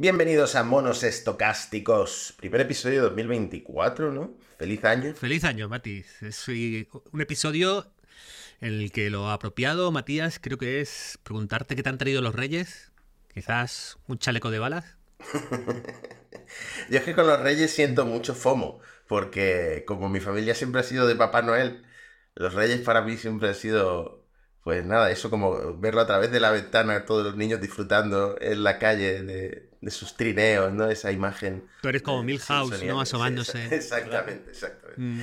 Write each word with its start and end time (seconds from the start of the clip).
Bienvenidos 0.00 0.54
a 0.54 0.62
Monos 0.62 1.02
Estocásticos, 1.02 2.32
primer 2.36 2.60
episodio 2.60 3.02
de 3.02 3.08
2024, 3.08 4.12
¿no? 4.12 4.32
Feliz 4.56 4.84
año. 4.84 5.12
Feliz 5.12 5.42
año, 5.42 5.68
Mati. 5.68 6.04
Es 6.20 6.46
un 6.46 7.20
episodio 7.20 7.90
en 8.60 8.74
el 8.74 8.92
que 8.92 9.10
lo 9.10 9.28
apropiado, 9.28 9.90
Matías, 9.90 10.38
creo 10.38 10.56
que 10.56 10.80
es 10.80 11.18
preguntarte 11.24 11.74
qué 11.74 11.82
te 11.82 11.88
han 11.88 11.98
traído 11.98 12.22
los 12.22 12.36
reyes. 12.36 12.92
Quizás 13.34 13.98
un 14.06 14.20
chaleco 14.20 14.52
de 14.52 14.60
balas. 14.60 14.96
Yo 16.90 16.98
es 16.98 17.02
que 17.02 17.16
con 17.16 17.26
los 17.26 17.40
reyes 17.40 17.72
siento 17.72 18.06
mucho 18.06 18.36
FOMO, 18.36 18.78
porque 19.08 19.82
como 19.84 20.08
mi 20.08 20.20
familia 20.20 20.54
siempre 20.54 20.80
ha 20.80 20.84
sido 20.84 21.08
de 21.08 21.16
Papá 21.16 21.42
Noel, 21.42 21.84
los 22.36 22.54
reyes 22.54 22.82
para 22.82 23.02
mí 23.02 23.16
siempre 23.16 23.48
han 23.48 23.56
sido 23.56 24.27
pues 24.62 24.84
nada, 24.84 25.10
eso 25.10 25.30
como 25.30 25.78
verlo 25.78 26.00
a 26.00 26.06
través 26.06 26.30
de 26.30 26.40
la 26.40 26.50
ventana, 26.50 27.04
todos 27.04 27.24
los 27.24 27.36
niños 27.36 27.60
disfrutando 27.60 28.36
en 28.40 28.62
la 28.62 28.78
calle 28.78 29.22
de, 29.22 29.90
sus 29.90 30.16
trineos, 30.16 30.72
¿no? 30.72 30.90
Esa 30.90 31.12
imagen. 31.12 31.64
Tú 31.80 31.88
eres 31.88 32.02
como 32.02 32.22
Milhouse, 32.22 32.82
¿no? 32.84 33.00
Asomándose. 33.00 33.66
exactamente, 33.74 34.50
exactamente. 34.50 35.00
Mm. 35.00 35.22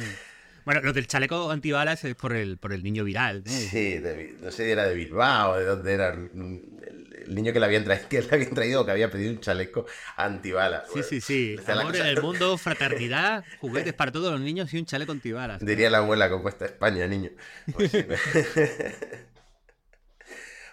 Bueno, 0.66 0.82
lo 0.82 0.94
del 0.94 1.06
chaleco 1.06 1.52
antibalas 1.52 2.04
es 2.06 2.16
por 2.16 2.34
el, 2.34 2.58
por 2.58 2.74
el 2.74 2.82
niño 2.82 3.04
viral. 3.04 3.44
Sí, 3.46 4.02
no 4.42 4.50
sé 4.50 4.66
si 4.66 4.72
era 4.72 4.88
de 4.88 4.96
Bilbao, 4.96 5.58
de 5.58 5.66
dónde 5.66 5.94
era 5.94 6.10
el 6.10 7.05
niño 7.28 7.54
que 7.54 7.60
le 7.60 7.66
habían 7.66 7.84
traído, 7.84 8.08
que 8.10 8.22
le 8.22 8.30
habían 8.32 8.54
traído 8.54 8.86
que 8.86 8.92
había 8.92 9.10
pedido 9.10 9.32
un 9.32 9.40
chaleco 9.40 9.86
antibalas. 10.16 10.84
Sí, 10.94 11.04
sí, 11.04 11.22
sí. 11.22 11.56
Amor 11.68 11.96
en 11.96 12.06
el 12.06 12.22
mundo, 12.22 12.58
fraternidad, 12.58 13.44
juguetes 13.60 13.94
para 13.94 14.12
todos 14.12 14.32
los 14.32 14.42
niños 14.42 14.74
y 14.74 14.80
un 14.80 14.86
chaleco 14.86 15.12
antibalas. 15.12 15.64
Diría 15.64 15.90
la 15.90 16.00
abuela 16.00 16.30
que 16.30 16.42
cuesta 16.42 16.66
España, 16.66 17.08
niño. 17.08 17.32
Pues 17.74 17.92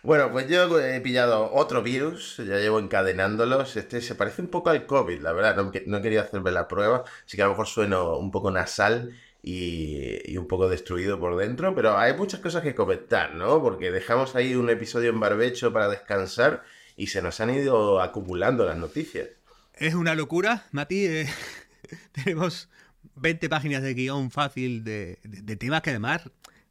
bueno, 0.03 0.33
pues 0.33 0.49
yo 0.49 0.81
he 0.81 1.01
pillado 1.01 1.53
otro 1.53 1.81
virus, 1.81 2.39
ya 2.39 2.57
llevo 2.57 2.81
encadenándolos. 2.81 3.77
Este 3.77 4.01
se 4.01 4.17
parece 4.17 4.43
un 4.43 4.49
poco 4.49 4.71
al 4.71 4.85
COVID, 4.85 5.21
la 5.21 5.33
verdad. 5.33 5.55
No, 5.55 5.71
no 5.87 5.99
he 5.99 6.03
querido 6.03 6.23
hacerme 6.23 6.51
la 6.51 6.67
prueba, 6.67 7.05
así 7.25 7.37
que 7.37 7.43
a 7.43 7.47
lo 7.47 7.53
mejor 7.53 7.69
sueno 7.69 8.19
un 8.19 8.33
poco 8.33 8.51
nasal 8.51 9.15
y, 9.43 10.37
un 10.37 10.47
poco 10.47 10.69
destruido 10.69 11.19
por 11.19 11.37
dentro, 11.37 11.75
pero 11.75 11.99
hay 11.99 12.15
muchas 12.15 12.41
cosas 12.41 12.63
que 12.63 12.75
comentar, 12.75 13.35
¿no? 13.35 13.61
Porque 13.61 13.91
dejamos 13.91 14.37
ahí 14.37 14.55
un 14.55 14.71
episodio 14.71 15.11
en 15.11 15.21
barbecho 15.21 15.73
para 15.73 15.89
descansar 15.89 16.63
y 16.97 17.09
se 17.09 17.23
nos 17.23 17.41
han 17.41 17.51
ido 17.51 18.01
acumulando 18.01 18.65
las 18.65 18.77
noticias. 18.77 19.29
Es 19.75 19.95
una 19.95 20.15
locura, 20.15 20.67
Mati. 20.71 21.07
Eh, 21.07 21.29
tenemos 22.13 22.69
20 23.17 23.49
páginas 23.49 23.83
de 23.83 23.95
guion 23.95 24.31
fácil 24.31 24.85
de, 24.85 25.19
temas 25.59 25.83
que 25.83 25.91
además 25.91 26.23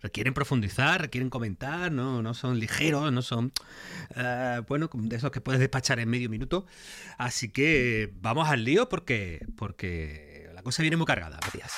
requieren 0.01 0.33
profundizar, 0.33 1.01
requieren 1.01 1.29
comentar, 1.29 1.91
no, 1.91 2.23
no 2.23 2.33
son 2.33 2.59
ligeros, 2.59 3.11
no 3.11 3.21
son, 3.21 3.51
eh, 4.15 4.61
bueno, 4.67 4.89
de 4.93 5.15
esos 5.15 5.29
que 5.29 5.41
puedes 5.41 5.59
despachar 5.59 5.99
en 5.99 6.09
medio 6.09 6.29
minuto. 6.29 6.65
Así 7.17 7.49
que 7.49 8.11
vamos 8.21 8.49
al 8.49 8.63
lío 8.63 8.89
porque, 8.89 9.45
porque 9.57 10.49
la 10.53 10.63
cosa 10.63 10.81
viene 10.81 10.97
muy 10.97 11.05
cargada, 11.05 11.37
Matías. 11.43 11.73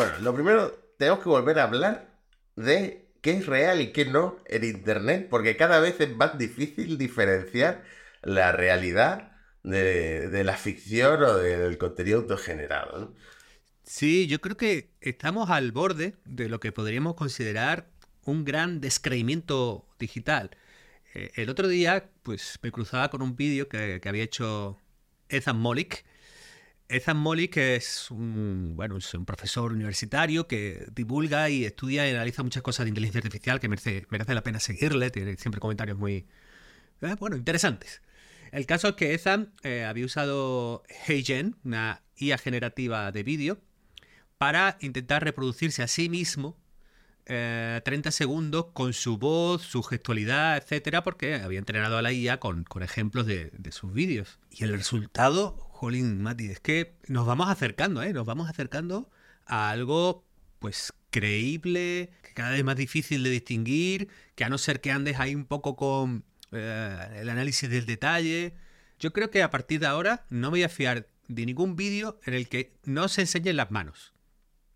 Bueno, 0.00 0.14
lo 0.22 0.34
primero, 0.34 0.70
tenemos 0.96 1.20
que 1.22 1.28
volver 1.28 1.58
a 1.58 1.64
hablar 1.64 2.08
de 2.56 3.12
qué 3.20 3.32
es 3.32 3.44
real 3.44 3.82
y 3.82 3.92
qué 3.92 4.06
no 4.06 4.38
en 4.46 4.64
Internet, 4.64 5.26
porque 5.28 5.58
cada 5.58 5.78
vez 5.78 6.00
es 6.00 6.16
más 6.16 6.38
difícil 6.38 6.96
diferenciar 6.96 7.84
la 8.22 8.50
realidad 8.50 9.32
de, 9.62 10.42
la 10.42 10.56
ficción 10.56 11.22
o 11.22 11.36
del 11.36 11.76
contenido 11.76 12.20
autogenerado. 12.20 13.14
Sí, 13.82 14.26
yo 14.26 14.40
creo 14.40 14.56
que 14.56 14.88
estamos 15.02 15.50
al 15.50 15.70
borde 15.70 16.14
de 16.24 16.48
lo 16.48 16.60
que 16.60 16.72
podríamos 16.72 17.14
considerar 17.14 17.90
un 18.24 18.46
gran 18.46 18.80
descreimiento 18.80 19.86
digital. 19.98 20.56
Eh, 21.12 21.30
el 21.34 21.50
otro 21.50 21.68
día, 21.68 22.08
pues 22.22 22.58
me 22.62 22.72
cruzaba 22.72 23.10
con 23.10 23.20
un 23.20 23.36
vídeo 23.36 23.68
que, 23.68 24.00
que 24.00 24.08
había 24.08 24.22
hecho 24.22 24.78
Ethan 25.28 25.58
Mollick, 25.58 26.06
Ethan 26.90 27.18
Mollick 27.18 27.56
es 27.56 28.10
un, 28.10 28.72
bueno, 28.74 28.96
es 28.96 29.14
un 29.14 29.24
profesor 29.24 29.72
universitario 29.72 30.48
que 30.48 30.86
divulga 30.92 31.48
y 31.48 31.64
estudia 31.64 32.08
y 32.08 32.10
analiza 32.10 32.42
muchas 32.42 32.64
cosas 32.64 32.84
de 32.84 32.88
inteligencia 32.88 33.20
artificial 33.20 33.60
que 33.60 33.68
merece, 33.68 34.06
merece 34.10 34.34
la 34.34 34.42
pena 34.42 34.58
seguirle, 34.58 35.10
tiene 35.10 35.36
siempre 35.36 35.60
comentarios 35.60 35.96
muy 35.96 36.26
eh, 37.00 37.14
bueno, 37.20 37.36
interesantes. 37.36 38.02
El 38.50 38.66
caso 38.66 38.88
es 38.88 38.94
que 38.94 39.14
Ethan 39.14 39.52
eh, 39.62 39.84
había 39.84 40.04
usado 40.04 40.82
HeyGen, 41.06 41.56
una 41.62 42.02
IA 42.16 42.38
generativa 42.38 43.12
de 43.12 43.22
vídeo, 43.22 43.60
para 44.36 44.76
intentar 44.80 45.22
reproducirse 45.22 45.84
a 45.84 45.86
sí 45.86 46.08
mismo 46.08 46.58
30 47.26 48.08
eh, 48.08 48.12
segundos 48.12 48.66
con 48.72 48.92
su 48.92 49.16
voz, 49.16 49.62
su 49.62 49.84
gestualidad, 49.84 50.56
etcétera, 50.56 51.04
porque 51.04 51.36
había 51.36 51.60
entrenado 51.60 51.98
a 51.98 52.02
la 52.02 52.12
IA 52.12 52.40
con, 52.40 52.66
ejemplos 52.80 53.26
de, 53.26 53.50
de 53.56 53.70
sus 53.70 53.92
vídeos. 53.92 54.40
Y 54.50 54.64
el 54.64 54.72
resultado, 54.72 55.69
Jolín, 55.80 56.20
Mati, 56.20 56.50
es 56.50 56.60
que 56.60 56.98
nos 57.08 57.26
vamos 57.26 57.48
acercando, 57.48 58.02
¿eh? 58.02 58.12
Nos 58.12 58.26
vamos 58.26 58.50
acercando 58.50 59.10
a 59.46 59.70
algo, 59.70 60.26
pues, 60.58 60.92
creíble, 61.08 62.10
que 62.22 62.34
cada 62.34 62.50
vez 62.50 62.62
más 62.62 62.76
difícil 62.76 63.22
de 63.22 63.30
distinguir, 63.30 64.08
que 64.34 64.44
a 64.44 64.50
no 64.50 64.58
ser 64.58 64.82
que 64.82 64.90
andes 64.90 65.18
ahí 65.18 65.34
un 65.34 65.46
poco 65.46 65.76
con 65.76 66.22
eh, 66.52 67.08
el 67.16 67.30
análisis 67.30 67.70
del 67.70 67.86
detalle. 67.86 68.56
Yo 68.98 69.14
creo 69.14 69.30
que 69.30 69.42
a 69.42 69.48
partir 69.48 69.80
de 69.80 69.86
ahora 69.86 70.26
no 70.28 70.48
me 70.48 70.58
voy 70.58 70.64
a 70.64 70.68
fiar 70.68 71.08
de 71.28 71.46
ningún 71.46 71.76
vídeo 71.76 72.20
en 72.26 72.34
el 72.34 72.50
que 72.50 72.76
no 72.84 73.08
se 73.08 73.22
enseñen 73.22 73.56
las 73.56 73.70
manos. 73.70 74.12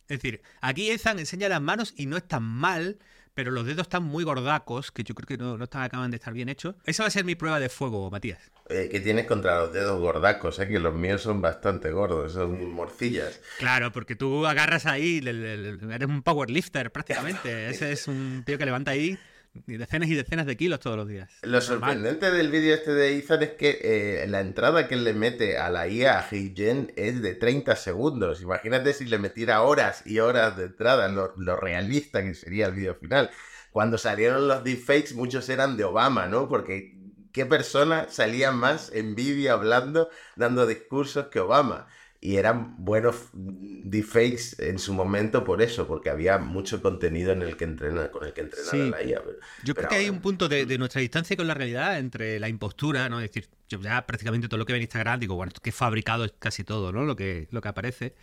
Es 0.09 0.23
decir, 0.23 0.41
aquí 0.63 0.89
Ethan 0.91 1.19
enseña 1.19 1.51
las 1.51 1.61
manos 1.61 1.93
y 1.99 2.07
no 2.07 2.17
es 2.17 2.27
tan 2.27 2.45
mal, 2.45 2.99
pero 3.35 3.51
los 3.51 3.67
dedos 3.67 3.83
están 3.83 4.05
muy 4.05 4.25
gordacos, 4.25 4.91
que 4.91 5.03
yo 5.03 5.15
creo 5.15 5.27
que 5.27 5.37
no, 5.37 5.59
no 5.59 5.65
están, 5.65 5.83
acaban 5.83 6.11
de 6.11 6.17
estar 6.17 6.33
bien 6.33 6.49
hechos. 6.49 6.77
Esa 6.85 7.03
va 7.03 7.09
a 7.09 7.11
ser 7.11 7.25
mi 7.25 7.35
prueba 7.35 7.61
de 7.61 7.69
fuego, 7.69 8.11
Matías. 8.11 8.51
Eh, 8.71 8.89
¿Qué 8.91 9.01
tienes 9.01 9.27
contra 9.27 9.61
los 9.61 9.73
dedos 9.73 10.01
gordacos? 10.01 10.59
Eh? 10.59 10.69
Que 10.69 10.79
los 10.79 10.95
míos 10.95 11.23
son 11.23 11.43
bastante 11.43 11.91
gordos, 11.91 12.33
son 12.33 12.73
morcillas. 12.73 13.41
Claro, 13.59 13.93
porque 13.93 14.17
tú 14.17 14.47
agarras 14.47 14.87
ahí, 14.87 15.21
eres 15.25 16.09
un 16.09 16.23
powerlifter 16.23 16.91
prácticamente. 16.91 17.69
Ese 17.71 17.93
es 17.93 18.09
un 18.09 18.43
tío 18.47 18.57
que 18.57 18.65
levanta 18.65 18.93
ahí 18.93 19.19
decenas 19.67 20.09
y 20.09 20.15
decenas 20.15 20.47
de 20.47 20.57
kilos 20.57 20.81
todos 20.81 20.97
los 20.97 21.09
días. 21.09 21.31
Lo 21.43 21.61
sorprendente 21.61 22.31
del 22.31 22.51
vídeo 22.51 22.75
este 22.75 22.93
de 22.93 23.17
Ethan 23.17 23.43
es 23.43 23.51
que 23.51 23.79
eh, 23.83 24.27
la 24.29 24.41
entrada 24.41 24.89
que 24.89 24.95
él 24.95 25.05
le 25.05 25.15
mete 25.15 25.59
a 25.59 25.71
la 25.71 25.89
IA, 25.89 26.19
a 26.19 26.29
HeyGen, 26.29 26.93
es 26.97 27.23
de 27.23 27.35
30 27.35 27.77
segundos. 27.77 28.43
Imagínate 28.43 28.93
si 28.93 29.05
le 29.05 29.19
metiera 29.19 29.63
horas 29.63 30.03
y 30.07 30.19
horas 30.19 30.57
de 30.57 30.65
entrada, 30.65 31.09
lo, 31.09 31.35
lo 31.37 31.57
realista 31.57 32.23
que 32.23 32.35
sería 32.35 32.67
el 32.67 32.75
vídeo 32.75 32.95
final. 32.95 33.31
Cuando 33.71 33.99
salieron 33.99 34.47
los 34.47 34.63
deepfakes, 34.63 35.15
muchos 35.15 35.49
eran 35.49 35.77
de 35.77 35.85
Obama, 35.85 36.27
¿no? 36.27 36.49
Porque 36.49 36.97
¿qué 37.33 37.45
persona 37.45 38.07
salía 38.09 38.53
más 38.53 38.93
en 38.95 39.17
vídeo 39.17 39.53
hablando, 39.53 40.09
dando 40.37 40.67
discursos 40.67 41.27
que 41.27 41.41
Obama? 41.41 41.89
Y 42.25 42.39
eran 42.39 42.75
buenos 42.79 43.29
deepfakes 43.35 44.57
en 44.59 44.79
su 44.79 44.95
momento 44.95 45.45
por 45.45 45.61
eso, 45.61 45.87
porque 45.87 46.09
había 46.09 46.39
mucho 46.39 46.81
contenido 46.81 47.33
en 47.33 47.43
el 47.43 47.59
que 47.59 47.65
entrena, 47.65 48.11
con 48.11 48.25
el 48.25 48.33
que 48.33 48.41
entrenaba 48.41 48.97
la 48.97 49.05
IA. 49.05 49.21
yo 49.63 49.75
creo 49.75 49.91
que 49.91 49.97
hay 49.97 50.09
un 50.09 50.23
punto 50.23 50.49
de, 50.49 50.79
nuestra 50.79 51.03
distancia 51.03 51.37
con 51.37 51.47
la 51.47 51.53
realidad 51.53 51.99
entre 51.99 52.41
la 52.41 52.49
impostura, 52.49 53.11
¿no? 53.11 53.21
Es 53.21 53.29
decir, 53.29 53.51
yo 53.69 53.79
ya 53.83 54.07
prácticamente 54.07 54.49
todo 54.49 54.57
lo 54.57 54.65
que 54.65 54.73
ve 54.73 54.79
en 54.79 54.85
Instagram 54.85 55.21
digo, 55.21 55.35
bueno, 55.35 55.53
que 55.63 55.71
fabricado 55.71 56.25
es 56.25 56.33
casi 56.39 56.65
todo, 56.65 56.93
¿no? 56.93 57.05
Lo 57.05 57.15
que, 57.15 57.47
lo 57.51 57.61
que 57.61 57.69
aparece, 57.69 58.15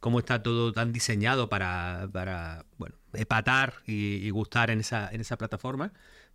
cómo 0.00 0.18
está 0.18 0.42
todo 0.42 0.72
tan 0.72 0.92
diseñado 0.92 1.48
para, 1.48 2.08
para 2.12 2.66
bueno, 2.78 2.96
epatar 3.12 3.74
y, 3.86 4.28
gustar 4.30 4.70
en 4.70 4.80
esa, 4.80 5.08
en 5.12 5.20
esa 5.20 5.38
plataforma, 5.38 5.92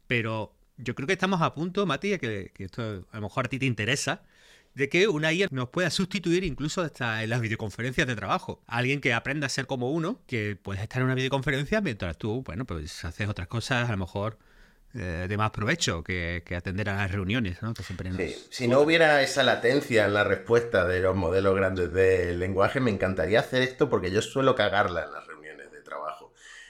pero 0.07 0.55
yo 0.77 0.95
creo 0.95 1.07
que 1.07 1.13
estamos 1.13 1.41
a 1.41 1.53
punto, 1.53 1.85
Mati, 1.85 2.17
que, 2.19 2.53
que 2.53 2.63
esto 2.63 3.05
a 3.11 3.17
lo 3.17 3.23
mejor 3.23 3.47
a 3.47 3.49
ti 3.49 3.59
te 3.59 3.65
interesa, 3.65 4.23
de 4.73 4.89
que 4.89 5.07
una 5.07 5.33
IA 5.33 5.47
nos 5.51 5.69
pueda 5.69 5.89
sustituir 5.89 6.43
incluso 6.43 6.81
hasta 6.81 7.23
en 7.23 7.29
las 7.29 7.41
videoconferencias 7.41 8.07
de 8.07 8.15
trabajo. 8.15 8.61
Alguien 8.67 9.01
que 9.01 9.13
aprenda 9.13 9.47
a 9.47 9.49
ser 9.49 9.67
como 9.67 9.91
uno, 9.91 10.21
que 10.27 10.57
puedes 10.61 10.81
estar 10.81 10.99
en 10.99 11.05
una 11.05 11.15
videoconferencia 11.15 11.81
mientras 11.81 12.17
tú, 12.17 12.43
bueno, 12.43 12.65
pues 12.65 13.03
haces 13.05 13.27
otras 13.27 13.47
cosas 13.47 13.89
a 13.89 13.91
lo 13.91 13.97
mejor 13.97 14.37
eh, 14.93 15.27
de 15.29 15.37
más 15.37 15.51
provecho 15.51 16.03
que, 16.03 16.43
atender 16.53 16.89
a 16.89 16.97
las 16.97 17.11
reuniones, 17.11 17.61
¿no? 17.61 17.73
Si 18.49 18.67
no 18.67 18.81
hubiera 18.81 19.21
esa 19.21 19.41
latencia 19.41 20.05
en 20.05 20.13
la 20.13 20.25
respuesta 20.25 20.85
de 20.85 20.99
los 20.99 21.15
modelos 21.15 21.55
grandes 21.55 21.93
del 21.93 22.39
lenguaje, 22.39 22.81
me 22.81 22.91
encantaría 22.91 23.39
hacer 23.39 23.61
esto 23.61 23.89
porque 23.89 24.11
yo 24.11 24.21
suelo 24.21 24.53
cagarla 24.53 25.05
en 25.05 25.13
las 25.13 25.25
reuniones 25.27 25.71
de 25.71 25.81
trabajo. 25.81 26.20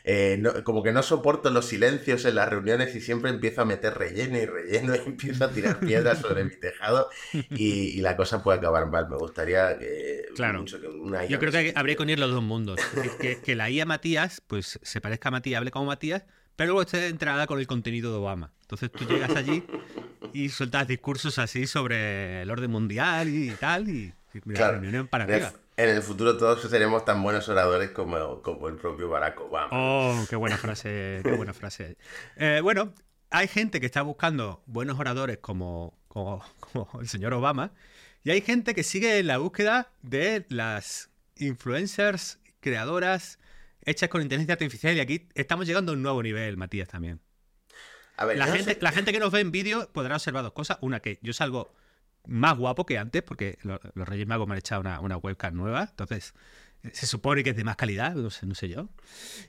Eh, 0.03 0.41
como 0.63 0.81
que 0.81 0.91
no 0.91 1.03
soporto 1.03 1.49
los 1.49 1.65
silencios 1.65 2.25
en 2.25 2.35
las 2.35 2.49
reuniones 2.49 2.95
y 2.95 3.01
siempre 3.01 3.29
empiezo 3.29 3.61
a 3.61 3.65
meter 3.65 3.93
relleno 3.93 4.37
y 4.37 4.45
relleno 4.45 4.95
y 4.95 4.99
empiezo 5.05 5.45
a 5.45 5.51
tirar 5.51 5.79
piedras 5.79 6.19
sobre 6.19 6.43
mi 6.43 6.55
tejado 6.55 7.09
y, 7.51 8.01
la 8.01 8.15
cosa 8.15 8.43
puede 8.43 8.57
acabar 8.57 8.87
mal. 8.87 9.09
Me 9.09 9.17
gustaría 9.17 9.77
que, 9.77 10.25
claro. 10.35 10.65
Yo 10.65 11.39
creo 11.39 11.51
que 11.51 11.73
habría 11.75 11.95
que 11.95 12.03
unir 12.03 12.19
los 12.19 12.31
dos 12.31 12.41
mundos. 12.41 12.79
que, 13.19 13.55
la 13.55 13.69
IA 13.69 13.85
Matías 13.85 14.41
pues 14.47 14.79
se 14.81 15.01
parezca 15.01 15.29
a 15.29 15.31
Matías, 15.31 15.59
hable 15.59 15.71
como 15.71 15.85
Matías, 15.85 16.23
pero 16.55 16.69
luego 16.69 16.81
está 16.81 17.05
entrada 17.05 17.45
con 17.47 17.59
el 17.59 17.67
contenido 17.67 18.11
de 18.11 18.17
Obama. 18.17 18.51
Entonces 18.61 18.91
tú 18.91 19.05
llegas 19.05 19.35
allí 19.35 19.63
y 20.33 20.49
sueltas 20.49 20.87
discursos 20.87 21.37
así 21.37 21.67
sobre 21.67 22.41
el 22.41 22.49
orden 22.49 22.71
mundial 22.71 23.29
y 23.29 23.51
tal, 23.51 23.89
y, 23.89 24.13
claro, 24.53 24.81
para 25.09 25.25
arriba. 25.25 25.53
En 25.81 25.89
el 25.89 26.03
futuro 26.03 26.37
todos 26.37 26.61
seremos 26.61 27.03
tan 27.05 27.23
buenos 27.23 27.49
oradores 27.49 27.89
como, 27.89 28.43
como 28.43 28.67
el 28.67 28.75
propio 28.75 29.09
Barack 29.09 29.41
Obama. 29.41 29.69
Oh, 29.71 30.25
qué 30.29 30.35
buena 30.35 30.55
frase, 30.55 31.21
qué 31.23 31.31
buena 31.31 31.55
frase. 31.55 31.97
Eh, 32.35 32.59
bueno, 32.61 32.93
hay 33.31 33.47
gente 33.47 33.79
que 33.79 33.87
está 33.87 34.03
buscando 34.03 34.61
buenos 34.67 34.99
oradores 34.99 35.39
como, 35.39 35.97
como, 36.07 36.43
el 37.01 37.07
señor 37.07 37.33
Obama, 37.33 37.73
y 38.23 38.29
hay 38.29 38.41
gente 38.41 38.75
que 38.75 38.83
sigue 38.83 39.17
en 39.17 39.25
la 39.25 39.39
búsqueda 39.39 39.91
de 40.03 40.45
las 40.49 41.09
influencers, 41.37 42.37
creadoras, 42.59 43.39
hechas 43.83 44.07
con 44.09 44.21
inteligencia 44.21 44.53
artificial, 44.53 44.95
y 44.95 44.99
aquí 44.99 45.29
estamos 45.33 45.65
llegando 45.65 45.93
a 45.93 45.95
un 45.95 46.03
nuevo 46.03 46.21
nivel, 46.21 46.57
Matías, 46.57 46.89
también. 46.89 47.21
A 48.17 48.25
ver, 48.25 48.37
la, 48.37 48.45
gente, 48.45 48.77
la 48.81 48.91
gente 48.91 49.11
que 49.11 49.19
nos 49.19 49.31
ve 49.31 49.39
en 49.39 49.51
vídeo 49.51 49.89
podrá 49.91 50.13
observar 50.13 50.43
dos 50.43 50.53
cosas. 50.53 50.77
Una, 50.81 50.99
que 50.99 51.17
yo 51.23 51.33
salgo 51.33 51.73
más 52.27 52.57
guapo 52.57 52.85
que 52.85 52.97
antes, 52.97 53.23
porque 53.23 53.57
los, 53.63 53.79
Reyes 53.95 54.27
Magos 54.27 54.47
me 54.47 54.53
han 54.53 54.59
echado 54.59 54.81
una, 54.81 54.99
una, 54.99 55.17
webcam 55.17 55.55
nueva, 55.55 55.87
entonces 55.89 56.33
se 56.91 57.05
supone 57.05 57.43
que 57.43 57.51
es 57.51 57.55
de 57.55 57.63
más 57.63 57.75
calidad, 57.75 58.15
no 58.15 58.29
sé, 58.29 58.45
no 58.45 58.55
sé 58.55 58.69
yo. 58.69 58.89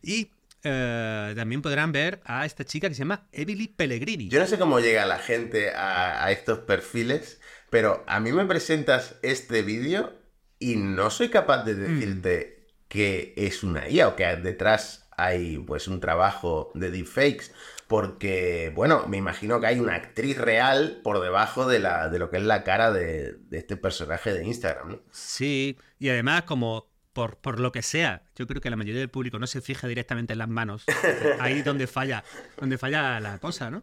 Y 0.02 0.30
eh, 0.64 1.32
también 1.34 1.60
podrán 1.60 1.90
ver 1.90 2.20
a 2.24 2.46
esta 2.46 2.64
chica 2.64 2.88
que 2.88 2.94
se 2.94 3.00
llama 3.00 3.26
Emily 3.32 3.68
Pellegrini. 3.68 4.28
Yo 4.28 4.38
no 4.38 4.46
sé 4.46 4.58
cómo 4.58 4.78
llega 4.80 5.06
la 5.06 5.18
gente 5.18 5.70
a, 5.74 6.30
estos 6.30 6.60
perfiles, 6.60 7.40
pero 7.70 8.04
a 8.06 8.20
mí 8.20 8.32
me 8.32 8.44
presentas 8.46 9.16
este 9.22 9.62
vídeo 9.62 10.12
y 10.58 10.76
no 10.76 11.10
soy 11.10 11.30
capaz 11.30 11.64
de 11.64 11.74
decirte 11.74 12.58
mm. 12.58 12.72
que 12.88 13.34
es 13.36 13.64
una 13.64 13.88
IA 13.88 14.08
o 14.08 14.16
que 14.16 14.24
detrás 14.36 15.08
hay 15.24 15.58
pues 15.58 15.88
un 15.88 16.00
trabajo 16.00 16.70
de 16.74 16.90
deepfakes 16.90 17.52
porque, 17.92 18.72
bueno, 18.74 19.06
me 19.06 19.18
imagino 19.18 19.60
que 19.60 19.66
hay 19.66 19.78
una 19.78 19.96
actriz 19.96 20.38
real 20.38 21.00
por 21.04 21.20
debajo 21.20 21.66
de, 21.66 21.78
la, 21.78 22.08
de 22.08 22.18
lo 22.18 22.30
que 22.30 22.38
es 22.38 22.42
la 22.42 22.64
cara 22.64 22.90
de, 22.90 23.36
este 23.50 23.76
personaje 23.76 24.32
de 24.32 24.46
Instagram, 24.46 24.92
¿no? 24.92 25.02
Sí, 25.10 25.76
y 25.98 26.08
además 26.08 26.44
como 26.44 26.88
por, 27.12 27.36
por, 27.36 27.60
lo 27.60 27.70
que 27.70 27.82
sea, 27.82 28.22
yo 28.34 28.46
creo 28.46 28.62
que 28.62 28.70
la 28.70 28.76
mayoría 28.76 29.00
del 29.00 29.10
público 29.10 29.38
no 29.38 29.46
se 29.46 29.60
fija 29.60 29.88
directamente 29.88 30.32
en 30.32 30.38
las 30.38 30.48
manos, 30.48 30.84
ahí 31.40 31.60
donde 31.60 31.86
falla, 31.86 32.24
donde 32.58 32.78
falla 32.78 33.20
la 33.20 33.38
cosa, 33.38 33.70
¿no? 33.70 33.82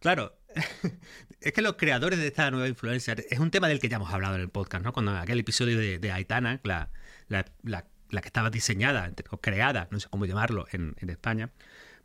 Claro, 0.00 0.38
es 1.40 1.52
que 1.52 1.60
los 1.60 1.74
creadores 1.74 2.18
de 2.18 2.28
esta 2.28 2.50
nueva 2.50 2.68
influencer, 2.68 3.26
es 3.28 3.38
un 3.40 3.50
tema 3.50 3.68
del 3.68 3.78
que 3.78 3.90
ya 3.90 3.96
hemos 3.96 4.12
hablado 4.12 4.36
en 4.36 4.40
el 4.40 4.48
podcast, 4.48 4.82
¿no? 4.82 4.94
Cuando 4.94 5.12
aquel 5.12 5.38
episodio 5.38 5.78
de, 5.78 5.98
de 5.98 6.12
Aitana, 6.12 6.60
la, 6.62 6.88
la, 7.28 7.44
la, 7.62 7.84
que 8.08 8.28
estaba 8.28 8.50
diseñada 8.50 9.12
o 9.30 9.38
creada, 9.38 9.88
no 9.90 10.00
sé 10.00 10.08
cómo 10.10 10.26
llamarlo, 10.26 10.66
en, 10.72 10.94
España, 11.08 11.50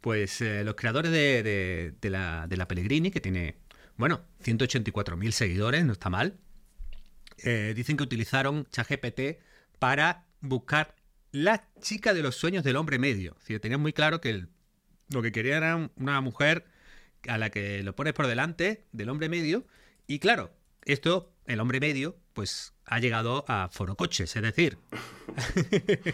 pues 0.02 0.42
eh, 0.42 0.64
los 0.64 0.76
creadores 0.76 1.12
de, 1.12 1.94
la, 2.04 2.48
de, 2.48 2.58
la, 2.58 2.68
Pellegrini, 2.68 3.12
que 3.12 3.22
tiene, 3.22 3.56
bueno, 3.98 4.22
184.000 4.44 5.32
seguidores, 5.32 5.86
no 5.86 5.94
está 5.94 6.10
mal, 6.10 6.38
eh, 7.44 7.74
dicen 7.76 7.98
que 7.98 8.04
utilizaron 8.04 8.66
ChatGPT 8.72 9.40
para 9.80 10.26
buscar 10.42 10.96
la 11.32 11.68
chica 11.82 12.14
de 12.14 12.24
los 12.24 12.36
sueños 12.36 12.64
del 12.64 12.76
hombre 12.76 13.00
medio. 13.00 13.36
Si 13.40 13.58
tenían 13.60 13.82
muy 13.82 13.94
claro 13.94 14.20
que 14.20 14.48
lo 15.10 15.22
que 15.22 15.32
querían 15.32 15.58
era 15.58 15.90
una 15.96 16.22
mujer 16.22 16.66
a 17.28 17.38
la 17.38 17.50
que 17.50 17.84
lo 17.84 17.96
pones 17.96 18.14
por 18.14 18.28
delante 18.28 18.86
del 18.92 19.10
hombre 19.10 19.30
medio. 19.30 19.66
Y 20.08 20.20
claro, 20.20 20.52
esto, 20.86 21.32
el 21.46 21.60
hombre 21.60 21.80
medio, 21.80 22.18
pues 22.40 22.74
ha 22.86 23.00
llegado 23.00 23.44
a 23.50 23.68
forocoches, 23.70 24.34
es 24.34 24.42
decir, 24.42 24.78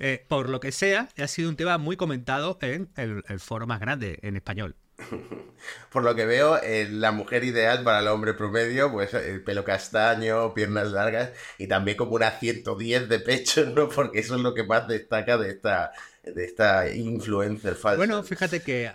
eh, 0.00 0.24
por 0.26 0.48
lo 0.48 0.58
que 0.58 0.72
sea, 0.72 1.10
ha 1.18 1.28
sido 1.28 1.50
un 1.50 1.56
tema 1.56 1.76
muy 1.76 1.98
comentado 1.98 2.56
en 2.62 2.88
el, 2.96 3.22
foro 3.40 3.66
más 3.66 3.78
grande 3.78 4.18
en 4.22 4.36
español. 4.36 4.74
Por 5.92 6.02
lo 6.02 6.14
que 6.14 6.24
veo, 6.24 6.56
eh, 6.62 6.88
la 6.90 7.12
mujer 7.12 7.44
ideal 7.44 7.84
para 7.84 7.98
el 7.98 8.08
hombre 8.08 8.32
promedio, 8.32 8.90
pues 8.90 9.12
el 9.12 9.44
pelo 9.44 9.64
castaño, 9.64 10.54
piernas 10.54 10.92
largas 10.92 11.32
y 11.58 11.66
también 11.66 11.98
como 11.98 12.12
una 12.12 12.30
110 12.30 13.10
de 13.10 13.18
pecho, 13.20 13.66
¿no? 13.66 13.90
Porque 13.90 14.20
eso 14.20 14.36
es 14.36 14.40
lo 14.40 14.54
que 14.54 14.64
más 14.64 14.88
destaca 14.88 15.36
de 15.36 15.50
esta, 15.50 15.92
de 16.22 16.44
esta 16.44 16.90
influencer 16.90 17.74
falsa. 17.74 17.98
Bueno, 17.98 18.22
fíjate 18.22 18.62
que 18.62 18.90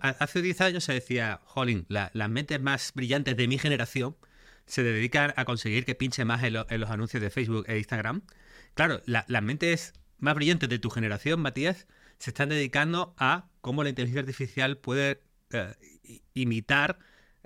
hace 0.00 0.42
10 0.42 0.60
años 0.62 0.82
se 0.82 0.94
decía, 0.94 1.40
Jolín, 1.44 1.86
las 1.88 2.28
mentes 2.28 2.60
más 2.60 2.90
brillantes 2.94 3.36
de 3.36 3.46
mi 3.46 3.58
generación 3.58 4.16
se 4.68 4.82
dedican 4.82 5.34
a 5.36 5.44
conseguir 5.44 5.84
que 5.84 5.94
pinche 5.94 6.24
más 6.24 6.44
en, 6.44 6.52
los 6.52 6.90
anuncios 6.90 7.22
de 7.22 7.30
Facebook 7.30 7.64
e 7.68 7.78
Instagram. 7.78 8.22
Claro, 8.74 9.00
las 9.06 9.42
mentes 9.42 9.94
más 10.18 10.34
brillantes 10.34 10.68
de 10.68 10.78
tu 10.78 10.90
generación, 10.90 11.40
Matías, 11.40 11.86
se 12.18 12.30
están 12.30 12.50
dedicando 12.50 13.14
a 13.18 13.48
cómo 13.60 13.82
la 13.82 13.88
inteligencia 13.88 14.20
artificial 14.20 14.78
puede 14.78 15.22
eh, 15.50 15.74
imitar 16.34 16.98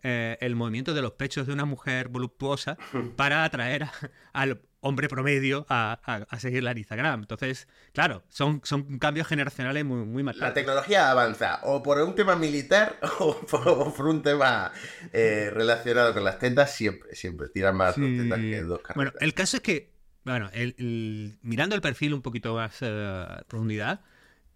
eh, 0.02 0.36
el 0.40 0.56
movimiento 0.56 0.94
de 0.94 1.02
los 1.02 1.12
pechos 1.12 1.46
de 1.46 1.52
una 1.52 1.64
mujer 1.64 2.08
voluptuosa 2.08 2.76
para 3.16 3.44
atraer 3.44 3.88
al 4.32 4.62
hombre 4.82 5.08
promedio 5.08 5.64
a, 5.68 5.98
seguirla 6.38 6.72
en 6.72 6.78
Instagram. 6.78 7.20
Entonces, 7.20 7.68
claro, 7.92 8.22
son, 8.28 8.60
son 8.64 8.98
cambios 8.98 9.26
generacionales 9.26 9.84
muy, 9.84 10.04
muy 10.04 10.22
marcados. 10.22 10.48
La 10.48 10.54
tecnología 10.54 11.10
avanza 11.10 11.60
o 11.62 11.82
por 11.82 11.98
un 12.02 12.14
tema 12.14 12.36
militar 12.36 12.98
o 13.20 13.40
por, 13.40 14.06
un 14.06 14.22
tema 14.22 14.72
eh, 15.12 15.50
relacionado 15.52 16.12
con 16.12 16.24
las 16.24 16.38
tetas, 16.38 16.74
siempre, 16.74 17.14
siempre 17.14 17.48
tiran 17.48 17.76
más 17.76 17.94
tetas 17.94 18.38
que 18.38 18.62
dos 18.62 18.80
carreras. 18.80 18.96
Bueno, 18.96 19.12
el 19.20 19.34
caso 19.34 19.56
es 19.56 19.62
que, 19.62 19.92
bueno, 20.24 20.50
el, 20.52 21.38
mirando 21.42 21.76
el 21.76 21.80
perfil 21.80 22.12
un 22.12 22.22
poquito 22.22 22.54
más 22.56 22.78
eh, 22.80 23.26
profundidad, 23.46 24.00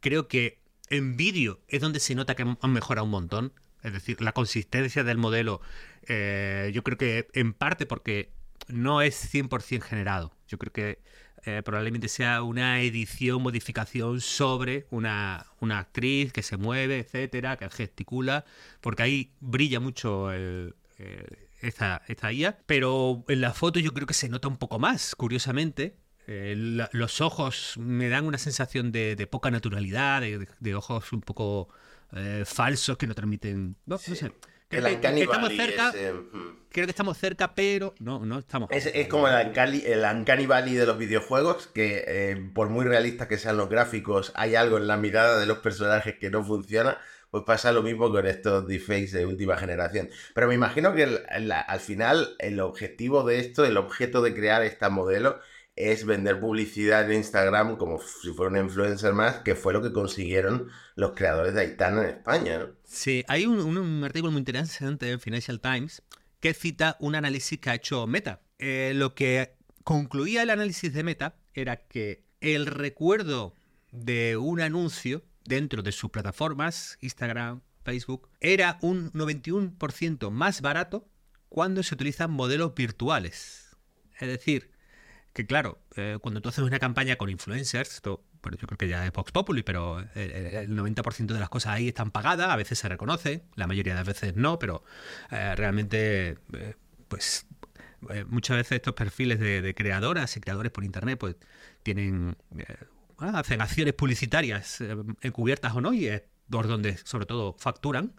creo 0.00 0.26
que 0.26 0.58
en 0.90 1.17
vídeo 1.17 1.61
es 1.69 1.81
donde 1.81 2.00
se 2.00 2.17
nota 2.17 2.34
que 2.34 2.43
han 2.43 2.73
mejorado 2.73 3.05
un 3.05 3.11
montón. 3.11 3.52
Es 3.82 3.93
decir, 3.93 4.20
la 4.20 4.32
consistencia 4.32 5.05
del 5.05 5.19
modelo, 5.19 5.61
eh, 6.08 6.73
yo 6.75 6.82
creo 6.82 6.99
que 6.99 7.28
en 7.34 7.52
parte 7.52 7.87
porque 7.87 8.32
no 8.68 9.02
es 9.02 9.32
100% 9.32 9.82
generado. 9.82 10.32
Yo 10.48 10.58
creo 10.58 10.72
que 10.72 10.98
eh, 11.44 11.62
probablemente 11.64 12.08
sea 12.08 12.42
una 12.42 12.80
edición, 12.80 13.42
modificación 13.42 14.20
sobre 14.20 14.86
una, 14.90 15.46
actriz 15.70 16.32
que 16.32 16.42
se 16.42 16.56
mueve, 16.56 16.98
etcétera, 16.98 17.56
que 17.56 17.68
gesticula, 17.70 18.44
porque 18.80 19.02
ahí 19.02 19.32
brilla 19.40 19.80
mucho 19.80 20.30
esta, 21.60 22.02
esta 22.08 22.32
IA. 22.32 22.58
Pero 22.66 23.24
en 23.28 23.40
la 23.40 23.52
foto 23.52 23.78
yo 23.80 23.92
creo 23.92 24.06
que 24.06 24.14
se 24.14 24.28
nota 24.28 24.48
un 24.48 24.56
poco 24.56 24.78
más, 24.78 25.14
curiosamente. 25.14 25.96
Eh, 26.28 26.54
los 26.90 27.20
ojos 27.20 27.74
me 27.78 28.08
dan 28.08 28.26
una 28.26 28.38
sensación 28.38 28.90
de, 28.90 29.28
poca 29.30 29.50
naturalidad, 29.50 30.22
de, 30.22 30.74
ojos 30.74 31.12
un 31.12 31.20
poco 31.20 31.68
eh, 32.12 32.42
falsos 32.44 32.96
que 32.96 33.06
no 33.06 33.14
transmiten. 33.14 33.76
No, 33.86 33.96
sé. 33.98 34.32
Creo 34.68 34.84
que, 34.84 35.22
estamos 35.22 35.52
cerca. 35.52 35.92
Creo 35.92 36.86
que 36.86 36.90
estamos 36.90 37.18
cerca, 37.18 37.54
pero 37.54 37.94
no, 38.00 38.24
no 38.24 38.38
estamos. 38.38 38.68
Es, 38.72 38.86
es 38.86 39.06
como 39.06 39.28
el 39.28 39.46
Uncanny, 39.46 39.82
el 39.86 40.04
Uncanny, 40.04 40.46
Valley 40.46 40.75
de 40.75 40.87
los 40.87 40.99
videojuegos, 40.99 41.68
que 41.68 42.04
eh, 42.06 42.50
por 42.52 42.68
muy 42.68 42.85
realistas 42.85 43.28
que 43.28 43.38
sean 43.38 43.56
los 43.56 43.68
gráficos, 43.68 44.32
hay 44.35 44.56
algo 44.56 44.76
en 44.76 44.88
la 44.88 44.96
mirada 44.96 45.38
de 45.38 45.46
los 45.46 45.58
personajes 45.58 46.16
que 46.18 46.30
no 46.30 46.44
funciona. 46.44 46.99
Pues 47.30 47.44
pasa 47.44 47.73
lo 47.73 47.82
mismo 47.82 48.11
con 48.11 48.26
estos 48.26 48.66
deepfakes 48.66 49.12
de 49.12 49.26
última 49.26 49.56
generación. 49.56 50.08
Pero 50.35 50.49
me 50.49 50.54
imagino 50.54 50.94
que 50.94 51.04
al 51.28 51.80
final 51.80 52.35
el 52.38 52.61
objetivo 52.61 53.25
de 53.25 53.40
esto, 53.40 53.64
el 53.64 53.76
objeto 53.76 54.23
de 54.23 54.32
crear 54.32 54.62
esta 54.62 54.90
modelo, 54.90 55.40
es 55.76 56.06
vender 56.06 56.40
publicidad 56.40 57.09
en 57.11 57.18
Instagram 57.18 57.76
como 57.76 58.00
si 58.00 58.33
fuera 58.33 58.50
un 58.50 58.64
influencer 58.64 59.12
más, 59.12 59.40
que 59.40 59.54
fue 59.54 59.75
lo 59.75 59.83
que 59.83 59.92
consiguieron 59.92 60.71
los 60.95 61.12
creadores 61.12 61.54
de 61.54 61.61
Aitana 61.61 62.02
en 62.02 62.09
España. 62.09 62.66
Sí, 62.85 63.25
hay 63.28 63.45
un, 63.47 64.02
artículo 64.02 64.33
muy 64.33 64.38
interesante 64.38 65.11
en 65.11 65.21
Financial 65.21 65.61
Times 65.61 66.02
que 66.40 66.54
cita 66.54 66.97
un 66.99 67.14
análisis 67.14 67.59
que 67.61 67.71
ha 67.71 67.75
hecho 67.75 68.06
Meta. 68.06 68.40
Eh, 68.59 68.92
lo 68.95 69.14
que 69.14 69.56
concluía 69.85 70.42
el 70.42 70.50
análisis 70.50 70.92
de 70.92 71.02
Meta 71.02 71.37
era 71.52 71.76
que 71.76 72.25
el 72.40 72.66
recuerdo 72.66 73.54
de 73.92 74.38
un 74.38 74.61
anuncio 74.61 75.23
dentro 75.45 75.83
de 75.83 75.92
sus 75.92 76.11
plataformas, 76.11 76.97
Instagram, 77.02 77.61
Facebook, 77.85 78.28
era 78.40 78.78
un 78.80 79.12
91% 79.12 80.30
más 80.30 80.61
barato 80.61 81.06
cuando 81.49 81.83
se 81.83 81.95
utilizan 81.95 82.30
modelos 82.30 82.75
virtuales. 82.75 83.76
Es 84.18 84.28
decir, 84.28 84.71
que 85.37 85.47
claro, 85.47 85.78
eh, 85.97 86.16
cuando 86.23 86.40
tú 86.40 86.49
haces 86.49 86.64
una 86.64 86.78
campaña 86.78 87.16
con 87.16 87.28
influencers, 87.28 87.97
esto, 87.97 88.25
bueno, 88.40 88.57
yo 88.57 88.66
creo 88.66 88.78
que 88.78 88.88
ya 88.88 89.05
es 89.05 89.12
Vox 89.12 89.33
Populi, 89.33 89.62
pero 89.62 90.00
el, 90.14 90.71
90% 90.71 91.26
de 91.26 91.38
las 91.38 91.50
cosas 91.50 91.75
ahí 91.75 91.88
están 91.88 92.11
pagadas, 92.11 92.49
a 92.49 92.57
veces 92.57 92.78
se 92.78 92.88
reconoce, 92.88 93.45
la 93.55 93.66
mayoría 93.66 93.93
de 93.93 93.99
las 93.99 94.07
veces 94.07 94.35
no, 94.35 94.59
pero 94.59 94.83
eh, 95.31 95.55
realmente, 95.55 96.38
eh, 96.55 96.75
pues 97.09 97.47
muchas 98.28 98.57
veces 98.57 98.76
estos 98.76 98.95
perfiles 98.95 99.38
de, 99.38 99.75
creadoras 99.75 100.35
y 100.38 100.40
creadores 100.40 100.73
por 100.73 100.85
internet, 100.85 101.19
pues 101.19 101.37
tienen, 101.83 102.38
hacen 103.19 103.61
acciones 103.61 103.93
publicitarias 103.93 104.83
encubiertas 105.21 105.75
o 105.75 105.83
no, 105.83 105.93
y 105.93 106.07
es 106.07 106.23
por 106.49 106.66
donde 106.66 106.97
sobre 106.97 107.26
todo 107.26 107.55
facturan. 107.59 108.14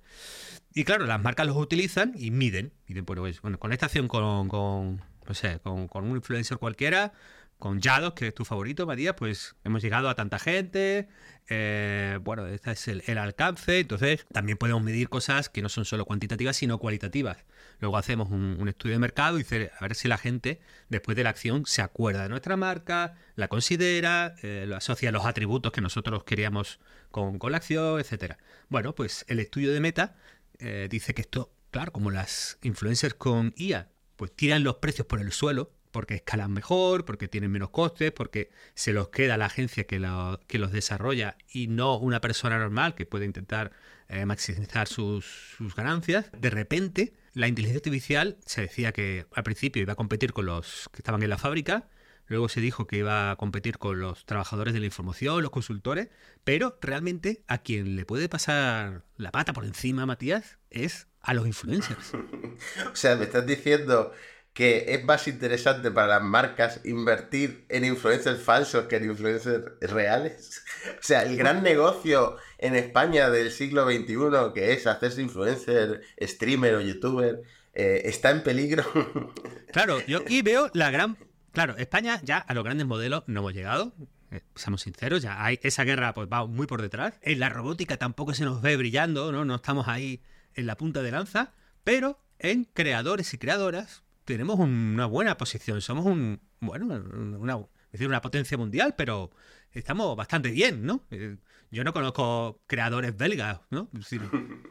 Y 0.72 0.84
claro, 0.84 1.08
las 1.08 1.20
marcas 1.20 1.48
los 1.48 1.58
utilizan 1.58 2.14
y 2.16 2.30
miden. 2.30 2.74
Miden, 2.86 3.06
pues, 3.06 3.42
bueno, 3.42 3.58
con 3.58 3.74
esta 3.74 3.88
acción 3.88 4.08
con 4.08 5.02
no 5.27 5.34
sé, 5.34 5.60
con, 5.60 5.89
un 5.93 6.15
influencer 6.15 6.57
cualquiera, 6.57 7.13
con 7.60 7.81
Yados, 7.81 8.13
que 8.13 8.27
es 8.27 8.36
tu 8.36 8.46
favorito, 8.46 8.86
Matías, 8.86 9.15
pues 9.15 9.55
hemos 9.63 9.81
llegado 9.81 10.10
a 10.10 10.15
tanta 10.15 10.38
gente, 10.38 11.07
eh, 11.50 12.19
bueno, 12.22 12.46
este 12.46 12.72
es 12.72 12.88
el, 12.88 13.17
alcance, 13.17 13.79
entonces 13.79 14.25
también 14.31 14.57
podemos 14.57 14.84
medir 14.84 15.10
cosas 15.10 15.50
que 15.50 15.62
no 15.62 15.69
son 15.69 15.86
solo 15.86 16.05
cuantitativas, 16.05 16.55
sino 16.55 16.77
cualitativas. 16.77 17.38
Luego 17.79 17.98
hacemos 17.98 18.29
un, 18.29 18.67
estudio 18.67 18.96
de 18.96 19.00
mercado 19.00 19.39
y 19.39 19.43
a 19.43 19.81
ver 19.81 19.96
si 19.96 20.07
la 20.07 20.17
gente, 20.17 20.60
después 20.89 21.17
de 21.17 21.24
la 21.24 21.31
acción, 21.31 21.65
se 21.65 21.81
acuerda 21.81 22.24
de 22.24 22.29
nuestra 22.29 22.57
marca, 22.57 23.15
la 23.36 23.48
considera, 23.48 24.36
eh, 24.43 24.65
lo 24.67 24.75
asocia 24.75 25.10
a 25.10 25.12
los 25.12 25.25
atributos 25.25 25.72
que 25.72 25.81
nosotros 25.81 26.24
queríamos 26.24 26.79
con, 27.12 27.39
la 27.50 27.57
acción, 27.57 28.00
etcétera. 28.00 28.38
Bueno, 28.69 28.93
pues 28.93 29.25
el 29.29 29.39
estudio 29.39 29.72
de 29.72 29.79
meta 29.79 30.15
eh, 30.60 30.88
dice 30.89 31.13
que 31.13 31.22
esto, 31.22 31.51
claro, 31.72 31.91
como 31.91 32.12
las 32.12 32.60
influencers 32.62 33.15
con 33.15 33.53
IA, 33.57 33.89
pues 34.18 34.36
tiran 34.36 34.64
los 34.64 34.76
precios 34.76 35.08
por 35.08 35.22
el 35.22 35.32
suelo, 35.32 35.72
porque 35.92 36.16
escalan 36.16 36.52
mejor, 36.52 37.06
porque 37.06 37.28
tienen 37.28 37.52
menos 37.52 37.70
costes, 37.70 38.12
porque 38.12 38.50
se 38.74 38.94
los 38.94 39.10
queda 39.10 39.38
la 39.38 39.46
agencia 39.46 39.86
que, 39.86 40.06
que 40.48 40.60
los 40.60 40.72
desarrolla 40.72 41.38
y 41.52 41.68
no 41.68 41.98
una 41.98 42.20
persona 42.20 42.60
normal 42.60 42.94
que 42.94 43.06
puede 43.06 43.26
intentar 43.26 43.72
eh, 44.10 44.26
maximizar 44.26 44.88
sus, 44.88 45.26
sus, 45.58 45.76
ganancias. 45.76 46.30
De 46.38 46.50
repente, 46.50 47.14
la 47.34 47.48
inteligencia 47.48 47.80
artificial 47.80 48.38
se 48.46 48.62
decía 48.62 48.92
que 48.92 49.26
al 49.34 49.44
principio 49.44 49.82
iba 49.82 49.94
a 49.94 49.98
competir 49.98 50.34
con 50.34 50.46
los 50.46 50.90
que 50.92 51.00
estaban 51.00 51.24
en 51.24 51.30
la 51.30 51.38
fábrica, 51.38 51.88
luego 52.28 52.50
se 52.50 52.62
dijo 52.62 52.88
que 52.88 52.98
iba 52.98 53.32
a 53.32 53.36
competir 53.36 53.78
con 53.78 54.00
los 54.00 54.26
trabajadores 54.26 54.74
de 54.74 54.80
la 54.82 54.86
información, 54.86 55.42
los 55.42 55.52
consultores, 55.52 56.10
pero 56.44 56.78
realmente 56.82 57.44
a 57.48 57.60
quien 57.60 57.96
le 57.96 58.06
puede 58.06 58.30
pasar 58.30 59.04
la 59.16 59.32
pata 59.32 59.54
por 59.54 59.66
encima, 59.66 60.06
Matías, 60.06 60.60
es 60.70 61.07
a 61.22 61.34
los 61.34 61.48
influencers. 61.48 62.14
o 62.92 62.96
sea, 62.96 63.16
me 63.16 63.26
estás 63.26 63.46
diciendo 63.46 64.14
que 64.58 64.86
es 64.88 65.06
más 65.06 65.28
interesante 65.28 65.92
para 65.92 66.08
las 66.08 66.24
marcas 66.24 66.82
invertir 66.84 67.68
en 67.70 67.86
influencers 67.86 68.42
falsos 68.42 68.88
que 68.88 68.96
en 68.96 69.12
influencers 69.12 69.66
reales. 69.82 70.64
O 71.00 71.04
sea, 71.04 71.22
el 71.22 71.38
gran 71.38 71.62
negocio 71.62 72.38
en 72.58 72.76
España 72.76 73.30
del 73.30 73.52
siglo 73.52 73.86
XXI, 73.86 74.54
que 74.56 74.74
es 74.74 74.88
hacerse 74.88 75.22
influencer, 75.22 76.02
streamer 76.20 76.74
o 76.74 76.82
youtuber, 76.82 77.44
eh, 77.76 78.02
está 78.06 78.32
en 78.32 78.42
peligro. 78.42 78.84
Claro, 79.72 80.00
yo 80.08 80.20
aquí 80.20 80.42
veo 80.42 80.72
la 80.74 80.90
gran... 80.90 81.18
Claro, 81.52 81.78
España 81.78 82.20
ya 82.24 82.40
a 82.40 82.56
los 82.56 82.64
grandes 82.64 82.88
modelos 82.88 83.26
no 83.28 83.42
hemos 83.42 83.54
llegado. 83.54 83.94
Eh, 84.32 84.42
seamos 84.56 84.82
sinceros, 84.82 85.22
ya 85.22 85.44
hay 85.46 85.60
esa 85.62 85.84
guerra 85.84 86.16
pues 86.16 86.28
va 86.34 86.48
muy 86.48 86.66
por 86.66 86.82
detrás. 86.82 87.20
En 87.22 87.40
la 87.40 87.50
robótica 87.50 87.98
tampoco 87.98 88.34
se 88.34 88.44
nos 88.44 88.64
ve 88.64 88.76
brillando, 88.76 89.32
¿no? 89.32 89.46
No 89.46 89.56
estamos 89.56 89.88
ahí 89.88 90.24
en 90.58 90.66
la 90.66 90.76
punta 90.76 91.02
de 91.02 91.12
lanza, 91.12 91.54
pero 91.86 92.20
en 92.40 92.66
creadores 92.66 93.34
y 93.34 93.38
creadoras 93.38 94.04
tenemos 94.26 94.60
una 94.60 95.06
buena 95.06 95.38
posición. 95.38 95.82
Somos 95.82 96.06
un, 96.06 96.42
bueno, 96.60 96.86
una, 96.86 97.60
decir, 97.92 98.08
una 98.08 98.22
potencia 98.22 98.58
mundial, 98.58 98.96
pero 98.98 99.32
estamos 99.72 100.16
bastante 100.18 100.50
bien, 100.50 100.86
¿no? 100.86 101.06
Eh, 101.12 101.38
yo 101.70 101.84
no 101.84 101.94
conozco 101.94 102.62
creadores 102.66 103.16
belgas, 103.16 103.60
¿no? 103.70 103.90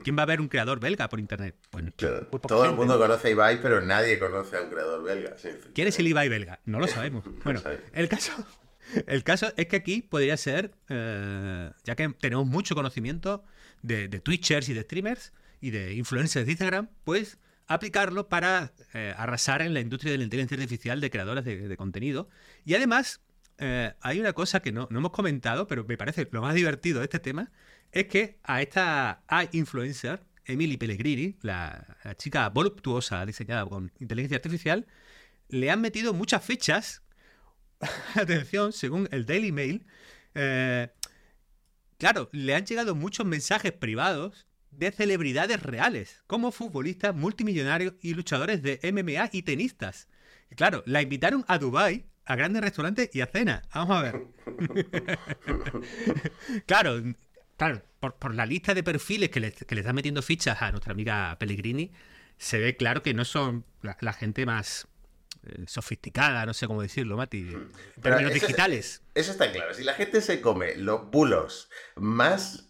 ¿Quién 0.02 0.18
va 0.18 0.22
a 0.22 0.26
ver 0.26 0.40
un 0.40 0.48
creador 0.48 0.80
belga 0.80 1.08
por 1.08 1.20
internet? 1.20 1.56
Pues, 1.70 1.84
todo 2.46 2.64
el 2.64 2.72
mundo 2.72 2.98
conoce 2.98 3.28
a 3.28 3.30
Ibai, 3.30 3.62
pero 3.62 3.80
nadie 3.80 4.18
conoce 4.18 4.56
a 4.56 4.62
un 4.62 4.70
creador 4.70 5.02
belga. 5.04 5.36
¿Quién 5.74 5.88
es 5.88 5.98
el 5.98 6.08
Ibai 6.08 6.28
belga? 6.28 6.60
No 6.64 6.78
lo 6.78 6.86
sabemos. 6.86 7.24
Bueno, 7.44 7.62
el 7.92 8.08
caso, 8.08 8.32
el 9.06 9.22
caso 9.24 9.52
es 9.56 9.66
que 9.66 9.76
aquí 9.76 10.02
podría 10.02 10.36
ser, 10.36 10.72
eh, 10.88 11.70
ya 11.84 11.94
que 11.94 12.08
tenemos 12.20 12.46
mucho 12.46 12.74
conocimiento 12.74 13.44
de, 13.82 14.08
de 14.08 14.20
Twitchers 14.20 14.68
y 14.68 14.74
de 14.74 14.82
streamers 14.82 15.32
y 15.66 15.70
de 15.70 15.94
influencers 15.94 16.46
de 16.46 16.52
Instagram, 16.52 16.88
pues 17.02 17.38
aplicarlo 17.66 18.28
para 18.28 18.72
eh, 18.94 19.12
arrasar 19.16 19.62
en 19.62 19.74
la 19.74 19.80
industria 19.80 20.12
de 20.12 20.18
la 20.18 20.24
inteligencia 20.24 20.56
artificial 20.56 21.00
de 21.00 21.10
creadoras 21.10 21.44
de, 21.44 21.76
contenido. 21.76 22.28
Y 22.64 22.74
además, 22.74 23.20
eh, 23.58 23.92
hay 24.00 24.20
una 24.20 24.32
cosa 24.32 24.60
que 24.60 24.70
no, 24.70 24.86
hemos 24.88 25.10
comentado, 25.10 25.66
pero 25.66 25.84
me 25.84 25.96
parece 25.96 26.28
lo 26.30 26.40
más 26.40 26.54
divertido 26.54 27.00
de 27.00 27.06
este 27.06 27.18
tema, 27.18 27.50
es 27.90 28.06
que 28.06 28.38
a 28.44 28.62
esta 28.62 29.24
influencer, 29.50 30.22
Emily 30.44 30.76
Pellegrini, 30.76 31.36
la, 31.42 31.96
chica 32.16 32.48
voluptuosa 32.50 33.26
diseñada 33.26 33.66
con 33.66 33.90
inteligencia 33.98 34.36
artificial, 34.36 34.86
le 35.48 35.72
han 35.72 35.80
metido 35.80 36.14
muchas 36.14 36.44
fechas. 36.44 37.02
Atención, 38.14 38.72
según 38.72 39.08
el 39.10 39.26
Daily 39.26 39.50
Mail. 39.50 39.84
Eh, 40.34 40.88
claro, 41.98 42.28
le 42.30 42.54
han 42.54 42.64
llegado 42.64 42.94
muchos 42.94 43.26
mensajes 43.26 43.72
privados 43.72 44.45
de 44.78 44.92
celebridades 44.92 45.62
reales, 45.62 46.22
como 46.26 46.52
futbolistas, 46.52 47.14
multimillonarios 47.14 47.94
y 48.00 48.14
luchadores 48.14 48.62
de 48.62 48.80
MMA 48.92 49.30
y 49.32 49.42
tenistas. 49.42 50.08
Y 50.50 50.54
claro, 50.54 50.82
la 50.86 51.02
invitaron 51.02 51.44
a 51.48 51.58
Dubai 51.58 52.06
a 52.24 52.36
grandes 52.36 52.62
restaurantes 52.62 53.10
y 53.12 53.20
a 53.20 53.26
cena. 53.26 53.62
Vamos 53.74 53.96
a 53.96 54.02
ver. 54.02 54.22
claro, 56.66 57.02
claro 57.56 57.82
por, 58.10 58.34
la 58.34 58.46
lista 58.46 58.74
de 58.74 58.82
perfiles 58.82 59.30
que 59.30 59.40
le, 59.40 59.52
que 59.52 59.74
le 59.74 59.80
están 59.80 59.94
metiendo 59.94 60.22
fichas 60.22 60.60
a 60.62 60.70
nuestra 60.70 60.92
amiga 60.92 61.36
Pellegrini, 61.38 61.92
se 62.38 62.58
ve 62.58 62.76
claro 62.76 63.02
que 63.02 63.14
no 63.14 63.24
son 63.24 63.64
la, 63.82 64.12
gente 64.12 64.46
más 64.46 64.88
eh, 65.46 65.64
sofisticada, 65.66 66.44
no 66.46 66.54
sé 66.54 66.66
cómo 66.66 66.82
decirlo, 66.82 67.16
Mati, 67.16 67.48
pero 68.02 68.20
los 68.20 68.32
digitales. 68.32 69.02
Eso 69.14 69.32
está 69.32 69.50
claro. 69.50 69.74
Si 69.74 69.84
la 69.84 69.94
gente 69.94 70.20
se 70.20 70.40
come 70.40 70.76
los 70.76 71.10
bulos 71.10 71.70
más 71.96 72.65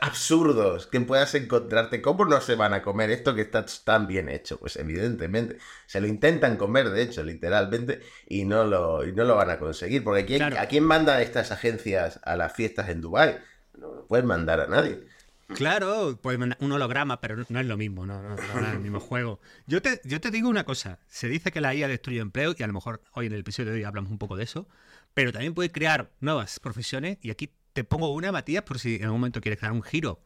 absurdos 0.00 0.86
que 0.86 1.00
puedas 1.00 1.34
encontrarte. 1.34 2.02
¿Cómo 2.02 2.24
no 2.24 2.40
se 2.40 2.54
van 2.54 2.72
a 2.74 2.82
comer 2.82 3.10
esto 3.10 3.34
que 3.34 3.42
está 3.42 3.64
tan 3.84 4.06
bien 4.06 4.28
hecho? 4.28 4.58
Pues 4.58 4.76
evidentemente. 4.76 5.58
Se 5.86 6.00
lo 6.00 6.06
intentan 6.06 6.56
comer, 6.56 6.90
de 6.90 7.02
hecho, 7.02 7.22
literalmente, 7.22 8.00
y 8.26 8.44
no 8.44 8.64
lo, 8.64 9.04
no 9.04 9.24
lo 9.24 9.36
van 9.36 9.50
a 9.50 9.58
conseguir. 9.58 10.02
Porque 10.02 10.24
¿quién, 10.24 10.42
¿a 10.42 10.66
quién 10.66 10.84
mandan 10.84 11.20
estas 11.20 11.52
agencias 11.52 12.20
a 12.24 12.36
las 12.36 12.52
fiestas 12.52 12.88
en 12.88 13.00
Dubái? 13.00 13.36
No 13.78 14.06
pueden 14.08 14.26
mandar 14.26 14.60
a 14.60 14.66
nadie. 14.66 15.00
Claro, 15.48 16.18
pues 16.20 16.38
un 16.38 16.72
holograma, 16.72 17.20
pero 17.20 17.36
no 17.48 17.60
es 17.60 17.66
lo 17.66 17.76
mismo, 17.76 18.04
no, 18.04 18.20
no, 18.20 18.34
es 18.34 18.72
el 18.72 18.80
mismo 18.80 18.98
juego. 18.98 19.40
Yo 19.66 19.80
te, 19.80 20.00
yo 20.02 20.20
te 20.20 20.32
digo 20.32 20.48
una 20.48 20.64
cosa, 20.64 20.98
se 21.06 21.28
dice 21.28 21.52
que 21.52 21.60
la 21.60 21.72
IA 21.72 21.86
destruye 21.86 22.18
empleo 22.18 22.54
y 22.58 22.62
a 22.64 22.66
lo 22.66 22.72
mejor 22.72 23.00
hoy 23.12 23.26
en 23.26 23.32
el 23.32 23.40
episodio 23.40 23.70
de 23.70 23.78
hoy 23.78 23.84
hablamos 23.84 24.10
un 24.10 24.18
poco 24.18 24.36
de 24.36 24.42
eso, 24.42 24.66
pero 25.14 25.30
también 25.30 25.54
puede 25.54 25.70
crear 25.70 26.10
nuevas 26.18 26.58
profesiones 26.58 27.18
y 27.22 27.30
aquí 27.30 27.52
te 27.76 27.84
pongo 27.84 28.08
una, 28.14 28.32
Matías, 28.32 28.62
por 28.62 28.78
si 28.78 28.96
en 28.96 29.04
algún 29.04 29.20
momento 29.20 29.42
quieres 29.42 29.60
dar 29.60 29.70
un 29.70 29.82
giro 29.82 30.24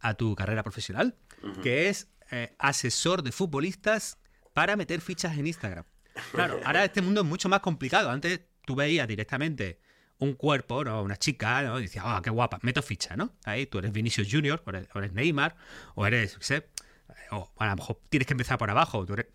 a 0.00 0.12
tu 0.12 0.34
carrera 0.34 0.62
profesional, 0.62 1.16
que 1.62 1.88
es 1.88 2.08
eh, 2.30 2.54
asesor 2.58 3.22
de 3.22 3.32
futbolistas 3.32 4.18
para 4.52 4.76
meter 4.76 5.00
fichas 5.00 5.38
en 5.38 5.46
Instagram. 5.46 5.86
Claro, 6.32 6.60
ahora 6.64 6.84
este 6.84 7.00
mundo 7.00 7.22
es 7.22 7.26
mucho 7.26 7.48
más 7.48 7.60
complicado. 7.60 8.10
Antes 8.10 8.42
tú 8.66 8.74
veías 8.74 9.08
directamente 9.08 9.80
un 10.18 10.34
cuerpo, 10.34 10.84
¿no? 10.84 11.02
una 11.02 11.16
chica, 11.16 11.62
¿no? 11.62 11.78
y 11.78 11.84
decías, 11.84 12.04
ah, 12.06 12.20
qué 12.22 12.28
guapa, 12.28 12.58
meto 12.60 12.82
ficha, 12.82 13.16
¿no? 13.16 13.32
Ahí 13.44 13.64
tú 13.64 13.78
eres 13.78 13.92
Vinicius 13.92 14.28
Junior, 14.30 14.62
o 14.66 14.98
eres, 14.98 15.12
Neymar, 15.14 15.56
o 15.94 16.06
eres, 16.06 16.36
sé, 16.40 16.68
o 17.30 17.52
a 17.58 17.66
lo 17.66 17.76
mejor 17.76 18.00
tienes 18.08 18.26
que 18.26 18.34
empezar 18.34 18.58
por 18.58 18.70
abajo, 18.70 19.04
tú 19.06 19.14
eres 19.14 19.26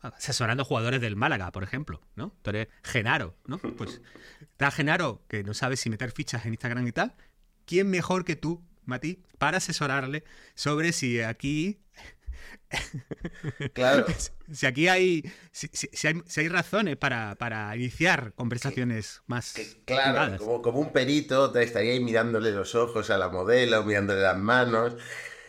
asesorando 0.00 0.64
jugadores 0.64 1.00
del 1.00 1.16
Málaga, 1.16 1.50
por 1.52 1.62
ejemplo, 1.62 2.00
¿no? 2.16 2.34
Tú 2.42 2.50
eres 2.50 2.68
Genaro, 2.82 3.34
¿no? 3.46 3.58
Pues 3.58 4.00
está 4.40 4.70
Genaro 4.70 5.22
que 5.28 5.42
no 5.44 5.54
sabe 5.54 5.76
si 5.76 5.90
meter 5.90 6.12
fichas 6.12 6.44
en 6.46 6.52
Instagram 6.52 6.86
y 6.86 6.92
tal. 6.92 7.14
¿Quién 7.66 7.90
mejor 7.90 8.24
que 8.24 8.36
tú, 8.36 8.62
Mati, 8.84 9.22
para 9.38 9.58
asesorarle 9.58 10.24
sobre 10.54 10.92
si 10.92 11.20
aquí 11.20 11.80
Claro. 13.72 14.06
Si 14.52 14.66
aquí 14.66 14.88
hay 14.88 15.24
si, 15.52 15.70
hay, 16.06 16.48
razones 16.48 16.98
para, 16.98 17.72
iniciar 17.74 18.34
conversaciones 18.34 19.22
más. 19.26 19.54
claro, 19.86 20.36
como, 20.36 20.60
como, 20.60 20.80
un 20.80 20.92
perito, 20.92 21.50
te 21.50 21.62
estaría 21.62 21.92
ahí 21.92 22.00
mirándole 22.00 22.52
los 22.52 22.74
ojos 22.74 23.08
a 23.08 23.16
la 23.16 23.30
modelo, 23.30 23.82
mirándole 23.84 24.20
las 24.20 24.36
manos. 24.36 24.96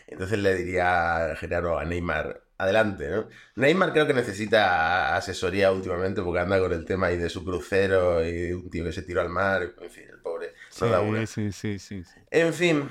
Entonces 0.07 0.39
le 0.39 0.55
diría 0.55 1.31
a 1.31 1.35
Genaro, 1.35 1.79
a 1.79 1.85
Neymar, 1.85 2.43
adelante, 2.57 3.09
¿no? 3.09 3.27
Neymar 3.55 3.91
creo 3.91 4.07
que 4.07 4.13
necesita 4.13 5.15
asesoría 5.15 5.71
últimamente 5.71 6.21
porque 6.21 6.39
anda 6.39 6.59
con 6.59 6.71
el 6.73 6.85
tema 6.85 7.07
ahí 7.07 7.17
de 7.17 7.29
su 7.29 7.43
crucero 7.43 8.25
y 8.25 8.53
un 8.53 8.69
tío 8.69 8.83
que 8.83 8.91
se 8.91 9.01
tiró 9.01 9.21
al 9.21 9.29
mar, 9.29 9.73
en 9.81 9.89
fin, 9.89 10.05
el 10.09 10.19
pobre. 10.19 10.53
Sí, 11.27 11.51
sí, 11.51 11.79
sí, 11.79 12.03
En 12.31 12.53
fin, 12.53 12.89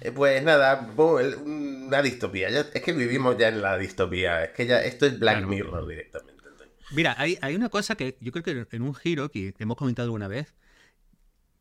eh, 0.00 0.12
pues 0.12 0.42
nada, 0.42 0.88
una 0.96 2.02
distopía. 2.02 2.48
es 2.48 2.82
que 2.82 2.92
vivimos 2.92 3.36
ya 3.36 3.48
en 3.48 3.60
la 3.60 3.76
distopía. 3.76 4.44
Es 4.44 4.50
que 4.50 4.66
ya 4.66 4.82
esto 4.82 5.06
es 5.06 5.18
Black 5.18 5.44
Mirror 5.44 5.86
directamente. 5.86 6.34
Mira, 6.92 7.14
hay, 7.18 7.38
hay 7.40 7.56
una 7.56 7.70
cosa 7.70 7.96
que 7.96 8.16
yo 8.20 8.30
creo 8.30 8.44
que 8.44 8.76
en 8.76 8.82
un 8.82 8.94
giro 8.94 9.30
que 9.30 9.54
hemos 9.58 9.76
comentado 9.76 10.06
alguna 10.06 10.28
vez, 10.28 10.54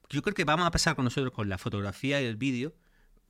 yo 0.10 0.22
creo 0.22 0.36
que 0.36 0.44
vamos 0.44 0.68
a 0.68 0.72
pasar 0.72 0.96
con 0.96 1.06
nosotros 1.06 1.34
con 1.34 1.50
la 1.50 1.58
fotografía 1.58 2.22
y 2.22 2.26
el 2.26 2.36
vídeo, 2.36 2.74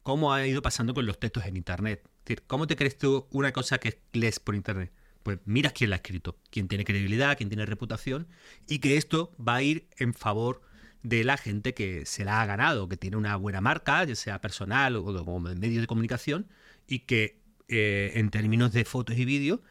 cómo 0.03 0.33
ha 0.33 0.45
ido 0.45 0.61
pasando 0.61 0.93
con 0.93 1.05
los 1.05 1.19
textos 1.19 1.45
en 1.45 1.57
Internet. 1.57 2.07
decir, 2.25 2.43
¿cómo 2.45 2.67
te 2.67 2.75
crees 2.75 2.97
tú 2.97 3.27
una 3.31 3.51
cosa 3.51 3.79
que 3.79 4.01
lees 4.11 4.39
por 4.39 4.55
Internet? 4.55 4.91
Pues 5.23 5.39
miras 5.45 5.73
quién 5.73 5.89
la 5.89 5.95
ha 5.95 5.97
escrito, 5.97 6.37
quién 6.51 6.67
tiene 6.67 6.83
credibilidad, 6.83 7.37
quién 7.37 7.49
tiene 7.49 7.65
reputación, 7.65 8.27
y 8.67 8.79
que 8.79 8.97
esto 8.97 9.33
va 9.39 9.55
a 9.55 9.63
ir 9.63 9.87
en 9.97 10.13
favor 10.13 10.61
de 11.01 11.23
la 11.23 11.37
gente 11.37 11.73
que 11.73 12.05
se 12.05 12.25
la 12.25 12.41
ha 12.41 12.45
ganado, 12.45 12.87
que 12.89 12.97
tiene 12.97 13.17
una 13.17 13.35
buena 13.37 13.61
marca, 13.61 14.03
ya 14.03 14.15
sea 14.15 14.41
personal 14.41 14.95
o 14.97 15.03
como 15.03 15.39
medio 15.39 15.81
de 15.81 15.87
comunicación, 15.87 16.47
y 16.87 16.99
que 16.99 17.41
eh, 17.69 18.11
en 18.15 18.29
términos 18.29 18.73
de 18.73 18.83
fotos 18.85 19.17
y 19.17 19.25
vídeos, 19.25 19.61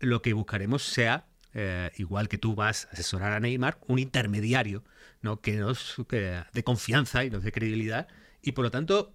lo 0.00 0.22
que 0.22 0.32
buscaremos 0.32 0.82
sea 0.82 1.26
eh, 1.54 1.90
igual 1.96 2.28
que 2.28 2.38
tú 2.38 2.54
vas 2.54 2.86
a 2.86 2.92
asesorar 2.92 3.32
a 3.32 3.40
Neymar, 3.40 3.78
un 3.86 3.98
intermediario 3.98 4.84
¿no? 5.20 5.40
que 5.40 5.56
nos 5.56 5.96
de 6.08 6.64
confianza 6.64 7.24
y 7.24 7.30
nos 7.30 7.42
de 7.42 7.52
credibilidad. 7.52 8.08
Y 8.40 8.52
por 8.52 8.64
lo 8.64 8.70
tanto, 8.70 9.14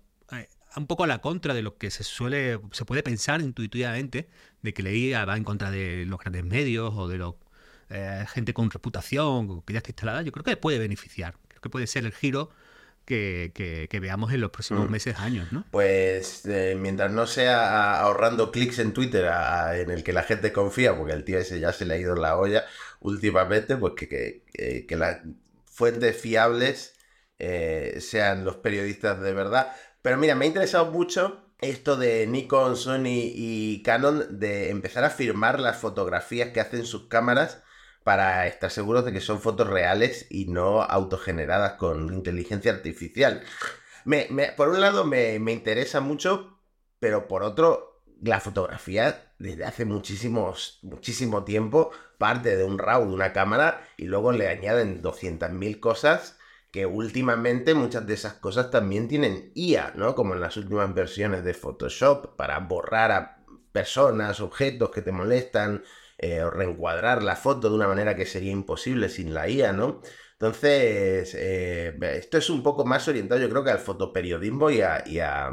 un 0.77 0.87
poco 0.87 1.03
a 1.03 1.07
la 1.07 1.19
contra 1.19 1.53
de 1.53 1.61
lo 1.61 1.77
que 1.77 1.91
se 1.91 2.03
suele, 2.03 2.59
se 2.71 2.85
puede 2.85 3.03
pensar 3.03 3.41
intuitivamente, 3.41 4.29
de 4.61 4.73
que 4.73 4.83
leía 4.83 5.25
va 5.25 5.37
en 5.37 5.43
contra 5.43 5.71
de 5.71 6.05
los 6.05 6.19
grandes 6.19 6.43
medios 6.43 6.93
o 6.95 7.07
de 7.07 7.17
la 7.17 7.33
eh, 7.89 8.25
gente 8.33 8.53
con 8.53 8.69
reputación 8.69 9.61
que 9.61 9.73
ya 9.73 9.79
está 9.79 9.91
instalada, 9.91 10.21
yo 10.21 10.31
creo 10.31 10.43
que 10.43 10.57
puede 10.57 10.79
beneficiar. 10.79 11.35
Creo 11.47 11.61
que 11.61 11.69
puede 11.69 11.87
ser 11.87 12.05
el 12.05 12.11
giro 12.11 12.49
que, 13.07 13.87
veamos 14.01 14.33
en 14.33 14.41
los 14.41 14.51
próximos 14.51 14.89
mm. 14.89 14.91
meses, 14.91 15.19
años, 15.19 15.51
¿no? 15.53 15.65
Pues 15.71 16.45
eh, 16.45 16.75
mientras 16.77 17.11
no 17.11 17.25
sea 17.25 18.01
ahorrando 18.01 18.51
clics 18.51 18.79
en 18.79 18.93
Twitter 18.93 19.31
en 19.75 19.89
el 19.89 20.03
que 20.03 20.11
la 20.11 20.23
gente 20.23 20.51
confía, 20.51 20.97
porque 20.97 21.13
el 21.13 21.23
tío 21.23 21.39
ese 21.39 21.59
ya 21.59 21.71
se 21.71 21.85
le 21.85 21.93
ha 21.93 21.97
ido 21.97 22.15
la 22.15 22.37
olla 22.37 22.65
últimamente, 22.99 23.77
pues 23.77 23.93
que, 23.93 24.43
que, 24.85 24.95
las 24.97 25.19
fuentes 25.65 26.17
fiables 26.17 26.95
eh, 27.39 27.97
sean 28.01 28.43
los 28.43 28.57
periodistas 28.57 29.21
de 29.21 29.33
verdad. 29.33 29.73
Pero 30.07 30.17
mira, 30.17 30.35
me 30.35 30.45
ha 30.45 30.47
interesado 30.47 30.89
mucho 30.89 31.41
esto 31.59 31.97
de 31.97 32.25
Nikon, 32.27 32.77
Sony 32.77 33.27
y 33.35 33.83
Canon 33.83 34.39
de 34.39 34.69
empezar 34.69 35.03
a 35.03 35.09
firmar 35.09 35.59
las 35.59 35.79
fotografías 35.79 36.51
que 36.53 36.61
hacen 36.61 36.85
sus 36.85 37.09
cámaras 37.09 37.61
para 38.05 38.47
estar 38.47 38.71
seguros 38.71 39.03
de 39.03 39.11
que 39.11 39.19
son 39.19 39.41
fotos 39.41 39.67
reales 39.67 40.25
y 40.29 40.45
no 40.45 40.81
autogeneradas 40.81 41.73
con 41.73 42.13
inteligencia 42.13 42.71
artificial. 42.71 43.43
Me, 44.05 44.29
por 44.55 44.69
un 44.69 44.79
lado 44.79 45.03
me, 45.03 45.35
interesa 45.51 45.99
mucho, 45.99 46.57
pero 46.99 47.27
por 47.27 47.43
otro, 47.43 48.01
la 48.21 48.39
fotografía 48.39 49.33
desde 49.39 49.65
hace 49.65 49.83
muchísimos, 49.83 50.79
muchísimo 50.83 51.43
tiempo 51.43 51.91
parte 52.17 52.55
de 52.55 52.63
un 52.63 52.79
RAW 52.79 53.09
de 53.09 53.13
una 53.13 53.33
cámara 53.33 53.85
y 53.97 54.05
luego 54.05 54.31
le 54.31 54.47
añaden 54.47 55.03
200.000 55.03 55.81
cosas 55.81 56.36
que 56.71 56.85
últimamente 56.85 57.73
muchas 57.73 58.05
de 58.05 58.13
esas 58.13 58.33
cosas 58.33 58.69
también 58.71 59.07
tienen 59.07 59.51
IA, 59.55 59.93
¿no? 59.95 60.15
Como 60.15 60.33
en 60.33 60.41
las 60.41 60.57
últimas 60.57 60.93
versiones 60.93 61.43
de 61.43 61.53
Photoshop 61.53 62.35
para 62.35 62.59
borrar 62.59 63.11
a 63.11 63.37
personas, 63.71 64.39
objetos 64.39 64.91
que 64.91 65.01
te 65.01 65.11
molestan, 65.11 65.83
eh, 66.17 66.43
reencuadrar 66.49 67.23
la 67.23 67.35
foto 67.35 67.69
de 67.69 67.75
una 67.75 67.87
manera 67.87 68.15
que 68.15 68.25
sería 68.25 68.51
imposible 68.51 69.09
sin 69.09 69.33
la 69.33 69.47
IA, 69.47 69.71
¿no? 69.71 70.01
Entonces, 70.33 71.33
eh, 71.35 71.97
esto 72.15 72.37
es 72.37 72.49
un 72.49 72.61
poco 72.63 72.85
más 72.85 73.07
orientado, 73.07 73.41
yo 73.41 73.49
creo 73.49 73.63
que 73.63 73.71
al 73.71 73.79
fotoperiodismo 73.79 74.69
y 74.69 74.81
a, 74.81 75.51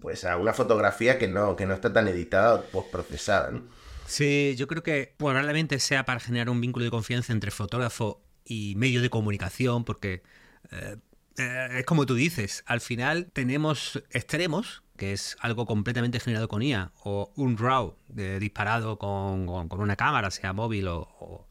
pues 0.00 0.24
a 0.24 0.36
una 0.36 0.52
fotografía 0.52 1.18
que 1.18 1.26
no, 1.26 1.56
que 1.56 1.66
no 1.66 1.74
está 1.74 1.92
tan 1.92 2.06
editada 2.08 2.54
o 2.54 2.62
postprocesada, 2.62 3.50
¿no? 3.50 3.68
Sí, 4.06 4.54
yo 4.56 4.66
creo 4.66 4.82
que 4.82 5.14
probablemente 5.16 5.78
sea 5.78 6.04
para 6.04 6.20
generar 6.20 6.50
un 6.50 6.60
vínculo 6.60 6.84
de 6.84 6.90
confianza 6.90 7.32
entre 7.32 7.52
fotógrafo 7.52 8.22
y 8.44 8.74
medio 8.76 9.02
de 9.02 9.10
comunicación, 9.10 9.84
porque 9.84 10.22
eh, 10.70 10.96
es 11.36 11.84
como 11.84 12.06
tú 12.06 12.14
dices, 12.14 12.62
al 12.66 12.80
final 12.80 13.30
tenemos 13.32 14.02
extremos 14.10 14.82
que 15.00 15.14
es 15.14 15.38
algo 15.40 15.64
completamente 15.64 16.20
generado 16.20 16.46
con 16.46 16.60
IA, 16.60 16.92
o 17.02 17.32
un 17.34 17.56
RAW 17.56 17.96
disparado 18.38 18.98
con, 18.98 19.48
una 19.48 19.96
cámara, 19.96 20.30
sea 20.30 20.52
móvil 20.52 20.88
o, 20.88 21.48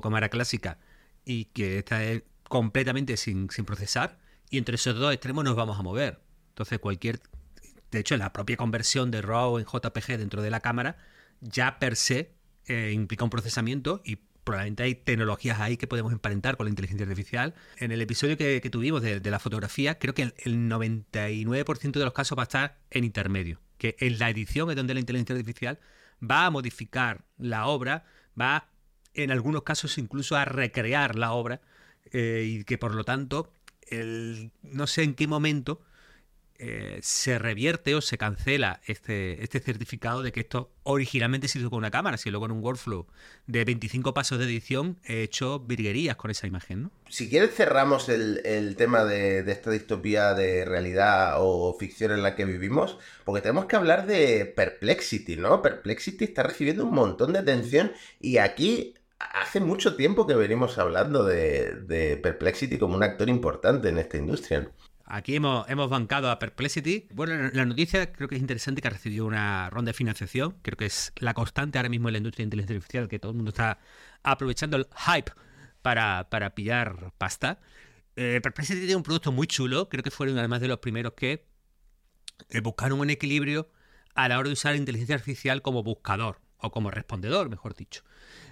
cámara 0.00 0.28
clásica, 0.28 0.78
y 1.24 1.46
que 1.46 1.78
está 1.78 2.00
completamente 2.44 3.16
sin, 3.16 3.48
procesar, 3.48 4.20
y 4.48 4.58
entre 4.58 4.76
esos 4.76 4.94
dos 4.94 5.12
extremos 5.12 5.42
nos 5.42 5.56
vamos 5.56 5.76
a 5.76 5.82
mover. 5.82 6.20
Entonces 6.50 6.78
cualquier, 6.78 7.20
de 7.90 7.98
hecho 7.98 8.16
la 8.16 8.32
propia 8.32 8.56
conversión 8.56 9.10
de 9.10 9.22
RAW 9.22 9.58
en 9.58 9.64
JPG 9.64 10.16
dentro 10.16 10.40
de 10.40 10.50
la 10.52 10.60
cámara 10.60 10.96
ya 11.40 11.80
per 11.80 11.96
se 11.96 12.32
eh, 12.66 12.92
implica 12.94 13.24
un 13.24 13.30
procesamiento 13.30 14.02
y 14.04 14.20
probablemente 14.44 14.82
hay 14.82 14.94
tecnologías 14.94 15.58
ahí 15.60 15.76
que 15.76 15.86
podemos 15.86 16.12
emparentar 16.12 16.56
con 16.56 16.66
la 16.66 16.70
inteligencia 16.70 17.04
artificial. 17.04 17.54
En 17.78 17.90
el 17.92 18.00
episodio 18.00 18.36
que, 18.36 18.60
tuvimos 18.70 19.02
de, 19.02 19.20
la 19.30 19.38
fotografía, 19.38 19.98
creo 19.98 20.14
que 20.14 20.22
el, 20.22 20.68
99% 20.68 21.92
de 21.92 22.04
los 22.04 22.12
casos 22.12 22.38
va 22.38 22.42
a 22.42 22.44
estar 22.44 22.78
en 22.90 23.04
intermedio, 23.04 23.60
que 23.78 23.96
en 23.98 24.18
la 24.18 24.30
edición 24.30 24.70
es 24.70 24.76
donde 24.76 24.94
la 24.94 25.00
inteligencia 25.00 25.34
artificial 25.34 25.78
va 26.22 26.46
a 26.46 26.50
modificar 26.50 27.24
la 27.38 27.66
obra, 27.66 28.04
va 28.38 28.68
en 29.14 29.30
algunos 29.30 29.62
casos 29.62 29.96
incluso 29.98 30.36
a 30.36 30.44
recrear 30.44 31.16
la 31.16 31.32
obra 31.32 31.60
eh, 32.12 32.44
y 32.46 32.64
que 32.64 32.78
por 32.78 32.94
lo 32.94 33.04
tanto, 33.04 33.52
el, 33.88 34.52
no 34.62 34.86
sé 34.86 35.02
en 35.02 35.14
qué 35.14 35.26
momento 35.26 35.80
eh, 36.66 36.98
se 37.02 37.38
revierte 37.38 37.94
o 37.94 38.00
se 38.00 38.16
cancela 38.16 38.80
este, 38.86 39.44
este 39.44 39.60
certificado 39.60 40.22
de 40.22 40.32
que 40.32 40.40
esto 40.40 40.70
originalmente 40.82 41.46
se 41.46 41.58
hizo 41.58 41.68
con 41.68 41.80
una 41.80 41.90
cámara, 41.90 42.16
si 42.16 42.30
luego 42.30 42.46
en 42.46 42.52
un 42.52 42.64
workflow 42.64 43.06
de 43.46 43.66
25 43.66 44.14
pasos 44.14 44.38
de 44.38 44.46
edición 44.46 44.96
he 45.04 45.22
hecho 45.22 45.60
virguerías 45.60 46.16
con 46.16 46.30
esa 46.30 46.46
imagen, 46.46 46.84
¿no? 46.84 46.90
Si 47.10 47.28
quieres 47.28 47.54
cerramos 47.54 48.08
el, 48.08 48.74
tema 48.78 49.04
de, 49.04 49.40
esta 49.40 49.70
distopía 49.70 50.32
de 50.32 50.64
realidad 50.64 51.34
o 51.36 51.76
ficción 51.78 52.12
en 52.12 52.22
la 52.22 52.34
que 52.34 52.46
vivimos, 52.46 52.96
porque 53.26 53.42
tenemos 53.42 53.66
que 53.66 53.76
hablar 53.76 54.06
de 54.06 54.46
Perplexity, 54.46 55.36
¿no? 55.36 55.60
Perplexity 55.60 56.24
está 56.24 56.44
recibiendo 56.44 56.86
un 56.86 56.94
montón 56.94 57.34
de 57.34 57.40
atención 57.40 57.92
y 58.20 58.38
aquí 58.38 58.94
hace 59.18 59.60
mucho 59.60 59.96
tiempo 59.96 60.26
que 60.26 60.34
venimos 60.34 60.78
hablando 60.78 61.24
de, 61.24 61.74
de 61.82 62.16
Perplexity 62.16 62.78
como 62.78 62.94
un 62.94 63.02
actor 63.02 63.28
importante 63.28 63.90
en 63.90 63.98
esta 63.98 64.16
industria. 64.16 64.70
Aquí 65.06 65.36
hemos, 65.36 65.68
hemos 65.68 65.90
bancado 65.90 66.30
a 66.30 66.38
Perplexity. 66.38 67.08
Bueno, 67.12 67.50
la 67.52 67.66
noticia 67.66 68.10
creo 68.12 68.28
que 68.28 68.36
es 68.36 68.40
interesante 68.40 68.80
que 68.80 68.88
ha 68.88 68.90
recibido 68.90 69.26
una 69.26 69.68
ronda 69.68 69.90
de 69.90 69.94
financiación. 69.94 70.56
Creo 70.62 70.78
que 70.78 70.86
es 70.86 71.12
la 71.16 71.34
constante 71.34 71.78
ahora 71.78 71.90
mismo 71.90 72.08
en 72.08 72.12
la 72.12 72.18
industria 72.18 72.42
de 72.42 72.46
inteligencia 72.46 72.76
artificial, 72.76 73.08
que 73.08 73.18
todo 73.18 73.32
el 73.32 73.36
mundo 73.36 73.50
está 73.50 73.78
aprovechando 74.22 74.78
el 74.78 74.86
hype 74.96 75.32
para, 75.82 76.54
pillar 76.54 77.12
pasta. 77.18 77.60
Eh, 78.16 78.40
Perplexity 78.42 78.80
tiene 78.80 78.96
un 78.96 79.02
producto 79.02 79.30
muy 79.30 79.46
chulo. 79.46 79.90
Creo 79.90 80.02
que 80.02 80.10
fueron 80.10 80.38
además 80.38 80.62
de 80.62 80.68
los 80.68 80.78
primeros 80.78 81.12
que 81.12 81.46
buscaron 82.62 82.98
un 82.98 83.10
equilibrio 83.10 83.70
a 84.14 84.28
la 84.28 84.38
hora 84.38 84.48
de 84.48 84.54
usar 84.54 84.74
inteligencia 84.74 85.16
artificial 85.16 85.60
como 85.60 85.82
buscador 85.82 86.40
o 86.56 86.70
como 86.70 86.90
respondedor, 86.90 87.50
mejor 87.50 87.74
dicho. 87.74 88.02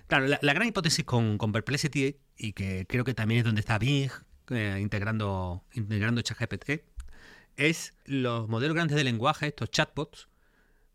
Claro, 0.07 0.27
la, 0.27 0.53
gran 0.53 0.69
hipótesis 0.69 1.05
con 1.07 1.38
Perplexity, 1.38 2.19
y 2.37 2.53
que 2.53 2.85
creo 2.87 3.05
que 3.05 3.15
también 3.15 3.38
es 3.38 3.45
donde 3.45 3.61
está 3.61 3.79
Bing, 3.79 4.11
eh, 4.50 4.78
integrando, 4.81 5.64
integrando 5.72 6.22
ChatGPT, 6.22 6.83
es 7.57 7.94
los 8.05 8.48
modelos 8.48 8.74
grandes 8.74 8.96
de 8.96 9.05
lenguaje, 9.05 9.48
estos 9.48 9.70
chatbots, 9.70 10.28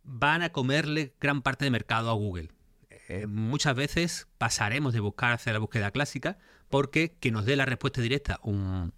van 0.03 0.41
a 0.41 0.49
comerle 0.49 1.13
gran 1.19 1.41
parte 1.41 1.65
de 1.65 1.71
mercado 1.71 2.10
a 2.10 2.13
Google. 2.13 2.49
Eh, 3.10 3.25
muchas 3.27 3.75
veces 3.75 4.27
pasaremos 4.38 4.93
de 4.93 4.99
buscar 4.99 5.33
hacia 5.33 5.53
la 5.53 5.60
búsqueda 5.60 5.91
clásica 5.91 6.38
porque 6.69 7.15
que 7.19 7.31
nos 7.31 7.45
dé 7.45 7.55
la 7.55 7.65
respuesta 7.65 8.01
directa 8.01 8.39
un, 8.43 8.93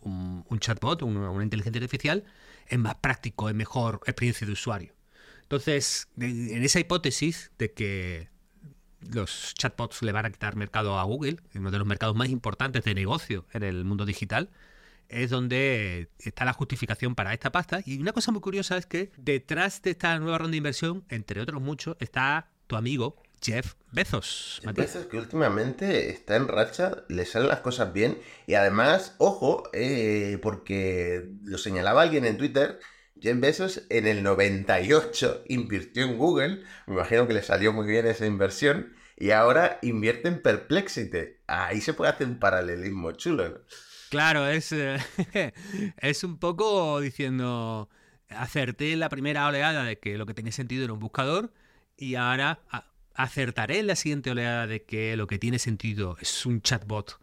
un, 0.00 0.58
chatbot, 0.58 1.02
una 1.02 1.42
inteligencia 1.42 1.80
artificial, 1.80 2.24
es 2.66 2.78
más 2.78 2.96
práctico, 2.96 3.48
es 3.48 3.54
mejor 3.54 4.00
experiencia 4.06 4.46
de 4.46 4.52
usuario. 4.52 4.94
Entonces, 5.42 6.08
en 6.18 6.62
esa 6.62 6.78
hipótesis 6.78 7.52
de 7.58 7.72
que 7.72 8.28
los 9.00 9.54
chatbots 9.54 10.02
le 10.02 10.12
van 10.12 10.26
a 10.26 10.30
quitar 10.30 10.56
mercado 10.56 10.98
a 10.98 11.04
Google, 11.04 11.38
uno 11.54 11.70
de 11.70 11.78
los 11.78 11.86
mercados 11.86 12.16
más 12.16 12.28
importantes 12.28 12.84
de 12.84 12.94
negocio 12.94 13.46
en 13.52 13.62
el 13.62 13.84
mundo 13.84 14.04
digital, 14.04 14.50
es 15.08 15.30
donde 15.30 16.10
está 16.18 16.44
la 16.44 16.52
justificación 16.52 17.14
para 17.14 17.32
esta 17.32 17.50
pasta. 17.50 17.80
Y 17.84 17.98
una 17.98 18.12
cosa 18.12 18.32
muy 18.32 18.40
curiosa 18.40 18.76
es 18.76 18.86
que 18.86 19.10
detrás 19.16 19.82
de 19.82 19.90
esta 19.90 20.18
nueva 20.18 20.38
ronda 20.38 20.52
de 20.52 20.58
inversión, 20.58 21.04
entre 21.08 21.40
otros 21.40 21.62
muchos, 21.62 21.96
está 22.00 22.50
tu 22.66 22.76
amigo 22.76 23.16
Jeff 23.42 23.74
Bezos. 23.92 24.60
Jeff 24.62 24.76
Bezos 24.76 25.06
que 25.06 25.16
últimamente 25.16 26.10
está 26.10 26.36
en 26.36 26.48
racha, 26.48 27.04
le 27.08 27.24
salen 27.24 27.48
las 27.48 27.60
cosas 27.60 27.92
bien 27.92 28.18
y 28.46 28.54
además, 28.54 29.14
ojo, 29.18 29.64
eh, 29.72 30.38
porque 30.42 31.30
lo 31.44 31.58
señalaba 31.58 32.02
alguien 32.02 32.24
en 32.24 32.36
Twitter, 32.36 32.78
Jeff 33.20 33.40
Bezos 33.40 33.82
en 33.90 34.06
el 34.06 34.22
98 34.22 35.44
invirtió 35.48 36.04
en 36.04 36.16
Google, 36.16 36.62
me 36.86 36.94
imagino 36.94 37.26
que 37.26 37.34
le 37.34 37.42
salió 37.42 37.72
muy 37.72 37.86
bien 37.86 38.06
esa 38.06 38.26
inversión, 38.26 38.94
y 39.16 39.30
ahora 39.30 39.78
invierte 39.82 40.28
en 40.28 40.40
Perplexity. 40.40 41.36
Ahí 41.46 41.80
se 41.80 41.92
puede 41.92 42.12
hacer 42.12 42.26
un 42.26 42.38
paralelismo 42.38 43.12
chulo. 43.12 43.64
Claro, 44.10 44.46
es, 44.46 44.72
eh, 44.72 44.98
es 45.98 46.24
un 46.24 46.38
poco 46.38 47.00
diciendo, 47.00 47.88
acerté 48.28 48.92
en 48.92 49.00
la 49.00 49.08
primera 49.08 49.46
oleada 49.48 49.84
de 49.84 49.98
que 49.98 50.16
lo 50.16 50.26
que 50.26 50.34
tenía 50.34 50.52
sentido 50.52 50.84
era 50.84 50.92
un 50.92 51.00
buscador, 51.00 51.52
y 51.96 52.14
ahora 52.14 52.60
acertaré 53.14 53.80
en 53.80 53.88
la 53.88 53.96
siguiente 53.96 54.30
oleada 54.30 54.66
de 54.66 54.84
que 54.84 55.16
lo 55.16 55.26
que 55.26 55.38
tiene 55.38 55.58
sentido 55.58 56.16
es 56.20 56.46
un 56.46 56.62
chatbot 56.62 57.18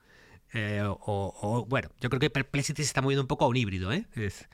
eh, 0.57 0.81
o, 0.85 1.65
bueno, 1.67 1.89
yo 1.99 2.09
creo 2.09 2.19
que 2.21 2.29
Perplexity 2.29 2.81
se 2.81 2.87
está 2.87 3.01
moviendo 3.01 3.21
un 3.21 3.27
poco 3.27 3.43
a 3.43 3.49
un 3.49 3.57
híbrido. 3.57 3.91
¿eh? 3.91 4.07
Es, 4.13 4.47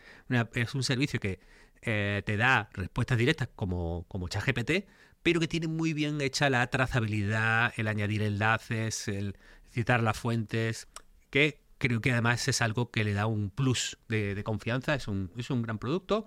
es, 0.55 0.73
un 0.73 0.81
servicio 0.81 1.19
que 1.19 1.39
eh, 1.83 2.23
te 2.25 2.37
da 2.37 2.69
respuestas 2.73 3.19
directas 3.19 3.49
como, 3.55 4.05
como 4.07 4.27
ChatGPT, 4.27 4.87
pero 5.21 5.39
que 5.39 5.47
tiene 5.47 5.67
muy 5.67 5.93
bien 5.93 6.19
hecha 6.19 6.49
la 6.49 6.65
trazabilidad, 6.71 7.71
el 7.77 7.87
añadir 7.87 8.23
enlaces, 8.23 9.07
el 9.07 9.37
citar 9.69 10.01
las 10.01 10.17
fuentes, 10.17 10.87
que 11.29 11.61
creo 11.77 12.01
que 12.01 12.11
además 12.11 12.47
es 12.47 12.63
algo 12.63 12.89
que 12.89 13.03
le 13.03 13.13
da 13.13 13.27
un 13.27 13.51
plus 13.51 13.99
de, 14.09 14.41
confianza, 14.43 14.95
es 14.95 15.07
un, 15.07 15.31
es 15.37 15.51
un 15.51 15.61
gran 15.61 15.77
producto. 15.77 16.25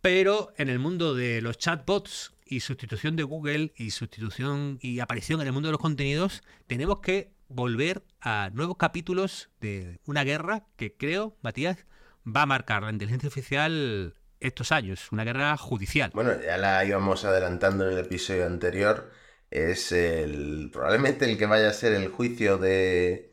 Pero 0.00 0.54
en 0.56 0.70
el 0.70 0.78
mundo 0.78 1.14
de 1.14 1.42
los 1.42 1.58
chatbots 1.58 2.32
y 2.46 2.60
sustitución 2.60 3.16
de 3.16 3.22
Google 3.22 3.74
y 3.76 3.90
sustitución 3.90 4.78
y 4.80 5.00
aparición 5.00 5.42
en 5.42 5.48
el 5.48 5.52
mundo 5.52 5.68
de 5.68 5.72
los 5.72 5.80
contenidos, 5.80 6.42
tenemos 6.66 7.00
que 7.00 7.33
volver 7.48 8.02
a 8.20 8.50
nuevos 8.52 8.76
capítulos 8.76 9.50
de 9.60 10.00
una 10.06 10.24
guerra 10.24 10.66
que 10.76 10.96
creo, 10.96 11.36
Matías, 11.42 11.86
va 12.26 12.42
a 12.42 12.46
marcar 12.46 12.82
la 12.82 12.90
inteligencia 12.90 13.28
artificial 13.28 14.14
estos 14.40 14.72
años, 14.72 15.10
una 15.12 15.24
guerra 15.24 15.56
judicial. 15.56 16.10
Bueno, 16.14 16.32
ya 16.40 16.58
la 16.58 16.84
íbamos 16.84 17.24
adelantando 17.24 17.86
en 17.86 17.92
el 17.92 18.04
episodio 18.04 18.46
anterior. 18.46 19.10
Es 19.50 19.92
el 19.92 20.70
probablemente 20.72 21.30
el 21.30 21.38
que 21.38 21.46
vaya 21.46 21.68
a 21.68 21.72
ser 21.72 21.92
el 21.92 22.08
juicio 22.08 22.58
de, 22.58 23.32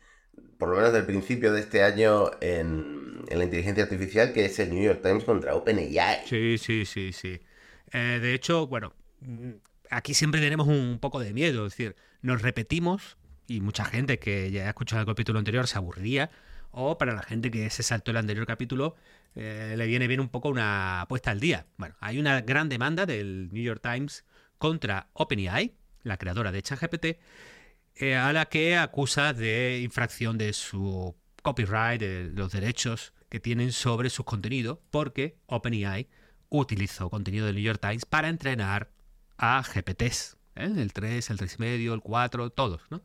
por 0.57 0.69
lo 0.69 0.75
menos 0.75 0.93
del 0.93 1.05
principio 1.05 1.51
de 1.53 1.61
este 1.61 1.83
año 1.83 2.31
en, 2.39 3.25
la 3.29 3.43
inteligencia 3.43 3.83
artificial, 3.83 4.33
que 4.33 4.45
es 4.45 4.59
el 4.59 4.73
New 4.73 4.83
York 4.83 5.01
Times 5.01 5.23
contra 5.23 5.55
OpenAI. 5.55 6.21
Sí, 6.25 6.57
sí, 6.57 6.85
sí, 6.85 7.13
sí. 7.13 7.39
Eh, 7.91 8.19
de 8.21 8.33
hecho, 8.33 8.67
bueno, 8.67 8.93
mm, 9.21 9.51
aquí 9.89 10.13
siempre 10.13 10.39
tenemos 10.39 10.67
un 10.67 10.99
poco 10.99 11.19
de 11.19 11.33
miedo, 11.33 11.65
es 11.65 11.73
decir, 11.73 11.95
nos 12.21 12.41
repetimos 12.41 13.17
y 13.51 13.61
mucha 13.61 13.85
gente 13.85 14.19
que 14.19 14.51
ya 14.51 14.65
ha 14.65 14.69
escuchado 14.69 15.01
el 15.01 15.07
capítulo 15.07 15.39
anterior 15.39 15.67
se 15.67 15.77
aburría 15.77 16.31
o 16.71 16.97
para 16.97 17.13
la 17.13 17.21
gente 17.21 17.51
que 17.51 17.69
se 17.69 17.83
saltó 17.83 18.11
el 18.11 18.17
anterior 18.17 18.45
capítulo, 18.45 18.95
eh, 19.35 19.75
le 19.77 19.85
viene 19.87 20.07
bien 20.07 20.21
un 20.21 20.29
poco 20.29 20.49
una 20.49 21.05
puesta 21.09 21.31
al 21.31 21.39
día. 21.39 21.65
Bueno, 21.77 21.95
hay 21.99 22.17
una 22.17 22.41
gran 22.41 22.69
demanda 22.69 23.05
del 23.05 23.49
New 23.51 23.63
York 23.63 23.81
Times 23.81 24.25
contra 24.57 25.09
OpenAI, 25.13 25.75
la 26.03 26.17
creadora 26.17 26.51
de 26.51 26.61
ChatGPT, 26.61 27.05
eh, 27.95 28.15
a 28.15 28.31
la 28.31 28.45
que 28.45 28.77
acusa 28.77 29.33
de 29.33 29.81
infracción 29.81 30.37
de 30.37 30.53
su 30.53 31.15
copyright, 31.43 31.99
de 31.99 32.31
los 32.33 32.51
derechos 32.53 33.13
que 33.29 33.39
tienen 33.39 33.71
sobre 33.73 34.09
sus 34.09 34.25
contenidos, 34.25 34.79
porque 34.91 35.37
OpenAI 35.47 36.07
utilizó 36.49 37.09
contenido 37.09 37.45
del 37.45 37.55
New 37.55 37.63
York 37.63 37.81
Times 37.81 38.05
para 38.05 38.29
entrenar 38.29 38.91
a 39.37 39.61
GPTs, 39.61 40.37
¿eh? 40.55 40.71
el 40.77 40.93
3, 40.93 41.29
el 41.29 41.37
3,5, 41.37 41.93
el 41.93 42.01
4, 42.01 42.49
todos, 42.51 42.81
¿no? 42.89 43.01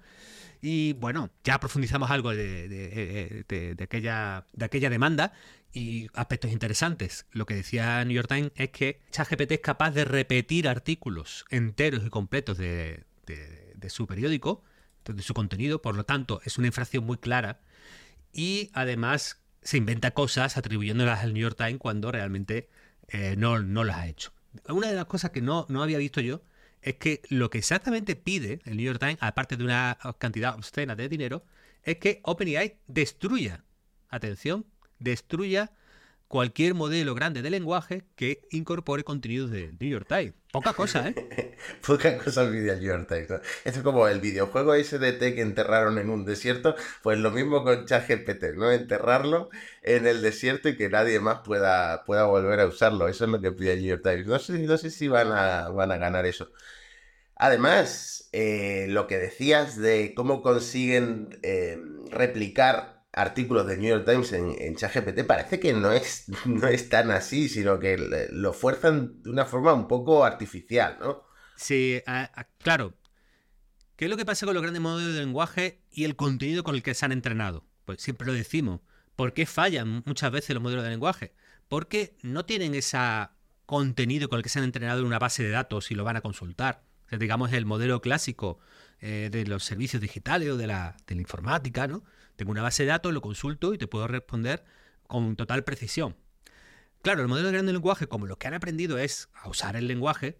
Y 0.62 0.94
bueno, 0.94 1.30
ya 1.44 1.60
profundizamos 1.60 2.10
algo 2.10 2.34
de, 2.34 3.44
aquella, 3.80 4.46
de 4.52 4.64
aquella 4.64 4.90
demanda 4.90 5.32
y 5.72 6.08
aspectos 6.14 6.50
interesantes. 6.50 7.26
Lo 7.30 7.46
que 7.46 7.54
decía 7.54 8.04
New 8.04 8.14
York 8.14 8.28
Times 8.28 8.52
es 8.56 8.70
que 8.70 9.00
ChatGPT 9.10 9.52
es 9.52 9.60
capaz 9.60 9.90
de 9.90 10.04
repetir 10.04 10.68
artículos 10.68 11.44
enteros 11.50 12.04
y 12.04 12.10
completos 12.10 12.56
de, 12.58 13.04
su 13.88 14.06
periódico, 14.06 14.64
de 15.04 15.22
su 15.22 15.34
contenido, 15.34 15.82
por 15.82 15.94
lo 15.94 16.04
tanto 16.04 16.40
es 16.44 16.58
una 16.58 16.68
infracción 16.68 17.04
muy 17.04 17.18
clara 17.18 17.60
y 18.32 18.70
además 18.72 19.40
se 19.62 19.76
inventa 19.76 20.12
cosas 20.12 20.56
atribuyéndolas 20.56 21.20
al 21.20 21.34
New 21.34 21.42
York 21.42 21.56
Times 21.56 21.78
cuando 21.78 22.10
realmente 22.10 22.68
eh, 23.08 23.34
no, 23.36 23.60
no 23.60 23.84
las 23.84 23.98
ha 23.98 24.06
hecho. 24.08 24.32
Una 24.68 24.88
de 24.88 24.94
las 24.94 25.04
cosas 25.04 25.30
que 25.30 25.42
no, 25.42 25.66
no 25.68 25.82
había 25.82 25.98
visto 25.98 26.20
yo 26.20 26.40
es 26.86 26.94
que 26.94 27.20
lo 27.28 27.50
que 27.50 27.58
exactamente 27.58 28.14
pide 28.14 28.60
el 28.64 28.76
New 28.76 28.86
York 28.86 29.00
Times, 29.00 29.18
aparte 29.20 29.56
de 29.56 29.64
una 29.64 29.98
cantidad 30.18 30.54
obscena 30.54 30.94
de 30.94 31.08
dinero, 31.08 31.44
es 31.82 31.98
que 31.98 32.20
OpenAI 32.22 32.78
destruya, 32.86 33.64
atención, 34.08 34.64
destruya 35.00 35.72
cualquier 36.28 36.74
modelo 36.74 37.14
grande 37.14 37.42
de 37.42 37.50
lenguaje 37.50 38.04
que 38.14 38.46
incorpore 38.50 39.02
contenidos 39.02 39.50
de 39.50 39.72
New 39.80 39.90
York 39.90 40.06
Times. 40.08 40.34
Poca 40.52 40.74
cosa, 40.74 41.08
¿eh? 41.08 41.56
Poca 41.86 42.18
cosa 42.18 42.44
el 42.44 42.52
New 42.52 42.80
York 42.80 43.08
Times. 43.08 43.30
Esto 43.64 43.78
es 43.78 43.82
como 43.82 44.06
el 44.06 44.20
videojuego 44.20 44.74
SDT 44.74 45.34
que 45.34 45.40
enterraron 45.40 45.98
en 45.98 46.08
un 46.08 46.24
desierto, 46.24 46.76
pues 47.02 47.18
lo 47.18 47.32
mismo 47.32 47.64
con 47.64 47.84
ChatGPT, 47.84 48.54
¿no? 48.54 48.70
Enterrarlo 48.70 49.50
en 49.82 50.06
el 50.06 50.22
desierto 50.22 50.68
y 50.68 50.76
que 50.76 50.88
nadie 50.88 51.18
más 51.18 51.40
pueda, 51.40 52.04
pueda 52.04 52.26
volver 52.26 52.60
a 52.60 52.66
usarlo. 52.66 53.08
Eso 53.08 53.24
es 53.24 53.30
lo 53.30 53.40
que 53.40 53.50
pide 53.50 53.72
el 53.72 53.80
New 53.80 53.88
York 53.88 54.02
Times. 54.04 54.26
No 54.26 54.38
sé, 54.38 54.52
no 54.60 54.78
sé 54.78 54.90
si 54.90 55.08
van 55.08 55.32
a, 55.32 55.68
van 55.68 55.90
a 55.90 55.96
ganar 55.96 56.26
eso. 56.26 56.52
Además, 57.36 58.30
eh, 58.32 58.86
lo 58.88 59.06
que 59.06 59.18
decías 59.18 59.76
de 59.76 60.14
cómo 60.14 60.40
consiguen 60.40 61.38
eh, 61.42 61.78
replicar 62.10 63.04
artículos 63.12 63.66
de 63.66 63.76
New 63.76 63.90
York 63.90 64.06
Times 64.06 64.32
en, 64.32 64.54
en 64.58 64.74
ChatGPT 64.74 65.24
parece 65.26 65.60
que 65.60 65.74
no 65.74 65.92
es, 65.92 66.26
no 66.46 66.66
es 66.66 66.88
tan 66.88 67.10
así, 67.10 67.48
sino 67.48 67.78
que 67.78 67.98
lo 68.30 68.52
fuerzan 68.54 69.22
de 69.22 69.30
una 69.30 69.44
forma 69.44 69.74
un 69.74 69.86
poco 69.86 70.24
artificial, 70.24 70.96
¿no? 70.98 71.24
Sí, 71.56 72.02
claro. 72.58 72.94
¿Qué 73.96 74.04
es 74.04 74.10
lo 74.10 74.18
que 74.18 74.26
pasa 74.26 74.44
con 74.44 74.54
los 74.54 74.62
grandes 74.62 74.82
modelos 74.82 75.14
de 75.14 75.20
lenguaje 75.20 75.80
y 75.90 76.04
el 76.04 76.16
contenido 76.16 76.64
con 76.64 76.74
el 76.74 76.82
que 76.82 76.94
se 76.94 77.06
han 77.06 77.12
entrenado? 77.12 77.64
Pues 77.86 78.02
siempre 78.02 78.26
lo 78.26 78.34
decimos. 78.34 78.80
¿Por 79.14 79.32
qué 79.32 79.46
fallan 79.46 80.02
muchas 80.04 80.30
veces 80.30 80.54
los 80.54 80.62
modelos 80.62 80.84
de 80.84 80.90
lenguaje? 80.90 81.34
Porque 81.68 82.16
no 82.22 82.44
tienen 82.44 82.74
ese 82.74 82.98
contenido 83.64 84.28
con 84.28 84.38
el 84.38 84.42
que 84.42 84.50
se 84.50 84.58
han 84.58 84.66
entrenado 84.66 85.00
en 85.00 85.06
una 85.06 85.18
base 85.18 85.42
de 85.42 85.48
datos 85.48 85.90
y 85.90 85.94
lo 85.94 86.04
van 86.04 86.16
a 86.16 86.20
consultar 86.20 86.85
digamos 87.10 87.52
el 87.52 87.66
modelo 87.66 88.00
clásico 88.00 88.58
eh, 89.00 89.28
de 89.30 89.46
los 89.46 89.64
servicios 89.64 90.00
digitales 90.00 90.50
o 90.50 90.56
de 90.56 90.66
la, 90.66 90.96
informática, 91.10 91.86
¿no? 91.86 92.02
Tengo 92.36 92.50
una 92.50 92.62
base 92.62 92.84
de 92.84 92.88
datos, 92.88 93.12
lo 93.12 93.20
consulto 93.20 93.74
y 93.74 93.78
te 93.78 93.86
puedo 93.86 94.08
responder 94.08 94.64
con 95.06 95.36
total 95.36 95.64
precisión. 95.64 96.16
Claro, 97.02 97.22
el 97.22 97.28
modelo 97.28 97.48
de 97.48 97.52
grande 97.52 97.72
lenguaje, 97.72 98.08
como 98.08 98.26
lo 98.26 98.38
que 98.38 98.48
han 98.48 98.54
aprendido 98.54 98.98
es 98.98 99.28
a 99.34 99.48
usar 99.48 99.76
el 99.76 99.86
lenguaje, 99.86 100.38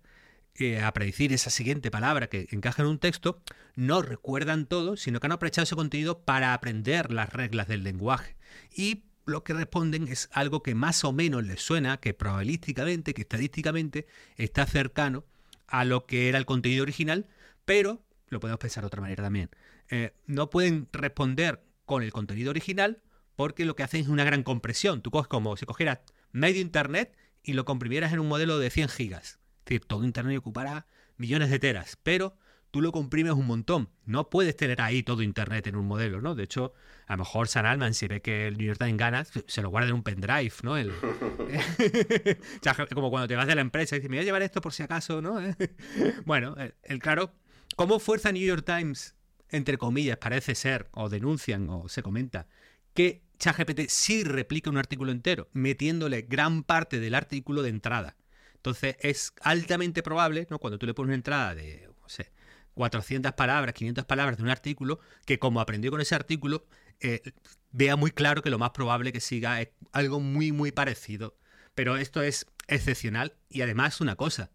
eh, 0.57 0.81
a 0.81 0.93
predecir 0.93 1.33
esa 1.33 1.51
siguiente 1.51 1.91
palabra 1.91 2.29
que 2.29 2.49
encaja 2.51 2.83
en 2.83 2.89
un 2.89 2.99
texto, 2.99 3.43
no 3.75 4.01
recuerdan 4.01 4.67
todo, 4.67 4.97
sino 4.97 5.21
que 5.21 5.27
han 5.27 5.33
aprovechado 5.33 5.65
ese 5.65 5.77
contenido 5.77 6.25
para 6.25 6.55
aprender 6.55 7.13
las 7.13 7.33
reglas 7.33 7.69
del 7.69 7.85
lenguaje. 7.85 8.37
Y 8.75 9.05
lo 9.27 9.45
que 9.45 9.53
responden 9.53 10.09
es 10.09 10.31
algo 10.33 10.63
que 10.63 10.75
más 10.75 11.05
o 11.05 11.13
menos 11.13 11.45
les 11.45 11.61
suena, 11.61 11.99
que 11.99 12.15
probabilísticamente, 12.15 13.13
que 13.13 13.23
estadísticamente 13.23 14.07
está 14.37 14.65
cercano 14.67 15.25
a 15.67 15.85
lo 15.85 16.07
que 16.07 16.29
era 16.29 16.39
el 16.39 16.47
contenido 16.47 16.83
original, 16.83 17.27
pero 17.65 18.03
lo 18.29 18.41
podemos 18.41 18.59
pensar 18.59 18.83
de 18.83 18.89
otra 18.89 19.01
manera 19.01 19.23
también. 19.23 19.51
Eh, 19.91 20.15
no 20.27 20.51
pueden 20.51 20.89
responder 20.93 21.63
con 21.85 22.03
el 22.03 22.13
contenido 22.13 22.51
original 22.51 23.03
porque 23.37 23.65
lo 23.65 23.77
que 23.77 23.83
hacen 23.83 24.01
es 24.01 24.09
una 24.09 24.25
gran 24.25 24.43
compresión. 24.43 25.03
Tú 25.03 25.11
coges 25.11 25.29
como 25.29 25.57
si 25.57 25.67
cogieras 25.67 26.01
medio 26.33 26.61
Internet 26.61 27.17
y 27.43 27.53
lo 27.53 27.65
comprimieras 27.65 28.13
en 28.13 28.19
un 28.21 28.29
modelo 28.29 28.59
de 28.59 28.71
100 28.71 28.89
gigas. 28.89 29.39
Es 29.61 29.65
decir, 29.67 29.85
todo 29.85 30.05
Internet 30.05 30.39
ocupará 30.39 30.87
millones 31.17 31.51
de 31.51 31.59
teras, 31.59 31.99
pero 32.03 32.37
tú 32.71 32.81
lo 32.81 32.93
comprimes 32.93 33.33
un 33.33 33.47
montón. 33.47 33.89
No 34.05 34.31
puedes 34.31 34.57
tener 34.57 34.81
ahí 34.81 35.03
todo 35.03 35.23
Internet 35.23 35.67
en 35.67 35.77
un 35.77 35.87
modelo, 35.87 36.21
¿no? 36.21 36.35
De 36.35 36.45
hecho, 36.45 36.73
a 37.07 37.15
lo 37.15 37.19
mejor 37.19 37.49
San 37.49 37.67
Alman, 37.67 37.95
si 37.95 38.09
ve 38.09 38.21
que 38.21 38.49
el 38.49 38.59
New 38.59 38.67
York 38.67 38.79
Times 38.79 38.97
gana, 38.97 39.25
se 39.25 39.63
lo 39.63 39.71
guarda 39.71 39.89
en 39.89 39.95
un 39.95 40.03
pendrive, 40.03 40.53
¿no? 40.63 40.77
El... 40.77 40.93
como 42.95 43.11
cuando 43.11 43.29
te 43.29 43.37
vas 43.37 43.47
de 43.47 43.55
la 43.55 43.61
empresa 43.61 43.97
y 43.97 44.01
dices, 44.01 44.11
me 44.11 44.17
voy 44.17 44.23
a 44.23 44.25
llevar 44.25 44.43
esto 44.43 44.61
por 44.61 44.73
si 44.73 44.83
acaso, 44.83 45.23
¿no? 45.23 45.41
bueno, 46.25 46.57
el, 46.83 46.99
claro, 46.99 47.33
¿cómo 47.77 47.99
fuerza 47.99 48.33
New 48.33 48.47
York 48.47 48.65
Times, 48.65 49.15
entre 49.51 49.79
comillas, 49.79 50.19
parece 50.19 50.55
ser, 50.55 50.89
o 50.93 51.09
denuncian, 51.09 51.69
o 51.71 51.89
se 51.89 52.03
comenta, 52.03 52.49
que 52.93 53.23
ChatGPT 53.39 53.89
sí 53.89 54.25
replica 54.25 54.71
un 54.71 54.79
artículo 54.79 55.13
entero, 55.13 55.49
metiéndole 55.53 56.23
gran 56.23 56.65
parte 56.65 56.99
del 56.99 57.15
artículo 57.15 57.63
de 57.63 57.69
entrada? 57.69 58.17
Entonces 58.57 58.97
es 59.01 59.33
altamente 59.43 60.03
probable, 60.03 60.47
¿no? 60.51 60.59
Cuando 60.59 60.79
tú 60.79 60.87
le 60.87 60.95
pones 60.95 61.09
una 61.09 61.15
entrada 61.15 61.55
de, 61.55 61.89
no 62.01 62.09
sé, 62.09 62.33
400 62.77 63.33
palabras, 63.33 63.75
500 63.75 64.05
palabras 64.05 64.37
de 64.37 64.43
un 64.43 64.51
artículo, 64.51 65.01
que 65.25 65.39
como 65.39 65.61
aprendió 65.61 65.91
con 65.91 66.03
ese 66.03 66.15
artículo, 66.15 66.67
eh, 67.01 67.23
vea 67.73 67.97
muy 67.97 68.11
claro 68.11 68.43
que 68.43 68.51
lo 68.51 68.59
más 68.59 68.71
probable 68.71 69.13
que 69.13 69.21
siga 69.21 69.63
es 69.63 69.71
algo 69.93 70.21
muy, 70.21 70.53
muy 70.53 70.73
parecido. 70.73 71.39
Pero 71.75 71.97
esto 71.97 72.23
es 72.23 72.47
excepcional 72.69 73.35
y 73.49 73.63
además 73.63 74.03
una 74.03 74.15
cosa, 74.17 74.51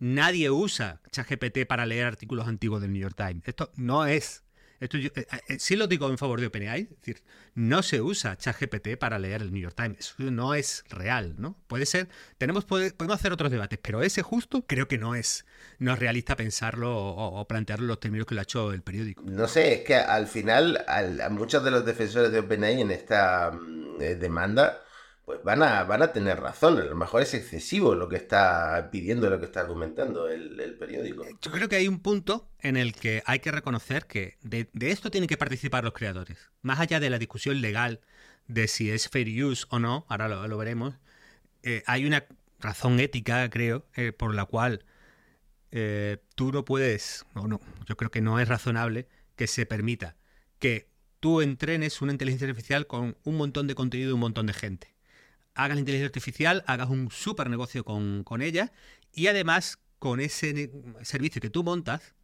nadie 0.00 0.50
usa 0.50 1.00
ChatGPT 1.12 1.64
para 1.68 1.86
leer 1.86 2.06
artículos 2.06 2.48
antiguos 2.48 2.82
del 2.82 2.92
New 2.92 3.02
York 3.02 3.16
Times. 3.16 3.46
Esto 3.46 3.70
no 3.76 4.04
es 4.04 4.42
esto 4.80 4.96
yo, 4.96 5.10
eh, 5.14 5.26
eh, 5.48 5.58
sí 5.58 5.76
lo 5.76 5.86
digo 5.86 6.08
en 6.08 6.16
favor 6.16 6.40
de 6.40 6.46
OpenAI, 6.46 6.82
es 6.82 6.90
decir, 6.90 7.22
no 7.54 7.82
se 7.82 8.00
usa 8.00 8.36
ChatGPT 8.36 8.96
para 8.98 9.18
leer 9.18 9.42
el 9.42 9.52
New 9.52 9.62
York 9.62 9.76
Times, 9.76 9.98
eso 9.98 10.14
no 10.30 10.54
es 10.54 10.84
real, 10.88 11.34
¿no? 11.38 11.56
Puede 11.66 11.84
ser, 11.84 12.08
tenemos, 12.38 12.64
podemos 12.64 13.14
hacer 13.14 13.32
otros 13.32 13.50
debates, 13.50 13.78
pero 13.82 14.02
ese 14.02 14.22
justo 14.22 14.64
creo 14.66 14.88
que 14.88 14.96
no 14.96 15.14
es, 15.14 15.44
no 15.78 15.92
es 15.92 15.98
realista 15.98 16.34
pensarlo 16.34 16.96
o, 16.96 17.46
plantearlo 17.46 17.84
en 17.84 17.88
los 17.88 18.00
términos 18.00 18.26
que 18.26 18.34
lo 18.34 18.40
ha 18.40 18.44
hecho 18.44 18.72
el 18.72 18.82
periódico. 18.82 19.22
No 19.26 19.46
sé, 19.48 19.74
es 19.74 19.80
que 19.84 19.96
al 19.96 20.26
final 20.26 20.84
a 20.86 21.28
muchos 21.28 21.62
de 21.62 21.70
los 21.70 21.84
defensores 21.84 22.32
de 22.32 22.38
OpenAI 22.38 22.80
en 22.80 22.90
esta 22.90 23.50
mm, 23.50 24.00
eh, 24.00 24.14
demanda 24.14 24.82
pues 25.30 25.44
van 25.44 25.62
a, 25.62 25.84
van 25.84 26.02
a 26.02 26.12
tener 26.12 26.40
razón. 26.40 26.78
A 26.78 26.84
lo 26.84 26.96
mejor 26.96 27.22
es 27.22 27.34
excesivo 27.34 27.94
lo 27.94 28.08
que 28.08 28.16
está 28.16 28.88
pidiendo, 28.90 29.30
lo 29.30 29.38
que 29.38 29.44
está 29.44 29.60
argumentando 29.60 30.28
el, 30.28 30.74
periódico. 30.76 31.24
Yo 31.40 31.52
creo 31.52 31.68
que 31.68 31.76
hay 31.76 31.86
un 31.86 32.00
punto 32.00 32.50
en 32.58 32.76
el 32.76 32.94
que 32.94 33.22
hay 33.26 33.38
que 33.38 33.52
reconocer 33.52 34.06
que 34.06 34.38
de, 34.42 34.68
esto 34.80 35.08
tienen 35.10 35.28
que 35.28 35.36
participar 35.36 35.84
los 35.84 35.92
creadores. 35.92 36.50
Más 36.62 36.80
allá 36.80 36.98
de 36.98 37.10
la 37.10 37.18
discusión 37.18 37.60
legal 37.60 38.00
de 38.48 38.66
si 38.66 38.90
es 38.90 39.08
fair 39.08 39.28
use 39.44 39.66
o 39.70 39.78
no, 39.78 40.04
ahora 40.08 40.28
lo, 40.28 40.58
veremos, 40.58 40.94
eh, 41.62 41.84
hay 41.86 42.06
una 42.06 42.24
razón 42.58 42.98
ética, 42.98 43.48
creo, 43.50 43.86
eh, 43.94 44.10
por 44.10 44.34
la 44.34 44.46
cual 44.46 44.84
eh, 45.70 46.18
tú 46.34 46.50
no 46.50 46.64
puedes, 46.64 47.24
o 47.34 47.46
no, 47.46 47.60
yo 47.86 47.96
creo 47.96 48.10
que 48.10 48.20
no 48.20 48.40
es 48.40 48.48
razonable 48.48 49.06
que 49.36 49.46
se 49.46 49.64
permita 49.64 50.16
que 50.58 50.88
tú 51.20 51.40
entrenes 51.40 52.02
una 52.02 52.10
inteligencia 52.10 52.48
artificial 52.48 52.88
con 52.88 53.16
un 53.22 53.36
montón 53.36 53.68
de 53.68 53.76
contenido 53.76 54.08
de 54.08 54.14
un 54.14 54.20
montón 54.20 54.46
de 54.46 54.54
gente 54.54 54.99
hagas 55.54 55.76
la 55.76 55.80
inteligencia 55.80 56.06
artificial, 56.06 56.64
hagas 56.66 56.88
un 56.88 57.10
súper 57.10 57.50
negocio 57.50 57.84
con, 57.84 58.42
ella 58.42 58.72
y 59.12 59.26
además 59.26 59.78
con 59.98 60.20
ese 60.20 60.70
servicio 61.02 61.40
que 61.40 61.50
tú 61.50 61.62
montas, 61.62 62.14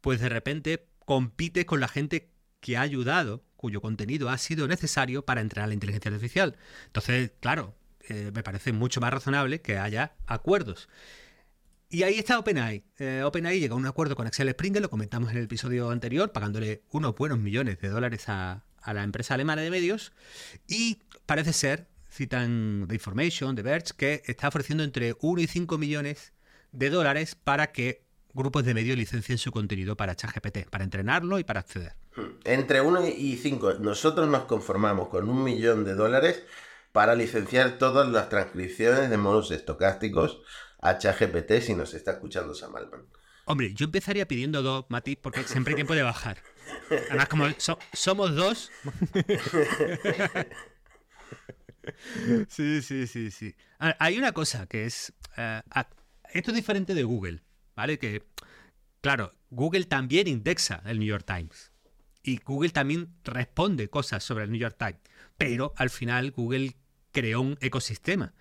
pues 0.00 0.20
de 0.20 0.28
repente 0.28 0.86
compites 1.04 1.64
con 1.64 1.80
la 1.80 1.88
gente 1.88 2.30
que 2.60 2.76
ha 2.76 2.82
ayudado, 2.82 3.44
cuyo 3.56 3.80
contenido 3.80 4.28
ha 4.28 4.38
sido 4.38 4.68
necesario 4.68 5.24
para 5.24 5.40
entrenar 5.40 5.68
la 5.68 5.74
inteligencia 5.74 6.10
artificial. 6.10 6.56
Entonces, 6.86 7.32
claro, 7.40 7.74
eh, 8.08 8.30
me 8.34 8.42
parece 8.42 8.72
mucho 8.72 9.00
más 9.00 9.12
razonable 9.12 9.60
que 9.60 9.78
haya 9.78 10.14
acuerdos. 10.26 10.88
Y 11.88 12.04
ahí 12.04 12.18
está 12.18 12.38
OpenAI. 12.38 12.84
Eh, 12.98 13.22
OpenAI 13.24 13.58
llega 13.58 13.74
a 13.74 13.76
un 13.76 13.86
acuerdo 13.86 14.14
con 14.14 14.26
Axel 14.26 14.48
Springer, 14.50 14.80
lo 14.80 14.90
comentamos 14.90 15.30
en 15.32 15.38
el 15.38 15.44
episodio 15.44 15.90
anterior, 15.90 16.32
pagándole 16.32 16.82
unos 16.90 17.16
buenos 17.16 17.38
millones 17.38 17.80
de 17.80 17.88
dólares 17.88 18.28
a, 18.28 18.64
a 18.80 18.94
la 18.94 19.02
empresa 19.02 19.34
alemana 19.34 19.62
de 19.62 19.70
medios. 19.70 20.12
Y 20.68 21.00
parece 21.26 21.52
ser, 21.52 21.88
citan 22.10 22.86
The 22.88 22.94
Information, 22.94 23.56
The 23.56 23.62
Verge, 23.62 23.92
que 23.96 24.22
está 24.26 24.48
ofreciendo 24.48 24.84
entre 24.84 25.14
1 25.20 25.40
y 25.40 25.46
5 25.46 25.78
millones 25.78 26.32
de 26.72 26.90
dólares 26.90 27.34
para 27.34 27.72
que 27.72 28.04
grupos 28.32 28.64
de 28.64 28.74
medios 28.74 28.96
licencien 28.96 29.38
su 29.38 29.50
contenido 29.50 29.96
para 29.96 30.14
ChatGPT, 30.14 30.68
para 30.70 30.84
entrenarlo 30.84 31.38
y 31.38 31.44
para 31.44 31.60
acceder. 31.60 31.94
Entre 32.44 32.80
1 32.80 33.06
y 33.08 33.36
5, 33.36 33.74
nosotros 33.74 34.28
nos 34.28 34.44
conformamos 34.44 35.08
con 35.08 35.28
un 35.28 35.42
millón 35.42 35.84
de 35.84 35.94
dólares 35.94 36.42
para 36.92 37.14
licenciar 37.14 37.78
todas 37.78 38.08
las 38.08 38.28
transcripciones 38.28 39.10
de 39.10 39.16
modos 39.16 39.50
estocásticos 39.50 40.42
a 40.80 40.98
ChatGPT 40.98 41.60
si 41.60 41.74
nos 41.74 41.94
está 41.94 42.12
escuchando 42.12 42.54
Samalman. 42.54 43.06
Hombre, 43.44 43.72
yo 43.74 43.86
empezaría 43.86 44.26
pidiendo 44.28 44.62
dos, 44.62 44.84
Mati, 44.88 45.16
porque 45.16 45.42
siempre 45.44 45.72
hay 45.72 45.76
tiempo 45.76 45.94
de 45.94 46.02
bajar. 46.02 46.42
Además, 47.08 47.28
como 47.28 47.46
somos 47.92 48.34
dos. 48.34 48.70
sí, 52.48 52.82
sí, 52.82 53.06
sí, 53.06 53.30
sí. 53.30 53.54
Hay 53.78 54.18
una 54.18 54.32
cosa 54.32 54.66
que 54.66 54.84
es. 54.84 55.12
Eh, 55.36 55.62
esto 56.32 56.50
es 56.50 56.56
diferente 56.56 56.94
de 56.94 57.02
Google, 57.02 57.42
¿vale? 57.74 57.98
Que, 57.98 58.24
claro, 59.00 59.34
Google 59.50 59.84
también 59.84 60.28
indexa 60.28 60.82
el 60.86 60.98
New 60.98 61.08
York 61.08 61.24
Times. 61.26 61.72
Y 62.22 62.38
Google 62.38 62.70
también 62.70 63.14
responde 63.24 63.88
cosas 63.88 64.22
sobre 64.22 64.44
el 64.44 64.50
New 64.50 64.60
York 64.60 64.76
Times. 64.78 65.00
Pero 65.36 65.72
al 65.76 65.90
final 65.90 66.30
Google 66.32 66.76
creó 67.12 67.40
un 67.40 67.56
ecosistema. 67.60 68.34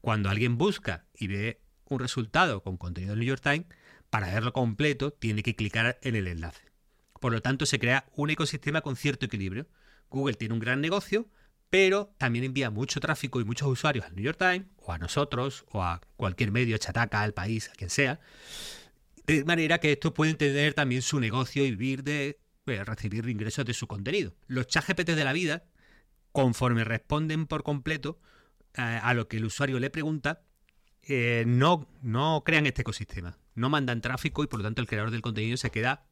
Cuando 0.00 0.30
alguien 0.30 0.56
busca 0.56 1.06
y 1.14 1.26
ve 1.26 1.60
un 1.88 1.98
resultado 1.98 2.62
con 2.62 2.76
contenido 2.76 3.12
del 3.12 3.20
New 3.20 3.28
York 3.28 3.42
Times, 3.42 3.66
para 4.10 4.32
verlo 4.32 4.52
completo 4.52 5.12
tiene 5.12 5.42
que 5.42 5.56
clicar 5.56 5.98
en 6.02 6.14
el 6.14 6.28
enlace. 6.28 6.62
Por 7.20 7.32
lo 7.32 7.42
tanto, 7.42 7.66
se 7.66 7.78
crea 7.78 8.06
un 8.14 8.30
ecosistema 8.30 8.82
con 8.82 8.96
cierto 8.96 9.26
equilibrio. 9.26 9.66
Google 10.08 10.34
tiene 10.34 10.54
un 10.54 10.60
gran 10.60 10.80
negocio, 10.80 11.28
pero 11.70 12.14
también 12.18 12.44
envía 12.44 12.70
mucho 12.70 13.00
tráfico 13.00 13.40
y 13.40 13.44
muchos 13.44 13.68
usuarios 13.68 14.04
al 14.04 14.14
New 14.14 14.24
York 14.24 14.38
Times, 14.38 14.66
o 14.78 14.92
a 14.92 14.98
nosotros, 14.98 15.64
o 15.70 15.82
a 15.82 16.00
cualquier 16.16 16.52
medio, 16.52 16.78
Chataca, 16.78 17.22
al 17.22 17.34
país, 17.34 17.68
a 17.68 17.72
quien 17.72 17.90
sea. 17.90 18.20
De 19.26 19.44
manera 19.44 19.78
que 19.78 19.92
estos 19.92 20.12
pueden 20.12 20.36
tener 20.36 20.74
también 20.74 21.02
su 21.02 21.18
negocio 21.18 21.64
y 21.64 21.70
vivir 21.70 22.04
de 22.04 22.38
eh, 22.66 22.84
recibir 22.84 23.28
ingresos 23.28 23.64
de 23.64 23.74
su 23.74 23.86
contenido. 23.86 24.34
Los 24.46 24.68
chat 24.68 24.86
GPT 24.86 25.10
de 25.10 25.24
la 25.24 25.32
vida, 25.32 25.64
conforme 26.32 26.84
responden 26.84 27.46
por 27.46 27.62
completo 27.62 28.20
eh, 28.74 28.82
a 28.82 29.14
lo 29.14 29.26
que 29.26 29.38
el 29.38 29.44
usuario 29.44 29.80
le 29.80 29.90
pregunta, 29.90 30.42
eh, 31.02 31.44
no, 31.46 31.88
no 32.02 32.42
crean 32.44 32.66
este 32.66 32.82
ecosistema. 32.82 33.38
No 33.54 33.70
mandan 33.70 34.00
tráfico 34.00 34.44
y 34.44 34.46
por 34.48 34.60
lo 34.60 34.64
tanto 34.64 34.82
el 34.82 34.88
creador 34.88 35.10
del 35.10 35.22
contenido 35.22 35.56
se 35.56 35.70
queda 35.70 36.06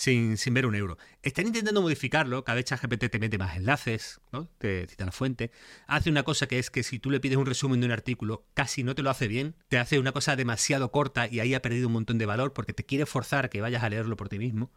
sin, 0.00 0.38
sin, 0.38 0.54
ver 0.54 0.64
un 0.64 0.74
euro. 0.74 0.96
Están 1.22 1.46
intentando 1.46 1.82
modificarlo, 1.82 2.42
cada 2.42 2.56
vez 2.56 2.64
ChatGPT 2.64 3.10
te 3.10 3.18
mete 3.18 3.36
más 3.36 3.54
enlaces, 3.56 4.22
¿no? 4.32 4.48
te 4.56 4.86
cita 4.86 5.04
la 5.04 5.12
fuente. 5.12 5.50
Hace 5.86 6.08
una 6.08 6.22
cosa 6.22 6.46
que 6.46 6.58
es 6.58 6.70
que 6.70 6.82
si 6.82 6.98
tú 6.98 7.10
le 7.10 7.20
pides 7.20 7.36
un 7.36 7.44
resumen 7.44 7.80
de 7.80 7.86
un 7.86 7.92
artículo, 7.92 8.46
casi 8.54 8.82
no 8.82 8.94
te 8.94 9.02
lo 9.02 9.10
hace 9.10 9.28
bien, 9.28 9.56
te 9.68 9.76
hace 9.76 9.98
una 9.98 10.12
cosa 10.12 10.36
demasiado 10.36 10.90
corta 10.90 11.28
y 11.30 11.40
ahí 11.40 11.52
ha 11.52 11.60
perdido 11.60 11.88
un 11.88 11.92
montón 11.92 12.16
de 12.16 12.24
valor 12.24 12.54
porque 12.54 12.72
te 12.72 12.86
quiere 12.86 13.04
forzar 13.04 13.50
que 13.50 13.60
vayas 13.60 13.82
a 13.82 13.90
leerlo 13.90 14.16
por 14.16 14.30
ti 14.30 14.38
mismo. 14.38 14.70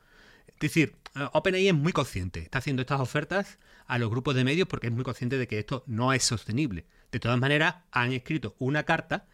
Es 0.46 0.60
decir, 0.60 0.98
eh, 1.16 1.26
OpenAI 1.32 1.70
es 1.70 1.74
muy 1.74 1.94
consciente, 1.94 2.42
está 2.42 2.58
haciendo 2.58 2.82
estas 2.82 3.00
ofertas 3.00 3.60
a 3.88 3.98
los 4.00 4.10
grupos 4.10 4.36
de 4.36 4.44
medios 4.44 4.68
porque 4.68 4.88
es 4.88 4.94
muy 4.94 5.06
consciente 5.06 5.38
de 5.38 5.48
que 5.48 5.58
esto 5.58 5.86
no 5.88 6.12
es 6.12 6.26
sostenible. 6.26 6.86
De 7.14 7.22
todas 7.22 7.40
maneras, 7.40 7.76
han 7.92 8.12
escrito 8.12 8.58
una 8.60 8.84
carta, 8.84 9.28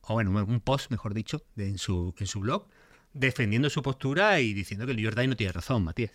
o 0.00 0.14
bueno, 0.14 0.32
un 0.32 0.60
post, 0.60 0.90
mejor 0.90 1.14
dicho, 1.14 1.44
en, 1.56 1.78
su, 1.78 2.16
en 2.18 2.26
su 2.26 2.40
blog, 2.40 2.66
defendiendo 3.12 3.70
su 3.70 3.82
postura 3.82 4.40
y 4.40 4.52
diciendo 4.54 4.86
que 4.86 4.92
el 4.92 4.98
Times 4.98 5.28
no 5.28 5.36
tiene 5.36 5.52
razón, 5.52 5.84
Matías. 5.84 6.12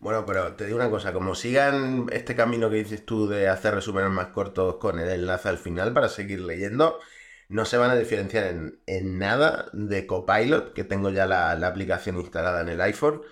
Bueno, 0.00 0.24
pero 0.24 0.54
te 0.54 0.64
digo 0.66 0.76
una 0.76 0.90
cosa, 0.90 1.12
como 1.12 1.34
sigan 1.34 2.06
este 2.12 2.36
camino 2.36 2.70
que 2.70 2.76
dices 2.76 3.04
tú 3.04 3.26
de 3.26 3.48
hacer 3.48 3.74
resúmenes 3.74 4.10
más 4.10 4.28
cortos 4.28 4.76
con 4.76 5.00
el 5.00 5.08
enlace 5.08 5.48
al 5.48 5.58
final 5.58 5.92
para 5.92 6.08
seguir 6.08 6.40
leyendo, 6.40 7.00
no 7.48 7.64
se 7.64 7.78
van 7.78 7.90
a 7.90 7.96
diferenciar 7.96 8.46
en, 8.86 9.18
nada 9.18 9.68
de 9.72 10.06
Copilot, 10.06 10.72
que 10.72 10.84
tengo 10.84 11.10
ya 11.10 11.26
la, 11.26 11.52
aplicación 11.66 12.16
instalada 12.20 12.60
en 12.60 12.68
el 12.68 12.80
iPhone, 12.80 13.22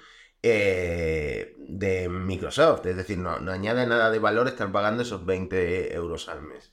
eh, 0.43 1.55
de 1.59 2.09
Microsoft. 2.09 2.87
Es 2.87 2.97
decir, 2.97 3.19
no 3.19 3.53
añade 3.53 3.87
nada 3.87 4.11
de 4.11 4.19
valor 4.19 4.49
estar 4.49 4.71
pagando 4.73 5.03
esos 5.03 5.25
20 5.25 5.95
euros 5.95 6.29
al 6.29 6.43
mes. 6.43 6.71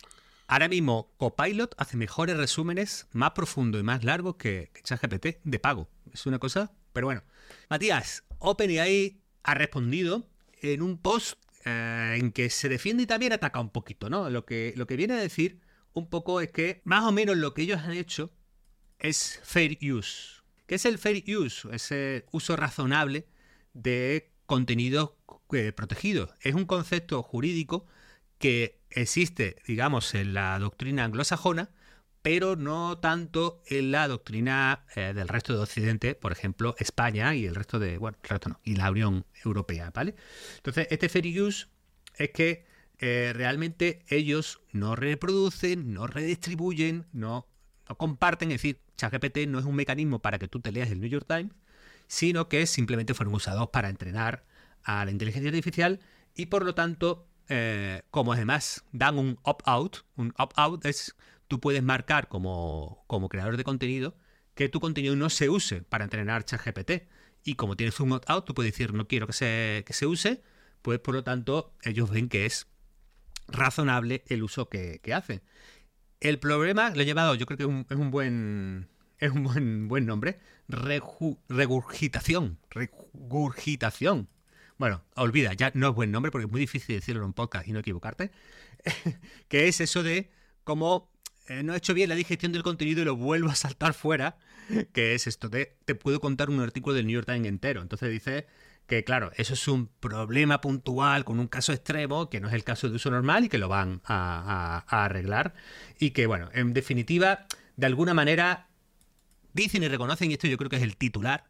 Ahora 0.54 0.68
mismo 0.68 1.12
Copilot 1.18 1.74
hace 1.80 1.98
mejores 1.98 2.38
resúmenes 2.38 3.08
más 3.12 3.32
profundos 3.32 3.82
y 3.82 3.84
más 3.84 4.04
largos 4.04 4.36
que, 4.36 4.70
ChatGPT 4.84 5.40
de 5.44 5.58
pago. 5.58 5.90
Es 6.14 6.28
una 6.28 6.38
cosa, 6.38 6.72
pero 6.94 7.08
bueno. 7.08 7.24
Matías, 7.72 8.24
OpenAI 8.38 9.20
ha 9.42 9.56
respondido 9.56 10.30
en 10.62 10.84
un 10.84 11.00
post 11.00 11.40
eh, 11.66 12.20
en 12.20 12.32
que 12.32 12.52
se 12.52 12.70
defiende 12.70 13.02
y 13.02 13.06
también 13.08 13.34
ataca 13.34 13.60
un 13.60 13.72
poquito, 13.72 14.12
¿no? 14.12 14.30
Lo 14.30 14.46
que, 14.46 14.76
lo 14.78 14.86
que 14.86 14.96
viene 14.96 15.16
a 15.16 15.18
decir 15.18 15.60
un 15.94 16.08
poco 16.08 16.40
es 16.40 16.52
que 16.52 16.84
más 16.84 17.04
o 17.04 17.12
menos 17.12 17.36
lo 17.36 17.56
que 17.56 17.64
ellos 17.64 17.82
han 17.82 17.94
hecho 17.94 18.32
es 19.00 19.40
fair 19.44 19.80
use. 19.82 20.44
¿Qué 20.68 20.76
es 20.76 20.86
el 20.86 21.00
fair 21.00 21.24
use? 21.36 21.68
Ese 21.72 22.28
uso 22.32 22.56
razonable 22.56 23.26
de 23.74 24.32
contenidos 24.46 25.14
eh, 25.52 25.72
protegidos. 25.72 26.30
Es 26.42 26.54
un 26.54 26.66
concepto 26.66 27.24
jurídico 27.24 27.88
que 28.44 28.82
existe, 28.90 29.56
digamos, 29.66 30.14
en 30.16 30.34
la 30.34 30.60
doctrina 30.60 31.06
anglosajona, 31.06 31.70
pero 32.22 32.58
no 32.58 32.98
tanto 32.98 33.62
en 33.68 33.92
la 33.92 34.10
doctrina 34.10 34.86
eh, 34.98 35.14
del 35.16 35.30
resto 35.30 35.54
de 35.54 35.60
Occidente, 35.60 36.14
por 36.14 36.34
ejemplo, 36.34 36.76
España 36.78 37.34
y 37.36 37.46
el 37.46 37.56
resto 37.56 37.80
de, 37.80 37.98
bueno, 37.98 38.18
el 38.22 38.30
resto 38.30 38.50
no, 38.50 38.60
y 38.66 38.76
la 38.76 38.92
Unión 38.92 39.26
Europea, 39.46 39.92
¿vale? 39.96 40.16
Entonces, 40.58 40.88
este 40.92 41.08
fair 41.08 41.42
use 41.42 41.68
es 42.18 42.32
que 42.32 42.66
eh, 43.00 43.32
realmente 43.34 44.04
ellos 44.10 44.60
no 44.74 44.98
reproducen, 44.98 45.94
no 45.94 46.06
redistribuyen, 46.08 47.08
no, 47.14 47.48
no 47.88 47.98
comparten, 47.98 48.52
es 48.52 48.56
decir, 48.56 48.82
ChatGPT 48.98 49.48
no 49.48 49.60
es 49.60 49.64
un 49.64 49.76
mecanismo 49.76 50.20
para 50.20 50.38
que 50.38 50.50
tú 50.50 50.60
te 50.60 50.74
leas 50.74 50.92
el 50.92 51.00
New 51.00 51.10
York 51.10 51.28
Times, 51.30 51.54
sino 52.08 52.50
que 52.50 52.68
simplemente 52.68 53.14
fueron 53.14 53.36
usados 53.36 53.70
para 53.70 53.88
entrenar 53.88 54.44
a 54.84 55.06
la 55.06 55.12
inteligencia 55.12 55.48
artificial 55.48 56.02
y 56.36 56.48
por 56.48 56.66
lo 56.66 56.76
tanto 56.76 57.30
eh, 57.50 58.04
como 58.12 58.34
además 58.34 58.86
dan 58.92 59.18
un 59.18 59.40
opt-out, 59.44 59.98
un 60.16 60.34
opt-out 60.38 60.86
es, 60.86 61.16
tú 61.48 61.60
puedes 61.60 61.84
marcar 61.84 62.28
como, 62.28 63.04
como 63.08 63.30
creador 63.30 63.58
de 63.58 63.64
contenido 63.64 64.16
que 64.56 64.70
tu 64.70 64.80
contenido 64.80 65.16
no 65.16 65.30
se 65.30 65.50
use 65.50 65.82
para 65.82 66.04
entrenar 66.04 66.46
ChatGPT. 66.46 67.08
Y 67.44 67.56
como 67.56 67.76
tienes 67.76 68.00
un 68.00 68.12
opt-out, 68.12 68.46
tú 68.46 68.54
puedes 68.54 68.72
decir 68.72 68.94
no 68.94 69.08
quiero 69.08 69.28
que 69.28 69.34
se, 69.34 69.84
que 69.86 69.94
se 69.94 70.06
use, 70.06 70.44
pues 70.82 71.00
por 71.00 71.16
lo 71.16 71.24
tanto 71.24 71.76
ellos 71.84 72.10
ven 72.10 72.30
que 72.30 72.46
es 72.46 72.68
razonable 73.48 74.24
el 74.28 74.44
uso 74.44 74.70
que, 74.70 75.02
hacen. 75.14 75.42
El 76.20 76.40
problema 76.40 76.92
lo 76.92 77.02
he 77.02 77.06
llevado, 77.06 77.36
yo 77.36 77.46
creo 77.46 77.58
que 77.58 77.64
es 77.64 78.00
un, 78.00 78.12
buen 78.12 78.88
es 79.18 79.32
un 79.32 79.44
buen, 79.44 79.88
buen 79.90 80.06
nombre, 80.06 80.40
regurgitación, 80.70 82.60
regurgitación 82.70 84.30
bueno, 84.78 85.04
olvida, 85.16 85.54
ya 85.54 85.72
no 85.74 85.90
es 85.90 85.96
buen 85.96 86.12
nombre 86.12 86.32
porque 86.32 86.46
es 86.46 86.52
muy 86.52 86.62
difícil 86.62 86.96
decirlo 86.96 87.22
en 87.22 87.28
un 87.28 87.34
podcast 87.34 87.68
y 87.68 87.72
no 87.72 87.80
equivocarte, 87.80 88.32
que 89.48 89.68
es 89.68 89.82
eso 89.82 90.04
de 90.04 90.32
cómo 90.64 91.12
eh, 91.48 91.64
no 91.64 91.74
he 91.74 91.78
hecho 91.78 91.94
bien 91.94 92.10
la 92.10 92.16
digestión 92.16 92.52
del 92.52 92.64
contenido 92.64 93.02
y 93.02 93.06
lo 93.06 93.16
vuelvo 93.16 93.50
a 93.50 93.56
saltar 93.56 93.94
fuera, 93.94 94.38
que 94.94 95.14
es 95.14 95.28
esto 95.28 95.50
de, 95.50 95.76
te 95.86 95.96
puedo 95.96 96.22
contar 96.22 96.50
un 96.50 96.62
artículo 96.62 96.96
del 96.96 97.06
New 97.06 97.16
York 97.16 97.28
Times 97.28 97.48
entero. 97.48 97.82
Entonces 97.82 98.10
dice 98.10 98.48
que, 98.88 99.04
claro, 99.04 99.32
eso 99.36 99.54
es 99.54 99.68
un 99.68 99.88
problema 99.88 100.62
puntual 100.62 101.26
con 101.26 101.40
un 101.40 101.48
caso 101.48 101.74
extremo, 101.74 102.30
que 102.30 102.40
no 102.40 102.48
es 102.48 102.54
el 102.54 102.64
caso 102.64 102.90
de 102.90 102.96
uso 102.96 103.12
normal 103.12 103.46
y 103.46 103.50
que 103.50 103.58
lo 103.58 103.68
van 103.68 104.02
a, 104.06 104.86
a 104.88 105.06
arreglar. 105.06 105.54
Y 106.00 106.12
que, 106.12 106.28
bueno, 106.28 106.50
en 106.54 106.74
definitiva, 106.74 107.46
de 107.76 107.86
alguna 107.86 108.14
manera, 108.14 108.70
dicen 109.54 109.84
y 109.84 109.88
reconocen, 109.90 110.32
y 110.32 110.36
esto 110.36 110.48
yo 110.48 110.58
creo 110.58 110.70
que 110.70 110.78
es 110.78 110.84
el 110.84 110.96
titular, 110.96 111.46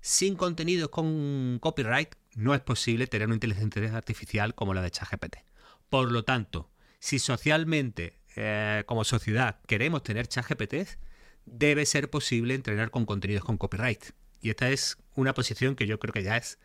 sin 0.00 0.36
contenidos 0.36 0.90
con 0.90 1.58
copyright, 1.60 2.14
no 2.34 2.54
es 2.54 2.60
posible 2.60 3.06
tener 3.06 3.26
una 3.26 3.36
inteligencia 3.36 3.96
artificial 3.96 4.54
como 4.54 4.74
la 4.74 4.82
de 4.82 4.90
ChatGPT. 4.90 5.36
Por 5.88 6.12
lo 6.12 6.24
tanto, 6.24 6.70
si 6.98 7.18
socialmente, 7.18 8.20
eh, 8.36 8.84
como 8.86 9.04
sociedad, 9.04 9.60
queremos 9.66 10.02
tener 10.02 10.28
ChatGPT, 10.28 10.98
debe 11.46 11.86
ser 11.86 12.10
posible 12.10 12.54
entrenar 12.54 12.90
con 12.90 13.06
contenidos 13.06 13.44
con 13.44 13.56
copyright. 13.56 14.04
Y 14.40 14.50
esta 14.50 14.70
es 14.70 14.98
una 15.14 15.34
posición 15.34 15.74
que 15.74 15.86
yo 15.86 15.98
creo 15.98 16.12
que 16.12 16.22
ya 16.22 16.36
es 16.36 16.58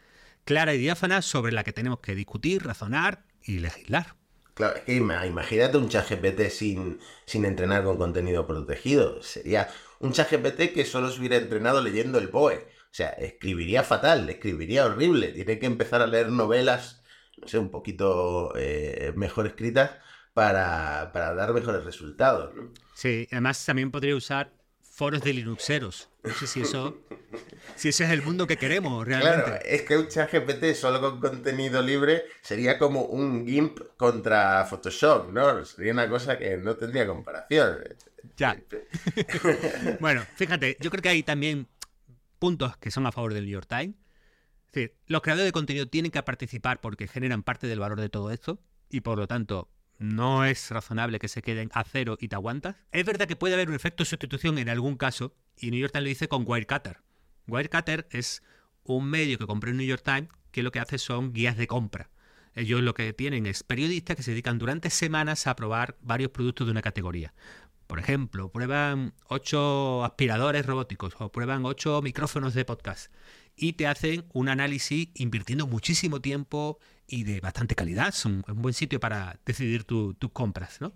clara 0.45 0.73
y 0.73 0.77
diáfana 0.77 1.21
sobre 1.21 1.53
la 1.53 1.63
que 1.63 1.73
tenemos 1.73 1.99
que 1.99 2.15
discutir, 2.15 2.63
razonar 2.63 3.25
y 3.41 3.59
legislar. 3.59 4.15
Claro, 4.53 4.75
es 4.75 4.83
que 4.83 4.93
imagínate 4.93 5.77
un 5.77 5.89
chat 5.89 6.07
GPT 6.07 6.49
sin, 6.49 6.99
sin 7.25 7.45
entrenar 7.45 7.83
con 7.83 7.97
contenido 7.97 8.45
protegido. 8.45 9.23
Sería 9.23 9.69
un 9.99 10.13
chat 10.13 10.31
GPT 10.31 10.73
que 10.73 10.85
solo 10.85 11.09
se 11.09 11.19
hubiera 11.19 11.37
entrenado 11.37 11.81
leyendo 11.81 12.19
el 12.19 12.27
BOE. 12.27 12.67
O 12.93 12.95
sea, 12.95 13.09
escribiría 13.09 13.81
fatal, 13.81 14.29
escribiría 14.29 14.85
horrible. 14.85 15.29
Tiene 15.29 15.57
que 15.57 15.65
empezar 15.65 16.03
a 16.03 16.05
leer 16.05 16.29
novelas, 16.29 17.01
no 17.41 17.47
sé, 17.47 17.57
un 17.57 17.71
poquito 17.71 18.53
eh, 18.55 19.11
mejor 19.15 19.47
escritas 19.47 19.93
para, 20.35 21.09
para, 21.11 21.33
dar 21.33 21.55
mejores 21.55 21.83
resultados. 21.83 22.53
¿no? 22.53 22.71
Sí, 22.93 23.27
además 23.31 23.65
también 23.65 23.89
podría 23.89 24.15
usar 24.15 24.53
foros 24.83 25.23
de 25.23 25.33
Linuxeros. 25.33 26.07
No 26.21 26.35
sé 26.35 26.45
si 26.45 26.61
eso, 26.61 27.01
si 27.75 27.89
ese 27.89 28.03
es 28.03 28.11
el 28.11 28.21
mundo 28.21 28.45
que 28.45 28.57
queremos 28.57 29.07
realmente. 29.07 29.43
Claro, 29.43 29.65
es 29.65 29.81
que 29.81 29.97
un 29.97 30.07
chat 30.07 30.31
GPT 30.31 30.75
solo 30.75 31.01
con 31.01 31.19
contenido 31.19 31.81
libre 31.81 32.25
sería 32.43 32.77
como 32.77 33.05
un 33.05 33.47
GIMP 33.47 33.79
contra 33.97 34.65
Photoshop, 34.65 35.31
¿no? 35.31 35.65
Sería 35.65 35.93
una 35.93 36.07
cosa 36.07 36.37
que 36.37 36.57
no 36.57 36.75
tendría 36.75 37.07
comparación. 37.07 37.79
Ya. 38.37 38.55
bueno, 39.99 40.23
fíjate, 40.35 40.77
yo 40.79 40.89
creo 40.89 41.01
que 41.01 41.09
hay 41.09 41.23
también 41.23 41.67
puntos 42.43 42.75
que 42.75 42.91
son 42.91 43.07
a 43.07 43.13
favor 43.13 43.33
del 43.33 43.45
New 43.45 43.53
York 43.53 43.69
Times. 43.69 43.95
Es 44.65 44.71
decir, 44.73 44.97
los 45.07 45.21
creadores 45.21 45.47
de 45.47 45.53
contenido 45.53 45.87
tienen 45.87 46.11
que 46.11 46.21
participar 46.23 46.81
porque 46.81 47.07
generan 47.07 47.41
parte 47.41 47.67
del 47.67 47.79
valor 47.79 48.01
de 48.01 48.09
todo 48.09 48.31
esto 48.31 48.59
y 48.89 48.99
por 48.99 49.17
lo 49.17 49.27
tanto 49.27 49.71
no 49.97 50.43
es 50.43 50.69
razonable 50.69 51.19
que 51.19 51.29
se 51.29 51.41
queden 51.41 51.69
a 51.73 51.85
cero 51.85 52.17
y 52.19 52.27
te 52.27 52.35
aguantas. 52.35 52.75
Es 52.91 53.05
verdad 53.05 53.29
que 53.29 53.37
puede 53.37 53.53
haber 53.53 53.69
un 53.69 53.75
efecto 53.75 54.03
de 54.03 54.09
sustitución 54.09 54.57
en 54.57 54.67
algún 54.67 54.97
caso, 54.97 55.37
y 55.55 55.71
New 55.71 55.79
York 55.79 55.93
Times 55.93 56.03
lo 56.03 56.09
dice 56.09 56.27
con 56.27 56.43
Wirecutter. 56.45 56.97
Wirecutter 57.47 58.09
es 58.11 58.43
un 58.83 59.09
medio 59.09 59.37
que 59.37 59.47
compré 59.47 59.71
en 59.71 59.77
New 59.77 59.87
York 59.87 60.03
Times 60.03 60.27
que 60.51 60.63
lo 60.63 60.71
que 60.71 60.81
hace 60.81 60.97
son 60.97 61.31
guías 61.31 61.55
de 61.55 61.67
compra. 61.67 62.09
Ellos 62.55 62.81
lo 62.81 62.93
que 62.93 63.13
tienen 63.13 63.45
es 63.45 63.63
periodistas 63.63 64.17
que 64.17 64.23
se 64.23 64.31
dedican 64.31 64.59
durante 64.59 64.89
semanas 64.89 65.47
a 65.47 65.55
probar 65.55 65.97
varios 66.01 66.31
productos 66.31 66.67
de 66.67 66.71
una 66.71 66.81
categoría. 66.81 67.33
Por 67.93 67.99
ejemplo, 67.99 68.51
prueban 68.51 69.13
ocho 69.27 70.03
aspiradores 70.03 70.65
robóticos 70.65 71.13
o 71.19 71.31
prueban 71.31 71.63
ocho 71.63 72.01
micrófonos 72.01 72.55
de 72.55 72.65
podcast 72.65 73.13
y 73.55 73.73
te 73.73 73.85
hacen 73.85 74.25
un 74.33 74.49
análisis 74.49 75.09
invirtiendo 75.13 75.67
muchísimo 75.67 76.19
tiempo 76.19 76.79
y 77.05 77.23
de 77.23 77.39
bastante 77.39 77.75
calidad. 77.75 78.07
Es 78.07 78.25
un, 78.25 78.43
buen 78.47 78.73
sitio 78.73 78.99
para 78.99 79.39
decidir 79.45 79.83
tus 79.83 80.31
compras, 80.33 80.81
¿no? 80.81 80.95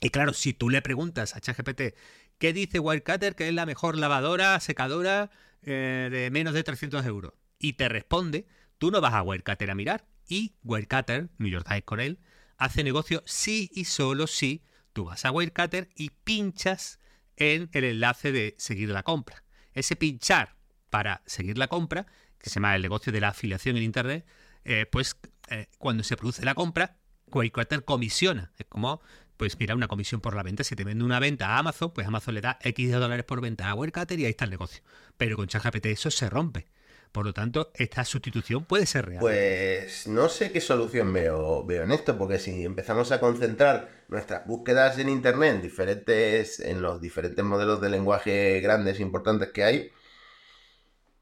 Y 0.00 0.08
claro, 0.08 0.32
si 0.32 0.54
tú 0.54 0.70
le 0.70 0.80
preguntas 0.80 1.36
a 1.36 1.40
ChatGPT 1.42 1.94
qué 2.38 2.54
dice 2.54 2.78
Wirecutter 2.78 3.34
que 3.34 3.48
es 3.48 3.54
la 3.54 3.66
mejor 3.66 3.98
lavadora, 3.98 4.58
secadora 4.60 5.30
eh, 5.64 6.08
de 6.10 6.30
menos 6.30 6.54
de 6.54 6.64
300 6.64 7.04
euros, 7.04 7.34
y 7.58 7.74
te 7.74 7.90
responde, 7.90 8.46
tú 8.78 8.90
no 8.90 9.02
vas 9.02 9.12
a 9.12 9.22
Wirecutter 9.22 9.70
a 9.70 9.74
mirar. 9.74 10.06
Y 10.26 10.54
Wirecutter, 10.64 11.28
New 11.36 11.50
York 11.50 11.66
Times 11.68 11.84
con 11.84 12.18
hace 12.56 12.84
negocio 12.84 13.22
sí 13.26 13.70
y 13.74 13.84
solo 13.84 14.26
si 14.26 14.62
tú 14.96 15.04
vas 15.04 15.26
a 15.26 15.30
Wirecutter 15.30 15.90
y 15.94 16.08
pinchas 16.08 17.00
en 17.36 17.68
el 17.72 17.84
enlace 17.84 18.32
de 18.32 18.54
seguir 18.56 18.88
la 18.88 19.02
compra. 19.02 19.44
Ese 19.74 19.94
pinchar 19.94 20.56
para 20.88 21.20
seguir 21.26 21.58
la 21.58 21.68
compra, 21.68 22.06
que 22.38 22.48
se 22.48 22.54
llama 22.54 22.74
el 22.74 22.80
negocio 22.80 23.12
de 23.12 23.20
la 23.20 23.28
afiliación 23.28 23.76
en 23.76 23.82
Internet, 23.82 24.24
eh, 24.64 24.86
pues 24.90 25.18
eh, 25.50 25.66
cuando 25.76 26.02
se 26.02 26.16
produce 26.16 26.46
la 26.46 26.54
compra, 26.54 26.96
Wirecutter 27.26 27.84
comisiona. 27.84 28.52
Es 28.56 28.64
como, 28.70 29.02
pues 29.36 29.58
mira, 29.60 29.74
una 29.74 29.86
comisión 29.86 30.22
por 30.22 30.34
la 30.34 30.42
venta. 30.42 30.64
Si 30.64 30.74
te 30.74 30.84
vende 30.84 31.04
una 31.04 31.20
venta 31.20 31.48
a 31.48 31.58
Amazon, 31.58 31.92
pues 31.92 32.06
Amazon 32.06 32.32
le 32.32 32.40
da 32.40 32.58
X 32.62 32.90
dólares 32.90 33.26
por 33.26 33.42
venta 33.42 33.68
a 33.68 33.74
Wirecutter 33.74 34.18
y 34.18 34.24
ahí 34.24 34.30
está 34.30 34.46
el 34.46 34.50
negocio. 34.50 34.82
Pero 35.18 35.36
con 35.36 35.46
ChatGPT 35.46 35.86
eso 35.86 36.10
se 36.10 36.30
rompe. 36.30 36.68
Por 37.16 37.24
lo 37.24 37.32
tanto, 37.32 37.70
esta 37.72 38.04
sustitución 38.04 38.66
puede 38.66 38.84
ser 38.84 39.06
real. 39.06 39.20
Pues 39.20 40.06
no 40.06 40.28
sé 40.28 40.52
qué 40.52 40.60
solución 40.60 41.14
veo, 41.14 41.64
veo 41.64 41.84
en 41.84 41.92
esto, 41.92 42.18
porque 42.18 42.38
si 42.38 42.62
empezamos 42.62 43.10
a 43.10 43.20
concentrar 43.20 43.88
nuestras 44.08 44.46
búsquedas 44.46 44.98
en 44.98 45.08
Internet 45.08 45.54
en, 45.54 45.62
diferentes, 45.62 46.60
en 46.60 46.82
los 46.82 47.00
diferentes 47.00 47.42
modelos 47.42 47.80
de 47.80 47.88
lenguaje 47.88 48.60
grandes 48.60 48.98
e 48.98 49.02
importantes 49.02 49.48
que 49.48 49.64
hay, 49.64 49.92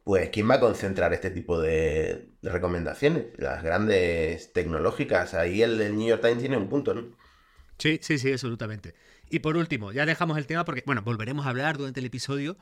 pues 0.03 0.31
¿quién 0.31 0.51
va 0.51 0.55
a 0.55 0.61
concentrar 0.61 1.13
este 1.13 1.31
tipo 1.31 1.61
de, 1.61 2.27
de 2.43 2.51
recomendaciones? 2.51 3.27
Las 3.37 3.63
grandes 3.63 4.53
tecnológicas. 4.53 5.35
Ahí 5.35 5.63
el, 5.63 5.81
el, 5.81 5.97
New 5.97 6.09
York 6.09 6.23
Times 6.23 6.41
tiene 6.41 6.57
un 6.57 6.69
punto, 6.69 6.93
¿no? 6.93 7.17
Sí, 7.79 8.01
sí, 8.03 8.19
sí, 8.19 8.33
absolutamente. 8.33 8.97
Y 9.31 9.39
por 9.39 9.57
último, 9.57 9.93
ya 9.93 10.07
dejamos 10.07 10.39
el 10.39 10.49
tema 10.49 10.65
porque, 10.65 10.83
bueno, 10.87 11.03
volveremos 11.03 11.47
a 11.47 11.51
hablar 11.51 11.79
durante 11.79 12.01
el 12.01 12.07
episodio. 12.07 12.57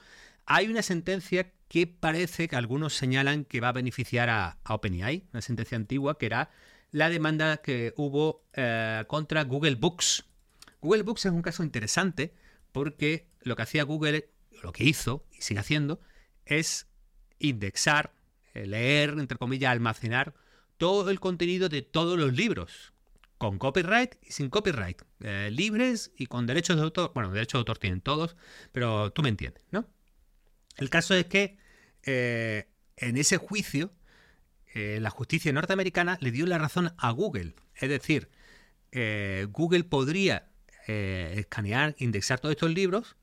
Hay 0.47 0.69
una 0.69 0.83
sentencia 0.83 1.53
que 1.69 1.87
parece 1.87 2.49
que 2.49 2.57
algunos 2.57 2.95
señalan 2.95 3.45
que 3.45 3.61
va 3.61 3.69
a 3.69 3.73
beneficiar 3.73 4.29
a, 4.29 4.59
a 4.65 4.75
OpenAI, 4.75 5.25
una 5.33 5.41
sentencia 5.41 5.77
antigua 5.77 6.19
que 6.19 6.27
era 6.27 6.51
la 6.93 7.09
demanda 7.09 7.57
que 7.57 7.95
hubo 7.97 8.45
eh, 8.53 9.05
contra 9.09 9.43
Google 9.45 9.75
Books. 9.75 10.25
Google 10.81 11.03
Books 11.03 11.27
es 11.27 11.33
un 11.33 11.43
caso 11.43 11.65
interesante 11.65 12.35
porque 12.71 13.27
lo 13.41 13.57
que 13.57 13.63
hacía 13.63 13.83
Google, 13.83 14.31
lo 14.63 14.73
que 14.73 14.85
hizo 14.85 15.27
y 15.33 15.41
sigue 15.41 15.61
haciendo, 15.61 16.01
es 16.45 16.87
indexar, 17.39 18.13
eh, 18.55 18.67
leer, 18.67 19.11
entre 19.19 19.39
comillas, 19.39 19.73
almacenar 19.73 20.35
todo 20.77 21.11
el 21.11 21.19
contenido 21.19 21.69
de 21.69 21.83
todos 21.83 22.19
los 22.19 22.35
libros, 22.35 22.93
con 23.39 23.59
copyright 23.59 24.17
y 24.23 24.33
sin 24.33 24.51
copyright, 24.51 25.03
eh, 25.21 25.51
libres 25.51 26.13
y 26.17 26.27
con 26.27 26.47
derechos 26.47 26.77
de 26.77 26.83
autor. 26.83 27.13
Bueno, 27.15 27.33
derechos 27.33 27.55
de 27.55 27.61
autor 27.61 27.79
tienen 27.79 28.01
todos, 28.01 28.37
pero 28.73 29.13
tú 29.13 29.23
me 29.23 29.31
entiendes, 29.31 29.63
¿no? 29.71 29.87
El 30.77 30.91
caso 30.91 31.15
es 31.15 31.27
que 31.27 31.57
eh, 32.05 32.69
en 32.97 33.17
ese 33.17 33.37
juicio, 33.37 33.93
eh, 34.75 34.99
la 35.01 35.11
justicia 35.11 35.53
norteamericana 35.53 36.19
le 36.21 36.31
dio 36.31 36.47
la 36.47 36.59
razón 36.59 36.95
a 36.97 37.11
Google. 37.11 37.55
Es 37.75 37.89
decir, 37.89 38.31
eh, 38.91 39.47
Google 39.51 39.85
podría 39.85 40.51
eh, 40.87 41.35
escanear, 41.37 41.95
indexar 41.99 42.41
todos 42.41 42.53
estos 42.53 42.71
libros 42.71 43.17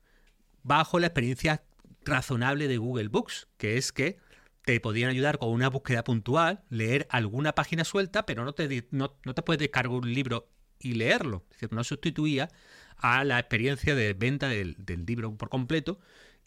bajo 0.62 0.98
la 0.98 1.08
experiencia 1.08 1.62
razonable 2.04 2.68
de 2.68 2.78
Google 2.78 3.08
Books, 3.08 3.48
que 3.56 3.76
es 3.76 3.92
que 3.92 4.18
te 4.64 4.78
podían 4.80 5.10
ayudar 5.10 5.38
con 5.38 5.50
una 5.50 5.68
búsqueda 5.68 6.04
puntual, 6.04 6.62
leer 6.68 7.06
alguna 7.10 7.54
página 7.54 7.84
suelta, 7.84 8.26
pero 8.26 8.44
no 8.44 8.52
te, 8.52 8.86
no, 8.90 9.16
no 9.24 9.34
te 9.34 9.42
puedes 9.42 9.58
descargar 9.58 9.92
un 9.92 10.12
libro 10.12 10.48
y 10.78 10.94
leerlo. 10.94 11.44
Es 11.50 11.60
decir, 11.60 11.72
no 11.72 11.82
sustituía 11.84 12.48
a 12.96 13.24
la 13.24 13.38
experiencia 13.38 13.94
de 13.94 14.12
venta 14.12 14.48
del, 14.48 14.76
del 14.78 15.04
libro 15.06 15.34
por 15.36 15.48
completo 15.48 15.98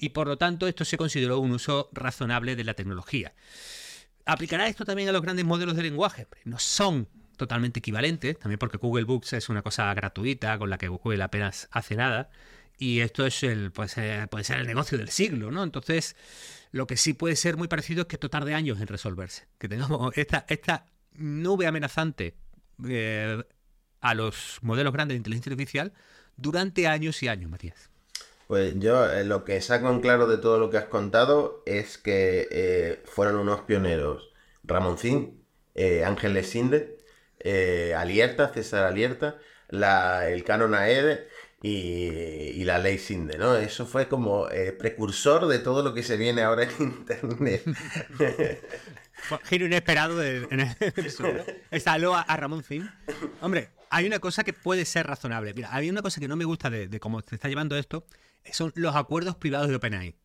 y 0.04 0.10
por 0.10 0.28
lo 0.28 0.38
tanto 0.38 0.68
esto 0.68 0.84
se 0.84 0.98
consideró 0.98 1.40
un 1.40 1.52
uso 1.52 1.90
razonable 1.94 2.58
de 2.58 2.66
la 2.66 2.74
tecnología. 2.74 3.34
¿Aplicará 4.26 4.68
esto 4.68 4.84
también 4.84 5.08
a 5.08 5.14
los 5.14 5.22
grandes 5.22 5.46
modelos 5.46 5.78
de 5.78 5.84
lenguaje? 5.84 6.28
No 6.44 6.60
son 6.60 7.08
totalmente 7.38 7.80
equivalentes, 7.80 8.38
también 8.38 8.60
porque 8.60 8.78
Google 8.78 9.06
Books 9.06 9.32
es 9.32 9.48
una 9.48 9.62
cosa 9.62 9.94
gratuita 9.94 10.58
con 10.58 10.70
la 10.70 10.78
que 10.78 10.90
Google 10.90 11.24
apenas 11.24 11.70
hace 11.72 11.96
nada. 11.96 12.30
Y 12.78 13.00
esto 13.00 13.26
es 13.26 13.44
el, 13.44 13.72
pues, 13.72 13.98
eh, 13.98 14.28
puede 14.30 14.44
ser 14.44 14.60
el 14.60 14.68
negocio 14.68 14.98
del 14.98 15.08
siglo, 15.08 15.52
¿no? 15.52 15.64
Entonces, 15.64 16.18
lo 16.72 16.86
que 16.86 16.98
sí 16.98 17.14
puede 17.14 17.38
ser 17.38 17.56
muy 17.56 17.70
parecido 17.70 18.02
es 18.02 18.08
que 18.08 18.18
esto 18.18 18.30
tarde 18.30 18.54
años 18.54 18.82
en 18.82 18.88
resolverse. 18.88 19.48
Que 19.58 19.70
tengamos 19.70 20.12
esta, 20.18 20.86
nube 21.14 21.66
amenazante 21.66 22.36
eh, 22.90 23.42
a 24.02 24.14
los 24.16 24.60
modelos 24.64 24.92
grandes 24.92 25.16
de 25.16 25.20
inteligencia 25.20 25.54
artificial 25.54 25.94
durante 26.36 26.88
años 26.88 27.24
y 27.24 27.30
años, 27.30 27.50
Matías. 27.50 27.93
Pues 28.48 28.78
yo 28.80 29.10
eh, 29.12 29.24
lo 29.24 29.44
que 29.46 29.62
saco 29.62 29.90
en 29.90 30.02
claro 30.02 30.28
de 30.28 30.38
todo 30.38 30.60
lo 30.60 30.70
que 30.70 30.78
has 30.78 30.86
contado 30.86 31.64
es 31.66 31.98
que 31.98 32.48
eh, 32.52 33.02
fueron 33.06 33.38
unos 33.38 33.62
pioneros 33.62 34.32
Ramoncín, 34.64 35.44
eh, 35.76 36.04
Ángel 36.06 36.34
Lesinde, 36.34 36.98
eh, 37.40 37.94
Alierta, 37.98 38.54
César 38.54 38.86
Alierta, 38.86 39.40
el 39.70 40.44
canon 40.44 40.76
AED 40.76 41.22
y, 41.62 42.64
la 42.64 42.78
ley 42.78 42.98
Sinde, 42.98 43.38
¿no? 43.38 43.56
Eso 43.58 43.86
fue 43.86 44.08
como 44.08 44.48
precursor 44.78 45.48
de 45.48 45.60
todo 45.60 45.84
lo 45.84 45.94
que 45.94 46.04
se 46.04 46.16
viene 46.16 46.44
ahora 46.44 46.64
en 46.64 46.72
Internet. 46.80 47.64
Giro 49.46 49.66
inesperado 49.66 50.18
de, 50.18 50.48
en 50.50 50.60
el, 50.60 50.68
a, 52.14 52.22
a 52.22 52.38
Ramón 52.38 52.64
Fin. 52.64 52.90
Hombre, 53.42 53.70
hay 53.90 54.06
una 54.06 54.20
cosa 54.20 54.44
que 54.44 54.54
puede 54.54 54.86
ser 54.86 55.08
razonable. 55.08 55.54
Mira, 55.54 55.70
hay 55.72 55.90
una 55.90 56.02
cosa 56.02 56.20
que 56.20 56.28
no 56.28 56.36
me 56.36 56.46
gusta 56.46 56.70
de, 56.70 56.88
de 56.88 57.00
cómo 57.00 57.22
se 57.22 57.36
está 57.36 57.48
llevando 57.48 57.78
esto, 57.78 58.06
son 58.52 58.72
los 58.76 58.96
acuerdos 58.96 59.36
privados 59.36 59.70
de 59.70 59.76
OpenAI. 59.76 60.16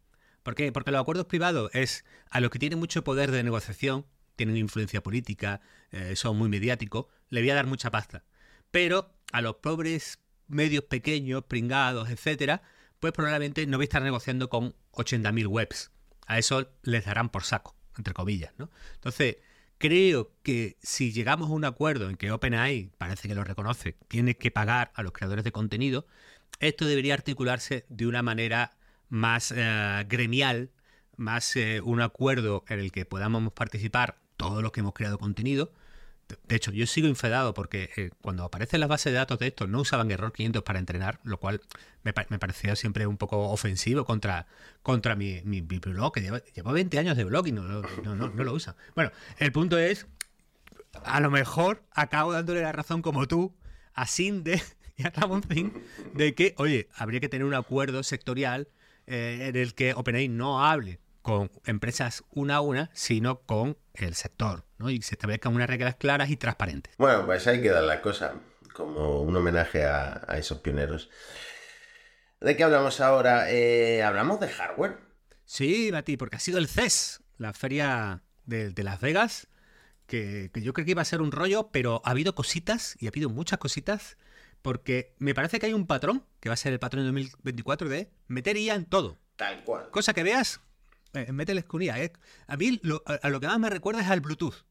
¿Por 0.43 0.55
qué? 0.55 0.73
Porque 0.73 0.91
los 0.91 1.01
acuerdos 1.01 1.27
privados 1.27 1.71
es 1.75 2.05
a 2.31 2.41
los 2.41 2.51
que 2.51 2.59
tienen 2.59 2.79
mucho 2.79 3.05
poder 3.05 3.31
de 3.31 3.43
negociación, 3.43 4.07
tienen 4.37 4.57
influencia 4.57 5.03
política, 5.03 5.61
eh, 5.91 6.17
son 6.17 6.39
muy 6.39 6.49
mediáticos, 6.49 7.07
le 7.29 7.41
voy 7.41 7.51
a 7.51 7.55
dar 7.55 7.67
mucha 7.67 7.91
pasta. 7.91 8.25
Pero 8.71 9.15
a 9.33 9.43
los 9.43 9.57
pobres 9.57 10.21
medios 10.47 10.85
pequeños, 10.85 11.45
pringados, 11.45 12.09
etcétera, 12.09 12.63
pues 13.01 13.13
probablemente 13.13 13.67
no 13.67 13.77
voy 13.77 13.85
a 13.85 13.89
estar 13.89 14.03
negociando 14.03 14.49
con 14.49 14.75
80.000 14.93 15.47
webs. 15.47 15.91
A 16.27 16.39
eso 16.39 16.71
les 16.83 17.05
darán 17.05 17.29
por 17.29 17.45
saco, 17.45 17.77
entre 17.97 18.15
comillas, 18.15 18.53
¿no? 18.59 18.71
Entonces, 18.95 19.37
creo 19.79 20.33
que 20.43 20.77
si 20.83 21.13
llegamos 21.13 21.49
a 21.49 21.53
un 21.53 21.65
acuerdo 21.65 22.11
en 22.11 22.17
que 22.17 22.31
OpenAI, 22.31 22.91
parece 22.99 23.29
que 23.29 23.35
lo 23.35 23.45
reconoce, 23.45 23.97
tiene 24.09 24.37
que 24.37 24.51
pagar 24.51 24.91
a 24.95 25.03
los 25.03 25.13
creadores 25.13 25.45
de 25.45 25.53
contenido, 25.53 26.07
esto 26.61 26.87
debería 26.87 27.15
articularse 27.15 27.85
de 27.89 28.07
una 28.07 28.23
manera 28.23 28.77
más 29.09 29.53
eh, 29.57 30.05
gremial, 30.09 30.71
más 31.17 31.57
eh, 31.57 31.81
un 31.83 32.01
acuerdo 32.01 32.65
en 32.69 32.81
el 32.81 32.93
que 32.93 33.05
podamos 33.05 33.53
participar 33.53 34.19
todos 34.37 34.63
los 34.63 34.73
que 34.73 34.81
hemos 34.81 34.95
creado 34.95 35.19
contenido, 35.19 35.73
de 36.47 36.57
hecho, 36.57 36.73
yo 36.73 36.87
sigo 36.87 37.09
infedado 37.09 37.55
porque 37.55 37.91
eh, 37.97 38.11
cuando 38.21 38.45
aparecen 38.45 38.81
las 38.81 38.89
bases 38.89 39.13
de 39.13 39.19
datos 39.19 39.39
de 39.39 39.47
estos 39.47 39.69
no 39.69 39.81
usaban 39.81 40.11
error 40.11 40.33
500 40.33 40.63
para 40.63 40.79
entrenar, 40.79 41.21
lo 41.25 41.39
cual 41.39 41.63
me, 42.03 42.13
parecía 42.13 42.77
siempre 42.77 43.07
un 43.07 43.17
poco 43.17 43.51
ofensivo 43.51 44.05
contra, 44.05 44.47
contra 44.83 45.15
mi, 45.17 45.41
blog, 45.41 46.13
que 46.13 46.21
lleva, 46.21 46.73
20 46.73 46.99
años 46.99 47.17
de 47.17 47.25
blog 47.25 47.47
y 47.47 47.53
no, 47.53 47.63
lo 47.63 48.53
usa. 48.53 48.77
Bueno, 48.95 49.11
el 49.39 49.53
punto 49.53 49.79
es, 49.79 50.07
a 51.05 51.21
lo 51.21 51.31
mejor 51.31 51.83
acabo 51.93 52.33
dándole 52.33 52.61
la 52.61 52.73
razón 52.73 53.01
como 53.01 53.27
tú 53.27 53.55
a 53.95 54.07
Sinde 54.07 54.63
y 55.05 55.07
a 55.07 55.11
Ramoncín 55.11 55.73
de 56.15 56.35
que, 56.35 56.55
oye, 56.59 56.89
habría 56.95 57.21
que 57.21 57.29
tener 57.29 57.47
un 57.47 57.55
acuerdo 57.55 58.03
sectorial 58.03 58.69
eh, 59.07 59.47
en 59.49 59.57
el 59.57 59.75
que 59.75 59.95
OpenAI 59.95 60.29
no 60.29 60.65
hable 60.65 61.01
con 61.23 61.51
empresas 61.67 62.25
una 62.31 62.57
a 62.57 62.61
una, 62.61 62.91
sino 62.95 63.41
con 63.43 63.77
el 63.95 64.15
sector, 64.15 64.65
¿no? 64.79 64.91
Y 64.91 65.03
se 65.03 65.15
establezcan 65.15 65.55
unas 65.55 65.69
reglas 65.69 65.97
claras 65.97 66.31
y 66.31 66.37
transparentes. 66.37 66.95
Bueno, 66.99 67.27
pues 67.27 67.47
ahí 67.47 67.61
queda 67.61 67.81
la 67.81 68.01
cosa, 68.01 68.35
como 68.73 69.21
un 69.21 69.37
homenaje 69.37 69.85
a, 69.85 70.25
esos 70.37 70.59
pioneros. 70.59 71.11
¿De 72.41 72.57
qué 72.57 72.65
hablamos 72.65 73.01
ahora? 73.01 73.51
Eh, 73.51 74.03
¿Hablamos 74.03 74.41
de 74.41 74.49
hardware? 74.49 74.99
Sí, 75.45 75.91
Mati, 75.93 76.17
porque 76.17 76.37
ha 76.37 76.41
sido 76.41 76.59
el 76.59 76.67
CES, 76.67 77.21
la 77.37 77.53
feria 77.53 78.23
de, 78.47 78.73
Las 78.83 79.01
Vegas, 79.01 79.49
que, 80.07 80.51
que, 80.53 80.63
yo 80.63 80.73
creo 80.73 80.87
que 80.87 80.93
iba 80.93 81.03
a 81.03 81.07
ser 81.07 81.21
un 81.21 81.33
rollo, 81.33 81.71
pero 81.73 82.01
ha 82.05 82.11
habido 82.11 82.35
cositas, 82.35 82.97
y 83.01 83.07
ha 83.07 83.11
habido 83.11 83.29
muchas 83.29 83.59
cositas, 83.59 84.17
porque 84.63 85.15
me 85.19 85.35
parece 85.35 85.59
que 85.59 85.67
hay 85.67 85.73
un 85.73 85.87
patrón, 85.87 86.25
que 86.41 86.49
va 86.49 86.55
a 86.55 86.57
ser 86.57 86.73
el 86.73 86.79
patrón 86.79 87.03
de 87.03 87.07
2024, 87.07 87.89
de 87.89 88.11
meter 88.27 88.57
IA 88.57 88.75
en 88.75 88.85
todo. 88.85 89.19
Tal 89.37 89.63
cual. 89.65 89.91
Cosa 89.91 90.15
que 90.15 90.23
veas 90.23 90.61
eh, 91.15 91.33
mételes 91.33 91.65
con 91.65 91.83
IA. 91.83 92.03
¿eh? 92.03 92.13
A 92.47 92.57
mí 92.57 92.81
lo, 92.83 93.03
a, 93.07 93.29
lo 93.29 93.41
que 93.41 93.47
más 93.47 93.59
me 93.59 93.71
recuerda 93.71 94.01
es 94.01 94.09
al 94.09 94.21
Bluetooth. 94.21 94.65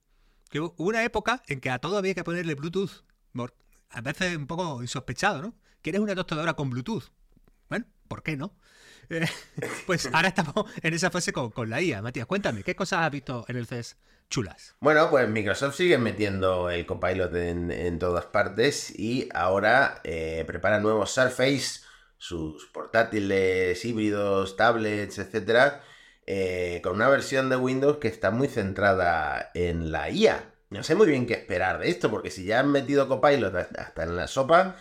Que 0.50 0.60
hubo 0.60 0.74
una 0.78 1.04
época 1.04 1.42
en 1.48 1.60
que 1.60 1.70
a 1.70 1.80
todo 1.80 1.98
había 1.98 2.14
que 2.14 2.24
ponerle 2.24 2.56
Bluetooth. 2.56 3.04
A 3.90 4.02
veces 4.02 4.36
un 4.36 4.48
poco 4.48 4.82
insospechado, 4.82 5.42
¿no? 5.42 5.56
¿Quieres 5.82 6.02
una 6.02 6.14
tostadora 6.14 6.54
con 6.56 6.70
Bluetooth? 6.70 7.06
Bueno, 7.70 7.86
¿por 8.08 8.22
qué 8.22 8.36
no? 8.36 8.54
Eh, 9.10 9.26
pues 9.86 10.10
ahora 10.12 10.28
estamos 10.28 10.54
en 10.82 10.94
esa 10.94 11.10
fase 11.10 11.32
con, 11.32 11.70
la 11.70 11.82
IA. 11.82 12.02
Matías, 12.02 12.26
cuéntame, 12.26 12.64
¿qué 12.64 12.76
cosas 12.76 13.00
has 13.00 13.12
visto 13.12 13.46
en 13.48 13.56
el 13.56 13.66
CES 13.66 13.98
chulas? 14.30 14.76
Bueno, 14.80 15.10
pues 15.10 15.28
Microsoft 15.30 15.76
sigue 15.76 15.98
metiendo 15.98 16.70
el 16.70 16.86
Copilot 16.86 17.34
en, 17.36 18.00
todas 18.00 18.26
partes 18.26 18.98
y 18.98 19.30
ahora 19.34 20.02
eh, 20.04 20.44
prepara 20.46 20.80
nuevos 20.80 21.12
Surface, 21.12 21.82
sus 22.18 22.66
portátiles, 22.68 23.84
híbridos, 23.86 24.56
tablets, 24.56 25.20
etcétera, 25.20 25.84
eh, 26.26 26.82
con 26.84 26.96
una 26.96 27.10
versión 27.10 27.50
de 27.50 27.56
Windows 27.56 27.98
que 27.98 28.08
está 28.08 28.32
muy 28.32 28.48
centrada 28.48 29.52
en 29.54 29.92
la 29.92 30.10
IA. 30.10 30.54
No 30.70 30.84
sé 30.84 30.96
muy 30.96 31.08
bien 31.08 31.26
qué 31.26 31.34
esperar 31.34 31.80
de 31.80 31.90
esto, 31.90 32.12
porque 32.12 32.30
si 32.30 32.44
ya 32.44 32.60
han 32.60 32.72
metido 32.72 33.08
Copilot 33.08 33.56
hasta 33.56 34.04
en 34.04 34.16
la 34.16 34.28
sopa, 34.28 34.76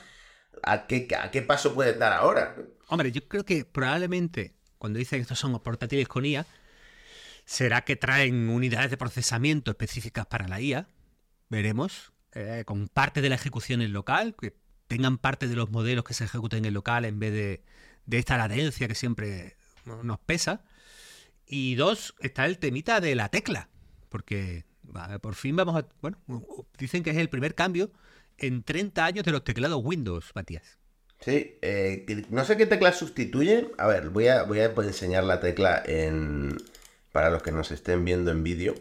¿a 0.63 0.87
qué, 0.87 1.07
a 1.21 1.31
qué 1.31 1.43
paso 1.43 1.75
puede 1.75 1.95
dar 1.95 2.13
ahora? 2.13 2.57
Hombre, 2.89 3.13
yo 3.13 3.27
creo 3.29 3.45
que 3.45 3.65
probablemente 3.65 4.57
cuando 4.79 4.99
dicen 4.99 5.19
que 5.19 5.23
estos 5.23 5.39
son 5.39 5.59
portátiles 5.61 6.09
con 6.09 6.25
IA, 6.25 6.47
será 7.47 7.85
que 7.85 7.97
traen 7.97 8.51
unidades 8.51 8.91
de 8.91 8.97
procesamiento 8.97 9.71
específicas 9.71 10.27
para 10.27 10.49
la 10.49 10.61
IA. 10.61 10.89
Veremos. 11.49 12.13
Eh, 12.33 12.65
con 12.67 12.89
parte 12.89 13.23
de 13.23 13.31
la 13.31 13.37
ejecución 13.37 13.81
en 13.81 13.95
local, 13.95 14.35
que 14.39 14.55
tengan 14.89 15.17
parte 15.17 15.49
de 15.49 15.57
los 15.57 15.71
modelos 15.71 16.05
que 16.05 16.13
se 16.13 16.25
ejecuten 16.25 16.67
en 16.67 16.75
local 16.75 17.07
en 17.07 17.19
vez 17.19 17.33
de, 17.33 17.63
de 18.05 18.19
esta 18.19 18.37
latencia 18.37 18.89
que 18.89 18.95
siempre 18.95 19.57
nos 20.03 20.19
pesa. 20.19 20.63
Y 21.47 21.77
dos, 21.77 22.15
está 22.21 22.45
el 22.45 22.59
temita 22.59 23.01
de 23.01 23.15
la 23.15 23.31
tecla, 23.31 23.71
porque 24.11 24.65
por 25.23 25.35
fin 25.35 25.57
vamos 25.57 25.77
a... 25.77 25.89
Bueno, 26.03 26.19
dicen 26.77 27.03
que 27.03 27.11
es 27.11 27.17
el 27.17 27.31
primer 27.31 27.55
cambio 27.55 27.91
en 28.37 28.63
30 28.63 29.05
años 29.05 29.25
de 29.25 29.33
los 29.33 29.45
teclados 29.45 29.81
Windows, 29.83 30.33
Matías. 30.35 30.79
Sí, 31.21 31.59
eh, 31.63 32.27
no 32.29 32.45
sé 32.45 32.57
qué 32.57 32.67
tecla 32.67 32.93
sustituye. 32.93 33.71
A 33.79 33.87
ver, 33.87 34.11
voy 34.11 34.29
a, 34.29 34.43
voy 34.43 34.61
a 34.61 34.67
enseñar 34.67 35.25
la 35.25 35.41
tecla 35.41 35.83
en, 35.87 36.57
para 37.17 37.31
los 37.31 37.43
que 37.43 37.51
nos 37.51 37.71
estén 37.71 38.05
viendo 38.05 38.31
en 38.31 38.43
vídeo. 38.43 38.75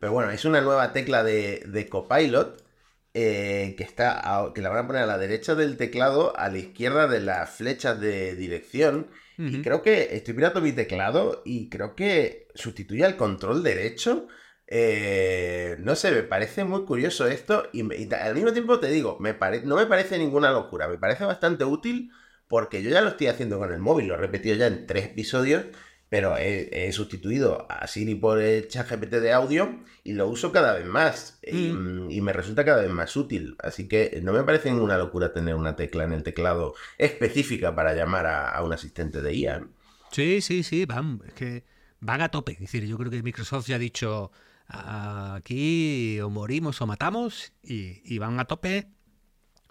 Pero 0.00 0.12
bueno, 0.12 0.30
es 0.30 0.46
una 0.46 0.62
nueva 0.62 0.94
tecla 0.94 1.22
de, 1.22 1.62
de 1.66 1.90
Copilot 1.90 2.64
eh, 3.12 3.74
que, 3.76 3.84
está 3.84 4.50
que 4.54 4.62
la 4.62 4.70
van 4.70 4.78
a 4.78 4.86
poner 4.86 5.02
a 5.02 5.06
la 5.06 5.18
derecha 5.18 5.54
del 5.54 5.76
teclado, 5.76 6.34
a 6.38 6.48
la 6.48 6.56
izquierda 6.56 7.06
de 7.06 7.20
las 7.20 7.50
flechas 7.50 8.00
de 8.00 8.34
dirección 8.34 9.08
y 9.36 9.60
creo 9.60 9.82
que 9.82 10.16
estoy 10.16 10.32
mirando 10.32 10.62
mi 10.62 10.72
teclado 10.72 11.42
y 11.44 11.68
creo 11.68 11.94
que 11.94 12.48
sustituye 12.54 13.04
al 13.04 13.18
control 13.18 13.62
derecho. 13.62 14.26
Eh, 14.68 15.76
no 15.80 15.94
sé, 15.94 16.12
me 16.12 16.22
parece 16.22 16.64
muy 16.64 16.86
curioso 16.86 17.26
esto 17.26 17.68
y, 17.74 17.82
al 18.14 18.34
mismo 18.34 18.54
tiempo 18.54 18.80
te 18.80 18.88
digo, 18.88 19.18
me 19.20 19.36
no 19.64 19.76
me 19.76 19.84
parece 19.84 20.16
ninguna 20.16 20.50
locura, 20.50 20.88
me 20.88 20.96
parece 20.96 21.26
bastante 21.26 21.66
útil 21.66 22.10
porque 22.48 22.82
yo 22.82 22.88
ya 22.88 23.02
lo 23.02 23.10
estoy 23.10 23.26
haciendo 23.26 23.58
con 23.58 23.70
el 23.70 23.80
móvil, 23.80 24.06
lo 24.06 24.14
he 24.14 24.16
repetido 24.16 24.56
ya 24.56 24.66
en 24.66 24.86
tres 24.86 25.04
episodios 25.04 25.66
pero 26.12 26.36
he, 26.36 26.92
sustituido 26.92 27.66
a 27.70 27.86
Siri 27.86 28.14
por 28.14 28.38
el 28.38 28.68
chat 28.68 28.86
GPT 28.86 29.12
de 29.12 29.32
audio 29.32 29.78
y 30.04 30.12
lo 30.12 30.28
uso 30.28 30.52
cada 30.52 30.74
vez 30.74 30.84
más 30.84 31.40
mm. 31.50 32.10
y, 32.10 32.20
me 32.20 32.34
resulta 32.34 32.66
cada 32.66 32.82
vez 32.82 32.90
más 32.90 33.16
útil. 33.16 33.56
Así 33.62 33.88
que 33.88 34.20
no 34.22 34.34
me 34.34 34.42
parece 34.42 34.70
ninguna 34.70 34.98
locura 34.98 35.32
tener 35.32 35.54
una 35.54 35.74
tecla 35.74 36.04
en 36.04 36.12
el 36.12 36.22
teclado 36.22 36.74
específica 36.98 37.74
para 37.74 37.94
llamar 37.94 38.26
a, 38.26 38.62
un 38.62 38.74
asistente 38.74 39.22
de 39.22 39.34
IA. 39.34 39.66
Sí, 40.10 40.42
sí, 40.42 40.62
sí, 40.62 40.84
van, 40.84 41.22
es 41.26 41.32
que 41.32 41.64
van 42.00 42.20
a 42.20 42.28
tope. 42.28 42.52
Es 42.52 42.60
decir, 42.60 42.84
yo 42.84 42.98
creo 42.98 43.10
que 43.10 43.22
Microsoft 43.22 43.68
ya 43.68 43.76
ha 43.76 43.78
dicho 43.78 44.32
aquí 44.68 46.20
o 46.20 46.28
morimos 46.28 46.82
o 46.82 46.86
matamos 46.86 47.54
y, 47.62 48.02
y 48.04 48.18
van 48.18 48.38
a 48.38 48.44
tope, 48.44 48.86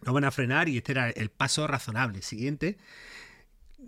no 0.02 0.12
van 0.12 0.24
a 0.24 0.32
frenar 0.32 0.70
y 0.70 0.78
este 0.78 0.94
era 0.94 1.12
el 1.12 1.30
paso 1.30 1.68
razonable 1.68 2.24
siguiente 2.24 2.80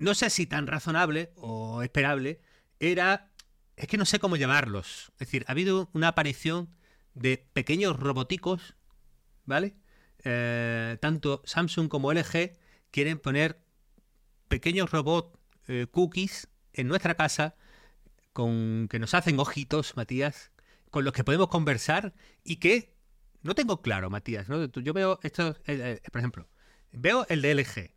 no 0.04 0.14
sé 0.16 0.30
si 0.30 0.46
tan 0.46 0.68
razonable 0.68 1.32
o 1.38 1.82
esperable, 1.82 2.42
era, 2.80 3.32
es 3.78 3.88
que 3.88 3.98
no 3.98 4.04
sé 4.04 4.20
cómo 4.20 4.36
llamarlos. 4.36 5.14
Es 5.14 5.28
decir, 5.28 5.46
ha 5.48 5.52
habido 5.52 5.90
una 5.94 6.10
aparición 6.10 6.76
de 7.14 7.38
pequeños 7.54 7.98
roboticos, 7.98 8.76
¿vale? 9.46 9.78
Eh, 10.26 10.98
tanto 11.02 11.42
Samsung 11.46 11.88
como 11.88 12.12
LG 12.12 12.58
quieren 12.92 13.18
poner 13.18 13.64
pequeños 14.50 14.92
robots 14.92 15.38
eh, 15.68 15.88
cookies 15.90 16.50
en 16.74 16.90
nuestra 16.90 17.16
casa 17.16 17.56
con 18.34 18.88
que 18.90 19.00
nos 19.00 19.14
hacen 19.14 19.40
ojitos, 19.40 19.96
Matías, 19.96 20.52
con 20.90 21.06
los 21.06 21.14
que 21.14 21.24
podemos 21.24 21.48
conversar 21.48 22.14
y 22.44 22.58
que 22.58 22.94
no 23.42 23.56
tengo 23.56 23.82
claro, 23.82 24.10
Matías. 24.10 24.50
¿no? 24.50 24.66
Yo 24.66 24.94
veo 24.94 25.20
esto, 25.24 25.56
eh, 25.66 26.02
por 26.12 26.20
ejemplo, 26.20 26.50
veo 26.92 27.26
el 27.30 27.42
de 27.42 27.56
LG, 27.56 27.94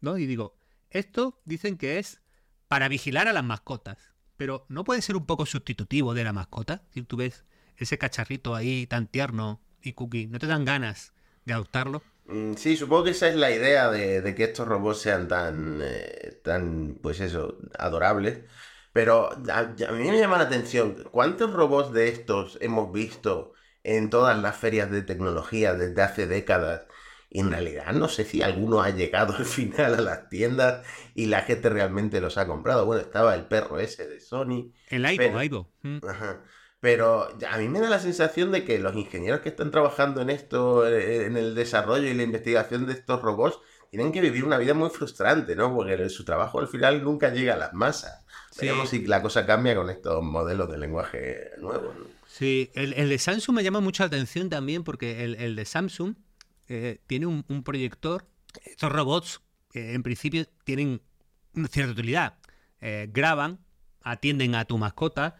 ¿no? 0.00 0.18
Y 0.18 0.26
digo, 0.26 0.57
esto 0.90 1.40
dicen 1.44 1.76
que 1.76 1.98
es 1.98 2.20
para 2.68 2.88
vigilar 2.88 3.28
a 3.28 3.32
las 3.32 3.44
mascotas, 3.44 4.12
pero 4.36 4.64
¿no 4.68 4.84
puede 4.84 5.02
ser 5.02 5.16
un 5.16 5.26
poco 5.26 5.46
sustitutivo 5.46 6.14
de 6.14 6.24
la 6.24 6.32
mascota? 6.32 6.82
Si 6.92 7.02
tú 7.02 7.16
ves 7.16 7.44
ese 7.76 7.98
cacharrito 7.98 8.54
ahí 8.54 8.86
tan 8.86 9.06
tierno 9.06 9.60
y 9.82 9.92
cookie, 9.92 10.26
¿no 10.26 10.38
te 10.38 10.46
dan 10.46 10.64
ganas 10.64 11.12
de 11.44 11.54
adoptarlo? 11.54 12.02
Mm, 12.26 12.54
sí, 12.54 12.76
supongo 12.76 13.04
que 13.04 13.10
esa 13.10 13.28
es 13.28 13.36
la 13.36 13.50
idea 13.50 13.90
de, 13.90 14.34
que 14.34 14.44
estos 14.44 14.68
robots 14.68 15.00
sean 15.00 15.28
tan, 15.28 15.80
eh, 15.82 16.40
tan, 16.44 16.98
pues 17.02 17.20
eso, 17.20 17.58
adorables. 17.78 18.40
Pero 18.92 19.30
a, 19.50 19.58
a, 19.58 19.92
mí 19.92 20.10
me 20.10 20.18
llama 20.18 20.38
la 20.38 20.44
atención, 20.44 21.08
¿cuántos 21.10 21.52
robots 21.52 21.92
de 21.92 22.08
estos 22.08 22.58
hemos 22.60 22.92
visto 22.92 23.54
en 23.82 24.10
todas 24.10 24.38
las 24.38 24.56
ferias 24.56 24.90
de 24.90 25.02
tecnología 25.02 25.74
desde 25.74 26.02
hace 26.02 26.26
décadas? 26.26 26.82
Y 27.30 27.40
en 27.40 27.50
realidad 27.50 27.92
no 27.92 28.08
sé 28.08 28.24
si 28.24 28.42
alguno 28.42 28.80
ha 28.80 28.90
llegado 28.90 29.34
al 29.36 29.44
final 29.44 29.94
a 29.94 30.00
las 30.00 30.28
tiendas 30.28 30.86
y 31.14 31.26
la 31.26 31.42
gente 31.42 31.68
realmente 31.68 32.20
los 32.20 32.38
ha 32.38 32.46
comprado. 32.46 32.86
Bueno, 32.86 33.02
estaba 33.02 33.34
el 33.34 33.46
perro 33.46 33.78
ese 33.78 34.06
de 34.08 34.20
Sony. 34.20 34.72
El 34.88 35.04
Aibo, 35.04 35.38
Aibo. 35.38 35.70
Mm. 35.82 35.98
Pero 36.80 37.28
a 37.50 37.58
mí 37.58 37.68
me 37.68 37.80
da 37.80 37.90
la 37.90 37.98
sensación 37.98 38.52
de 38.52 38.64
que 38.64 38.78
los 38.78 38.94
ingenieros 38.94 39.40
que 39.40 39.48
están 39.48 39.70
trabajando 39.70 40.20
en 40.20 40.30
esto, 40.30 40.86
en 40.88 41.36
el 41.36 41.54
desarrollo 41.54 42.06
y 42.06 42.14
la 42.14 42.22
investigación 42.22 42.86
de 42.86 42.92
estos 42.92 43.20
robots, 43.20 43.58
tienen 43.90 44.12
que 44.12 44.20
vivir 44.20 44.44
una 44.44 44.58
vida 44.58 44.74
muy 44.74 44.90
frustrante, 44.90 45.56
¿no? 45.56 45.74
Porque 45.74 46.08
su 46.08 46.24
trabajo 46.24 46.60
al 46.60 46.68
final 46.68 47.02
nunca 47.02 47.30
llega 47.30 47.54
a 47.54 47.56
las 47.56 47.72
masas. 47.72 48.24
Veremos 48.60 48.90
si 48.90 49.04
la 49.06 49.22
cosa 49.22 49.44
cambia 49.44 49.74
con 49.74 49.90
estos 49.90 50.22
modelos 50.22 50.70
de 50.70 50.78
lenguaje 50.78 51.50
nuevos. 51.58 51.96
Sí, 52.26 52.70
el, 52.74 53.08
de 53.08 53.18
Samsung 53.18 53.56
me 53.56 53.64
llama 53.64 53.80
mucho 53.80 54.04
la 54.04 54.08
atención 54.08 54.48
también 54.48 54.84
porque 54.84 55.24
el, 55.24 55.34
el 55.36 55.56
de 55.56 55.64
Samsung 55.64 56.14
eh, 56.68 57.00
tiene 57.06 57.26
un, 57.26 57.62
proyector. 57.64 58.26
Estos 58.64 58.92
robots, 58.92 59.40
eh, 59.74 59.92
en 59.94 60.02
principio, 60.02 60.46
tienen 60.64 61.00
una 61.54 61.68
cierta 61.68 61.92
utilidad. 61.92 62.38
Eh, 62.80 63.08
graban, 63.12 63.60
atienden 64.02 64.54
a 64.54 64.64
tu 64.64 64.78
mascota, 64.78 65.36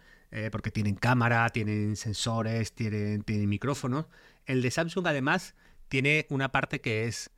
porque 0.52 0.70
tienen 0.70 0.94
cámara, 0.94 1.48
tienen 1.48 1.96
sensores, 1.96 2.74
tienen, 2.74 3.22
tienen 3.22 3.48
micrófonos. 3.48 4.08
El 4.44 4.60
de 4.60 4.70
Samsung, 4.70 5.06
además, 5.06 5.54
tiene 5.88 6.26
una 6.28 6.52
parte 6.52 6.82
que 6.82 7.06
es 7.06 7.30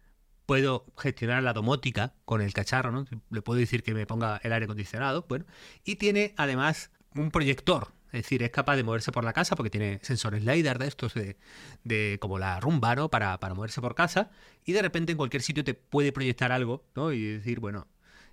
puedo 0.45 0.85
gestionar 0.99 1.45
la 1.45 1.53
domótica 1.53 2.15
con 2.25 2.41
el 2.41 2.53
cacharro, 2.53 2.91
¿no? 2.91 3.05
Le 3.31 3.43
puedo 3.43 3.61
decir 3.61 3.85
que 3.85 3.95
me 3.95 4.05
ponga 4.09 4.41
el 4.43 4.53
aire 4.53 4.65
acondicionado, 4.65 5.25
bueno, 5.29 5.47
y 5.85 5.95
tiene 5.95 6.35
además 6.37 6.91
un 7.15 7.31
proyector 7.31 7.93
Es 8.13 8.23
decir, 8.23 8.43
es 8.43 8.51
capaz 8.51 8.77
de 8.77 8.83
moverse 8.83 9.13
por 9.13 9.25
la 9.25 9.33
casa 9.33 9.57
porque 9.57 9.71
tiene 9.71 10.01
sensores 10.03 10.45
LiDAR 10.45 10.79
de 10.79 10.89
estos 10.89 11.15
de, 11.15 11.37
de 11.85 12.19
como 12.21 12.39
la 12.39 12.59
rumba, 12.61 12.95
¿no? 12.95 13.09
Para, 13.09 13.39
para, 13.39 13.55
moverse 13.55 13.81
por 13.81 13.95
casa. 13.95 14.31
Y 14.65 14.73
de 14.73 14.83
repente 14.83 15.13
en 15.13 15.19
cualquier 15.19 15.43
sitio 15.43 15.65
te 15.65 15.75
puede 15.75 16.13
proyectar 16.13 16.53
algo, 16.53 16.85
¿no? 16.95 17.13
Y 17.13 17.23
decir, 17.23 17.61
bueno, 17.61 17.87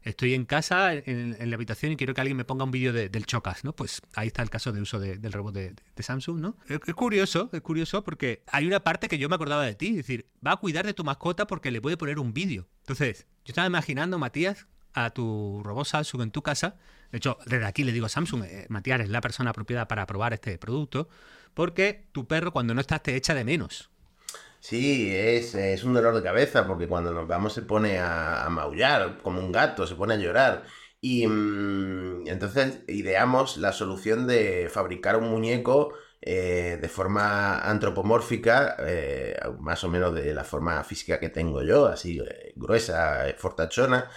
estoy 0.03 0.33
en 0.33 0.45
casa, 0.45 0.93
en, 0.93 1.49
la 1.49 1.55
habitación 1.55 1.91
y 1.91 1.97
quiero 1.97 2.13
que 2.13 2.21
alguien 2.21 2.37
me 2.37 2.45
ponga 2.45 2.63
un 2.63 2.71
vídeo 2.71 2.93
del 2.93 3.25
Chocas, 3.25 3.63
¿no? 3.63 3.73
Pues 3.73 4.01
ahí 4.15 4.27
está 4.27 4.41
el 4.41 4.49
caso 4.49 4.71
de 4.71 4.81
uso 4.81 4.99
del 4.99 5.31
robot 5.31 5.53
de, 5.53 5.75
Samsung, 5.99 6.39
¿no? 6.39 6.57
Es, 6.67 6.79
curioso, 6.93 7.49
es 7.51 7.61
curioso 7.61 8.03
porque 8.03 8.43
hay 8.47 8.65
una 8.65 8.79
parte 8.79 9.07
que 9.07 9.17
yo 9.17 9.29
me 9.29 9.35
acordaba 9.35 9.65
de 9.65 9.75
ti, 9.75 9.89
es 9.89 9.97
decir, 9.97 10.27
va 10.45 10.53
a 10.53 10.57
cuidar 10.57 10.85
de 10.85 10.93
tu 10.93 11.03
mascota 11.03 11.47
porque 11.47 11.71
le 11.71 11.81
puede 11.81 11.97
poner 11.97 12.19
un 12.19 12.33
vídeo. 12.33 12.67
Entonces, 12.79 13.27
yo 13.45 13.51
estaba 13.51 13.67
imaginando, 13.67 14.17
Matías, 14.17 14.67
a 14.93 15.11
tu 15.11 15.61
robot 15.63 15.85
Samsung 15.85 16.21
en 16.23 16.31
tu 16.31 16.41
casa. 16.41 16.75
De 17.11 17.17
hecho, 17.17 17.37
desde 17.45 17.65
aquí 17.65 17.83
le 17.83 17.91
digo 17.91 18.05
a 18.05 18.09
Samsung, 18.09 18.43
eh, 18.43 18.67
es 18.69 19.09
la 19.09 19.21
persona 19.21 19.51
apropiada 19.51 19.87
para 19.87 20.05
probar 20.05 20.33
este 20.33 20.57
producto, 20.57 21.07
porque 21.53 22.05
tu 22.11 22.27
perro 22.27 22.51
cuando 22.51 22.73
no 22.73 22.81
estás 22.81 23.03
te 23.03 23.15
echa 23.15 23.33
de 23.33 23.43
menos. 23.43 23.89
Sí, 24.59 25.15
es, 25.15 25.55
es 25.55 25.83
un 25.83 25.93
dolor 25.93 26.15
de 26.15 26.23
cabeza 26.23 26.67
porque 26.67 26.87
cuando 26.87 27.13
nos 27.13 27.27
vamos 27.27 27.53
se 27.53 27.61
pone 27.61 27.99
a, 27.99 28.47
maullar 28.49 29.19
como 29.21 29.39
un 29.39 29.51
gato, 29.51 29.87
se 29.87 29.95
pone 29.95 30.15
a 30.15 30.17
llorar. 30.17 30.63
Y 30.99 31.27
mm, 31.27 32.27
entonces 32.27 32.79
ideamos 32.87 33.57
la 33.57 33.71
solución 33.71 34.27
de 34.27 34.67
fabricar 34.69 35.15
un 35.17 35.29
muñeco 35.29 35.93
eh, 36.21 36.77
de 36.81 36.89
forma 36.89 37.59
antropomórfica, 37.59 38.75
eh, 38.79 39.37
más 39.59 39.83
o 39.83 39.89
menos 39.89 40.13
de 40.15 40.33
la 40.33 40.43
forma 40.43 40.83
física 40.83 41.19
que 41.19 41.29
tengo 41.29 41.61
yo, 41.63 41.85
así 41.87 42.19
gruesa, 42.55 43.25
fortachona. 43.37 44.09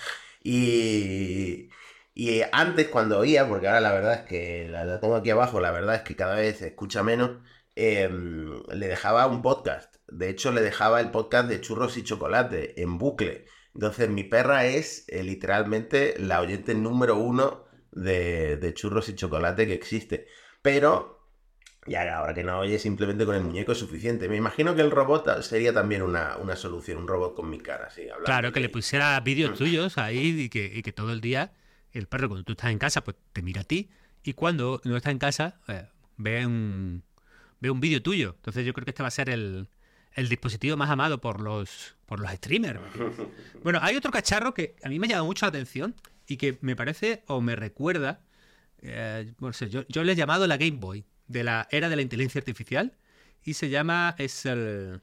Y, 0.43 1.68
y 2.14 2.42
antes 2.52 2.88
cuando 2.88 3.18
oía, 3.18 3.46
porque 3.48 3.68
ahora 3.68 3.80
la 3.80 3.92
verdad 3.92 4.14
es 4.14 4.28
que 4.28 4.68
la, 4.68 5.00
tengo 5.00 5.16
aquí 5.16 5.30
abajo, 5.30 5.61
la 5.61 5.70
verdad 5.70 5.96
es 5.96 6.02
que 6.02 6.16
cada 6.16 6.36
vez 6.36 6.58
se 6.58 6.68
escucha 6.68 7.02
menos, 7.02 7.38
em, 7.76 8.62
le 8.72 8.88
dejaba 8.88 9.26
un 9.26 9.42
podcast. 9.42 9.96
De 10.08 10.28
hecho, 10.28 10.52
le 10.52 10.61
dejaba 10.61 11.00
el 11.00 11.11
podcast 11.11 11.48
de 11.48 11.61
churros 11.61 11.96
y 11.96 12.04
chocolate 12.04 12.80
en 12.82 12.98
bucle. 12.98 13.46
Entonces, 13.74 14.08
mi 14.08 14.24
perra 14.24 14.66
es 14.66 15.04
eh, 15.08 15.22
literalmente 15.22 16.14
la 16.18 16.40
oyente 16.40 16.74
número 16.74 17.16
uno 17.16 17.64
de, 17.92 18.56
de 18.56 18.74
churros 18.74 19.08
y 19.08 19.14
chocolate 19.14 19.66
que 19.66 19.74
existe. 19.74 20.26
Pero 20.62 21.20
y 21.86 21.94
ahora 21.94 22.34
que 22.34 22.44
no 22.44 22.58
oye, 22.58 22.78
simplemente 22.78 23.24
con 23.24 23.34
el 23.34 23.42
muñeco 23.42 23.72
es 23.72 23.78
suficiente. 23.78 24.28
Me 24.28 24.36
imagino 24.36 24.74
que 24.74 24.82
el 24.82 24.90
robot 24.90 25.40
sería 25.42 25.72
también 25.72 26.02
una, 26.02 26.36
solución, 26.54 26.98
un 26.98 27.08
robot 27.08 27.34
con 27.34 27.48
mi 27.48 27.58
cara, 27.58 27.88
sí. 27.90 28.06
Claro, 28.24 28.52
que 28.52 28.61
le 28.61 28.68
pusiera 28.68 29.18
vídeos 29.20 29.58
tuyos 29.58 29.96
ahí 29.96 30.42
y 30.42 30.48
que, 30.50 30.82
que, 30.82 30.92
todo 30.92 31.12
el 31.12 31.20
día 31.20 31.52
el 31.93 32.07
perro, 32.07 32.28
cuando 32.28 32.45
tú 32.45 32.53
estás 32.53 32.70
en 32.70 32.78
casa, 32.78 33.03
pues 33.03 33.16
te 33.32 33.43
mira 33.43 33.62
a 33.62 33.64
ti. 33.64 33.91
Y 34.22 34.34
cuando 34.34 34.80
no 34.84 34.97
está 34.97 35.11
en 35.11 35.18
casa, 35.18 35.61
eh, 35.68 35.86
ve 36.16 36.47
un, 36.47 37.03
ve 37.61 37.70
un 37.70 37.80
vídeo 37.80 38.03
tuyo. 38.03 38.34
Entonces 38.36 38.66
yo 38.66 38.72
creo 38.72 38.84
que 38.84 38.91
este 38.91 39.03
va 39.03 39.09
a 39.09 39.12
ser 39.12 39.30
el, 39.30 39.68
dispositivo 40.16 40.76
más 40.76 40.91
amado 40.91 41.20
por 41.20 41.41
los, 41.41 41.97
por 42.07 42.20
los 42.20 42.30
streamers. 42.32 42.80
Bueno, 43.62 43.78
hay 43.82 43.97
otro 43.97 44.11
cacharro 44.11 44.55
que 44.55 44.76
a 44.82 44.88
mí 44.88 44.99
me 44.99 45.07
ha 45.07 45.11
llamado 45.11 45.26
mucho 45.26 45.47
la 45.47 45.51
atención 45.51 45.95
y 46.26 46.36
que 46.36 46.59
me 46.62 46.76
parece 46.76 47.24
o 47.26 47.41
me 47.41 47.57
recuerda, 47.57 48.20
eh, 48.80 49.32
no 49.38 49.53
sé, 49.53 49.68
yo, 49.68 49.84
yo 49.88 50.03
le 50.03 50.12
he 50.12 50.16
llamado 50.16 50.47
la 50.47 50.57
Game 50.57 50.78
Boy 50.78 51.05
de 51.26 51.45
la 51.45 51.68
era 51.70 51.88
de 51.88 51.97
la 51.97 52.03
inteligencia 52.03 52.38
artificial 52.38 52.97
y 53.45 53.55
se 53.55 53.68
llama, 53.68 54.14
es 54.18 54.47
el 54.47 55.03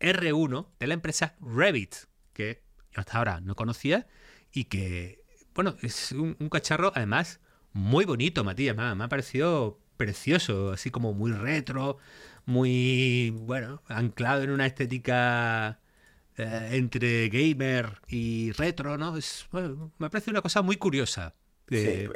R1 0.00 0.66
de 0.78 0.86
la 0.86 0.94
empresa 0.94 1.34
Revit, 1.40 1.94
que 2.32 2.62
yo 2.92 3.00
hasta 3.00 3.18
ahora 3.18 3.40
no 3.40 3.54
conocía 3.54 4.06
y 4.52 4.64
que, 4.64 5.23
bueno, 5.54 5.76
es 5.82 6.12
un, 6.12 6.34
cacharro 6.50 6.92
además 6.94 7.40
muy 7.72 8.04
bonito, 8.04 8.44
Matías, 8.44 8.76
me, 8.76 8.94
me 8.94 9.04
ha 9.04 9.08
parecido 9.08 9.78
precioso, 9.96 10.72
así 10.72 10.90
como 10.90 11.12
muy 11.12 11.32
retro, 11.32 11.98
muy, 12.46 13.30
bueno, 13.30 13.82
anclado 13.88 14.42
en 14.42 14.50
una 14.50 14.66
estética 14.66 15.80
eh, 16.36 16.70
entre 16.72 17.28
gamer 17.28 18.00
y 18.08 18.52
retro, 18.52 18.98
¿no? 18.98 19.16
Es, 19.16 19.46
me 19.98 20.10
parece 20.10 20.30
una 20.30 20.42
cosa 20.42 20.62
muy 20.62 20.76
curiosa. 20.76 21.34
Sí, 21.66 22.06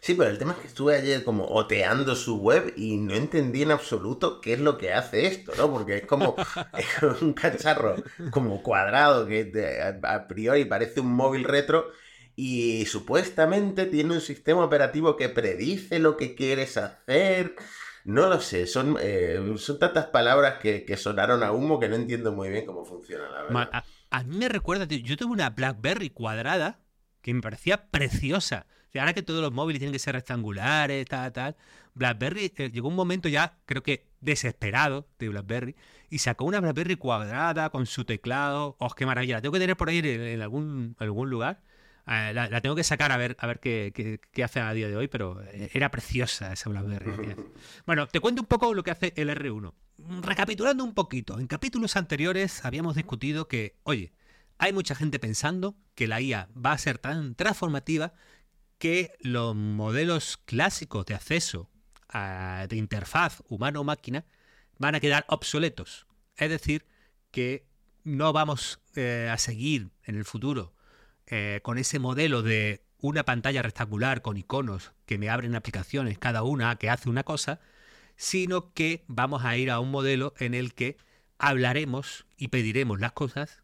sí, 0.00 0.14
pero 0.14 0.30
el 0.30 0.38
tema 0.38 0.52
es 0.52 0.58
que 0.58 0.66
estuve 0.66 0.96
ayer 0.96 1.22
como 1.22 1.46
oteando 1.46 2.16
su 2.16 2.40
web 2.40 2.74
y 2.76 2.96
no 2.96 3.14
entendí 3.14 3.62
en 3.62 3.70
absoluto 3.70 4.40
qué 4.40 4.54
es 4.54 4.58
lo 4.58 4.78
que 4.78 4.92
hace 4.92 5.26
esto, 5.28 5.52
¿no? 5.56 5.70
Porque 5.70 5.98
es 5.98 6.06
como 6.06 6.34
un 7.20 7.34
cacharro 7.34 7.94
como 8.32 8.60
cuadrado 8.64 9.26
que 9.28 9.80
a 10.02 10.26
priori 10.26 10.64
parece 10.64 10.98
un 10.98 11.12
móvil 11.12 11.44
retro 11.44 11.92
y 12.36 12.86
supuestamente 12.86 13.86
tiene 13.86 14.14
un 14.14 14.20
sistema 14.20 14.64
operativo 14.64 15.16
que 15.16 15.28
predice 15.28 15.98
lo 15.98 16.16
que 16.16 16.34
quieres 16.34 16.76
hacer. 16.76 17.56
No 18.04 18.28
lo 18.28 18.40
sé, 18.40 18.66
son, 18.66 18.96
eh, 19.00 19.38
son 19.58 19.78
tantas 19.78 20.06
palabras 20.06 20.58
que, 20.60 20.96
sonaron 20.96 21.42
a 21.42 21.52
humo 21.52 21.78
que 21.78 21.88
no 21.88 21.94
entiendo 21.94 22.32
muy 22.32 22.50
bien 22.50 22.66
cómo 22.66 22.84
funciona, 22.84 23.28
la 23.30 23.42
verdad. 23.42 23.70
A, 23.72 23.84
a 24.10 24.24
mí 24.24 24.36
me 24.36 24.48
recuerda, 24.48 24.84
yo 24.84 25.16
tuve 25.16 25.32
una 25.32 25.50
BlackBerry 25.50 26.10
cuadrada 26.10 26.80
que 27.22 27.32
me 27.32 27.40
parecía 27.40 27.86
preciosa. 27.90 28.66
ahora 28.94 29.14
que 29.14 29.22
todos 29.22 29.40
los 29.40 29.52
móviles 29.52 29.78
tienen 29.80 29.92
que 29.92 29.98
ser 29.98 30.14
rectangulares, 30.14 31.06
tal, 31.06 31.32
tal. 31.32 31.56
BlackBerry 31.94 32.52
eh, 32.56 32.70
llegó 32.70 32.88
un 32.88 32.96
momento 32.96 33.28
ya, 33.28 33.58
creo 33.64 33.82
que 33.82 34.06
desesperado 34.20 35.08
de 35.18 35.28
BlackBerry, 35.28 35.76
y 36.10 36.18
sacó 36.18 36.44
una 36.44 36.60
BlackBerry 36.60 36.96
cuadrada 36.96 37.70
con 37.70 37.86
su 37.86 38.04
teclado. 38.04 38.76
¡Oh, 38.78 38.90
qué 38.90 39.06
maravilla! 39.06 39.36
La 39.36 39.40
tengo 39.42 39.52
que 39.52 39.60
tener 39.60 39.76
por 39.76 39.88
ahí 39.88 39.98
en, 39.98 40.42
algún, 40.42 40.96
algún 40.98 41.30
lugar. 41.30 41.62
Eh, 42.06 42.32
la, 42.34 42.60
tengo 42.60 42.74
que 42.74 42.84
sacar 42.84 43.12
a 43.12 43.16
ver, 43.16 43.36
a 43.38 43.46
ver 43.46 43.60
qué, 43.60 44.20
qué, 44.32 44.44
hace 44.44 44.60
a 44.60 44.72
día 44.72 44.88
de 44.88 44.96
hoy, 44.96 45.08
pero 45.08 45.40
eh, 45.42 45.70
era 45.72 45.90
preciosa 45.90 46.52
esa 46.52 46.68
BlackBerry. 46.70 47.36
bueno, 47.86 48.08
te 48.08 48.20
cuento 48.20 48.42
un 48.42 48.48
poco 48.48 48.74
lo 48.74 48.82
que 48.82 48.90
hace 48.90 49.12
el 49.16 49.28
R1. 49.30 49.72
Recapitulando 50.20 50.82
un 50.82 50.94
poquito, 50.94 51.38
en 51.38 51.46
capítulos 51.46 51.96
anteriores 51.96 52.64
habíamos 52.64 52.96
discutido 52.96 53.46
que, 53.46 53.76
oye, 53.84 54.12
hay 54.58 54.72
mucha 54.72 54.94
gente 54.94 55.18
pensando 55.18 55.76
que 55.94 56.08
la 56.08 56.20
IA 56.20 56.48
va 56.54 56.72
a 56.72 56.78
ser 56.78 56.98
tan 56.98 57.34
transformativa 57.34 58.14
que 58.78 59.12
los 59.20 59.54
modelos 59.54 60.38
clásicos 60.38 61.06
de 61.06 61.14
acceso 61.14 61.70
de 62.12 62.76
interfaz 62.76 63.42
humano-máquina 63.48 64.24
van 64.78 64.94
a 64.94 65.00
quedar 65.00 65.24
obsoletos. 65.28 66.06
Es 66.36 66.50
decir, 66.50 66.86
que 67.30 67.66
no 68.04 68.32
vamos 68.32 68.80
eh, 68.96 69.28
a 69.30 69.38
seguir 69.38 69.90
en 70.04 70.16
el 70.16 70.24
futuro 70.24 70.74
eh, 71.26 71.60
con 71.62 71.78
ese 71.78 71.98
modelo 71.98 72.42
de 72.42 72.84
una 72.98 73.24
pantalla 73.24 73.62
rectangular 73.62 74.22
con 74.22 74.36
iconos 74.36 74.92
que 75.06 75.18
me 75.18 75.28
abren 75.28 75.54
aplicaciones, 75.54 76.18
cada 76.18 76.42
una 76.42 76.76
que 76.76 76.88
hace 76.88 77.08
una 77.08 77.24
cosa, 77.24 77.60
sino 78.16 78.72
que 78.72 79.04
vamos 79.08 79.44
a 79.44 79.56
ir 79.56 79.70
a 79.70 79.80
un 79.80 79.90
modelo 79.90 80.34
en 80.38 80.54
el 80.54 80.74
que 80.74 80.96
hablaremos 81.38 82.26
y 82.36 82.48
pediremos 82.48 83.00
las 83.00 83.12
cosas 83.12 83.62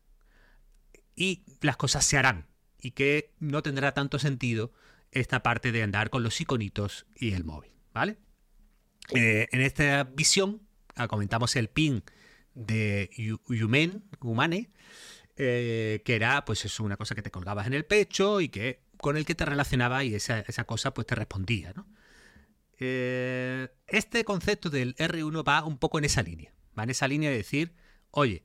y 1.15 1.45
las 1.61 1.77
cosas 1.77 2.05
se 2.05 2.17
harán 2.17 2.47
y 2.81 2.93
que 2.93 3.33
no 3.39 3.63
tendrá 3.63 3.93
tanto 3.93 4.19
sentido 4.19 4.73
esta 5.13 5.43
parte 5.43 5.73
de 5.73 5.83
andar 5.83 6.11
con 6.11 6.23
los 6.23 6.41
iconitos 6.41 7.07
y 7.15 7.33
el 7.33 7.45
móvil, 7.45 7.73
¿vale? 7.93 8.19
Eh, 9.15 9.49
en 9.53 9.61
esta 9.61 10.05
visión 10.05 10.61
ah, 10.95 11.09
comentamos 11.09 11.57
el 11.57 11.69
pin 11.69 12.03
de 12.55 13.11
Humane, 14.21 14.71
eh, 15.41 16.03
que 16.05 16.17
era 16.17 16.45
pues 16.45 16.65
es 16.65 16.81
una 16.81 16.97
cosa 16.97 17.15
que 17.15 17.23
te 17.23 17.31
colgabas 17.31 17.69
en 17.69 17.75
el 17.75 17.85
pecho 17.85 18.41
y 18.41 18.49
que 18.49 18.83
con 18.97 19.17
el 19.17 19.25
que 19.25 19.37
te 19.37 19.45
relacionaba 19.45 20.03
y 20.03 20.13
esa, 20.17 20.43
cosa 20.65 20.93
pues 20.93 21.07
te 21.07 21.15
respondía, 21.15 21.73
¿no? 21.77 21.87
Eh, 22.81 23.69
este 23.87 24.25
concepto 24.25 24.69
del 24.69 24.97
R1 24.97 25.47
va 25.47 25.65
un 25.65 25.79
poco 25.79 25.99
en 25.99 26.07
esa 26.07 26.23
línea, 26.23 26.53
va 26.77 26.83
en 26.83 26.91
esa 26.91 27.07
línea 27.07 27.31
de 27.31 27.37
decir, 27.37 27.73
oye, 28.11 28.45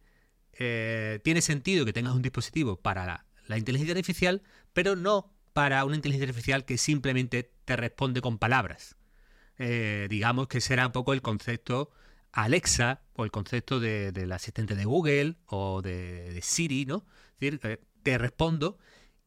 eh, 0.59 1.19
tiene 1.23 1.41
sentido 1.41 1.83
que 1.83 1.93
tengas 1.93 2.13
un 2.13 2.21
dispositivo 2.21 2.79
para 2.79 3.25
la, 3.47 3.57
inteligencia 3.57 3.93
artificial, 3.95 4.43
pero 4.73 4.95
no 4.95 5.33
para 5.53 5.85
una 5.85 5.95
inteligencia 5.95 6.29
artificial 6.29 6.63
que 6.63 6.77
simplemente 6.77 7.51
te 7.65 7.75
responde 7.75 8.21
con 8.21 8.37
palabras. 8.37 8.97
Digamos 9.57 10.47
que 10.47 10.61
será 10.61 10.87
un 10.87 10.91
poco 10.91 11.13
el 11.13 11.21
concepto 11.21 11.91
Alexa 12.33 13.01
o 13.13 13.23
el 13.23 13.31
concepto 13.31 13.79
del 13.79 14.31
asistente 14.31 14.75
de 14.75 14.85
Google 14.85 15.37
o 15.45 15.81
de, 15.81 16.39
Siri, 16.41 16.85
¿no? 16.85 17.05
Es 17.39 17.51
decir, 17.51 17.59
eh, 17.63 17.79
te 18.01 18.17
respondo 18.17 18.77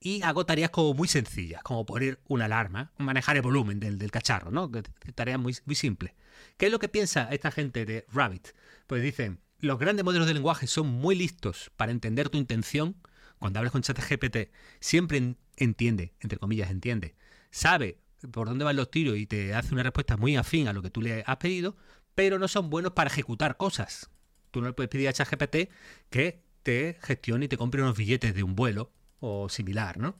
y 0.01 0.23
hago 0.23 0.45
tareas 0.45 0.71
como 0.71 0.93
muy 0.93 1.09
sencillas, 1.09 1.63
como 1.63 1.87
poner 1.87 2.21
una 2.29 2.45
alarma, 2.45 2.93
manejar 2.99 3.37
el 3.37 3.43
volumen 3.43 3.81
del, 3.81 4.11
cacharro, 4.11 4.51
¿no? 4.51 4.71
Tareas 5.15 5.39
muy, 5.39 5.57
muy 5.65 5.75
simples. 5.75 6.13
¿Qué 6.59 6.67
es 6.67 6.73
lo 6.73 6.79
que 6.79 6.89
piensa 6.89 7.29
esta 7.31 7.51
gente 7.51 7.87
de 7.87 8.05
Rabbit? 8.13 8.49
Pues 8.87 9.03
dicen, 9.03 9.41
los 9.61 9.79
grandes 9.79 10.05
modelos 10.05 10.27
de 10.27 10.35
lenguaje 10.35 10.67
son 10.67 10.89
muy 10.89 11.15
listos 11.15 11.71
para 11.77 11.93
entender 11.93 12.29
tu 12.29 12.39
intención. 12.39 12.97
Cuando 13.39 13.59
hablas 13.59 13.73
con 13.73 13.83
ChatGPT, 13.83 14.51
siempre 14.81 15.37
entiende, 15.57 16.15
entre 16.21 16.39
comillas, 16.39 16.71
entiende. 16.71 17.15
Sabe 17.51 17.99
por 18.33 18.49
dónde 18.49 18.65
van 18.65 18.77
los 18.77 18.91
tiros 18.91 19.17
y 19.17 19.27
te 19.27 19.55
hace 19.55 19.73
una 19.73 19.83
respuesta 19.83 20.17
muy 20.17 20.37
afín 20.37 20.69
a 20.69 20.73
lo 20.73 20.83
que 20.83 20.91
tú 20.91 21.01
le 21.01 21.23
has 21.27 21.37
pedido, 21.37 21.77
pero 22.17 22.41
no 22.41 22.49
son 22.49 22.69
buenos 22.69 22.93
para 22.93 23.09
ejecutar 23.09 23.57
cosas. 23.57 24.11
Tú 24.51 24.61
no 24.61 24.67
le 24.67 24.73
puedes 24.73 24.91
pedir 24.91 25.07
a 25.07 25.13
ChatGPT 25.13 25.71
que 26.11 26.43
te 26.65 26.99
gestione 27.01 27.45
y 27.45 27.49
te 27.49 27.57
compre 27.57 27.81
unos 27.81 27.97
billetes 27.97 28.35
de 28.35 28.43
un 28.43 28.57
vuelo 28.57 28.91
o 29.21 29.49
similar, 29.49 29.99
¿no? 29.99 30.19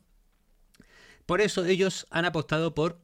Por 1.27 1.41
eso 1.41 1.65
ellos 1.65 2.07
han 2.11 2.25
apostado 2.25 2.73
por 2.75 3.01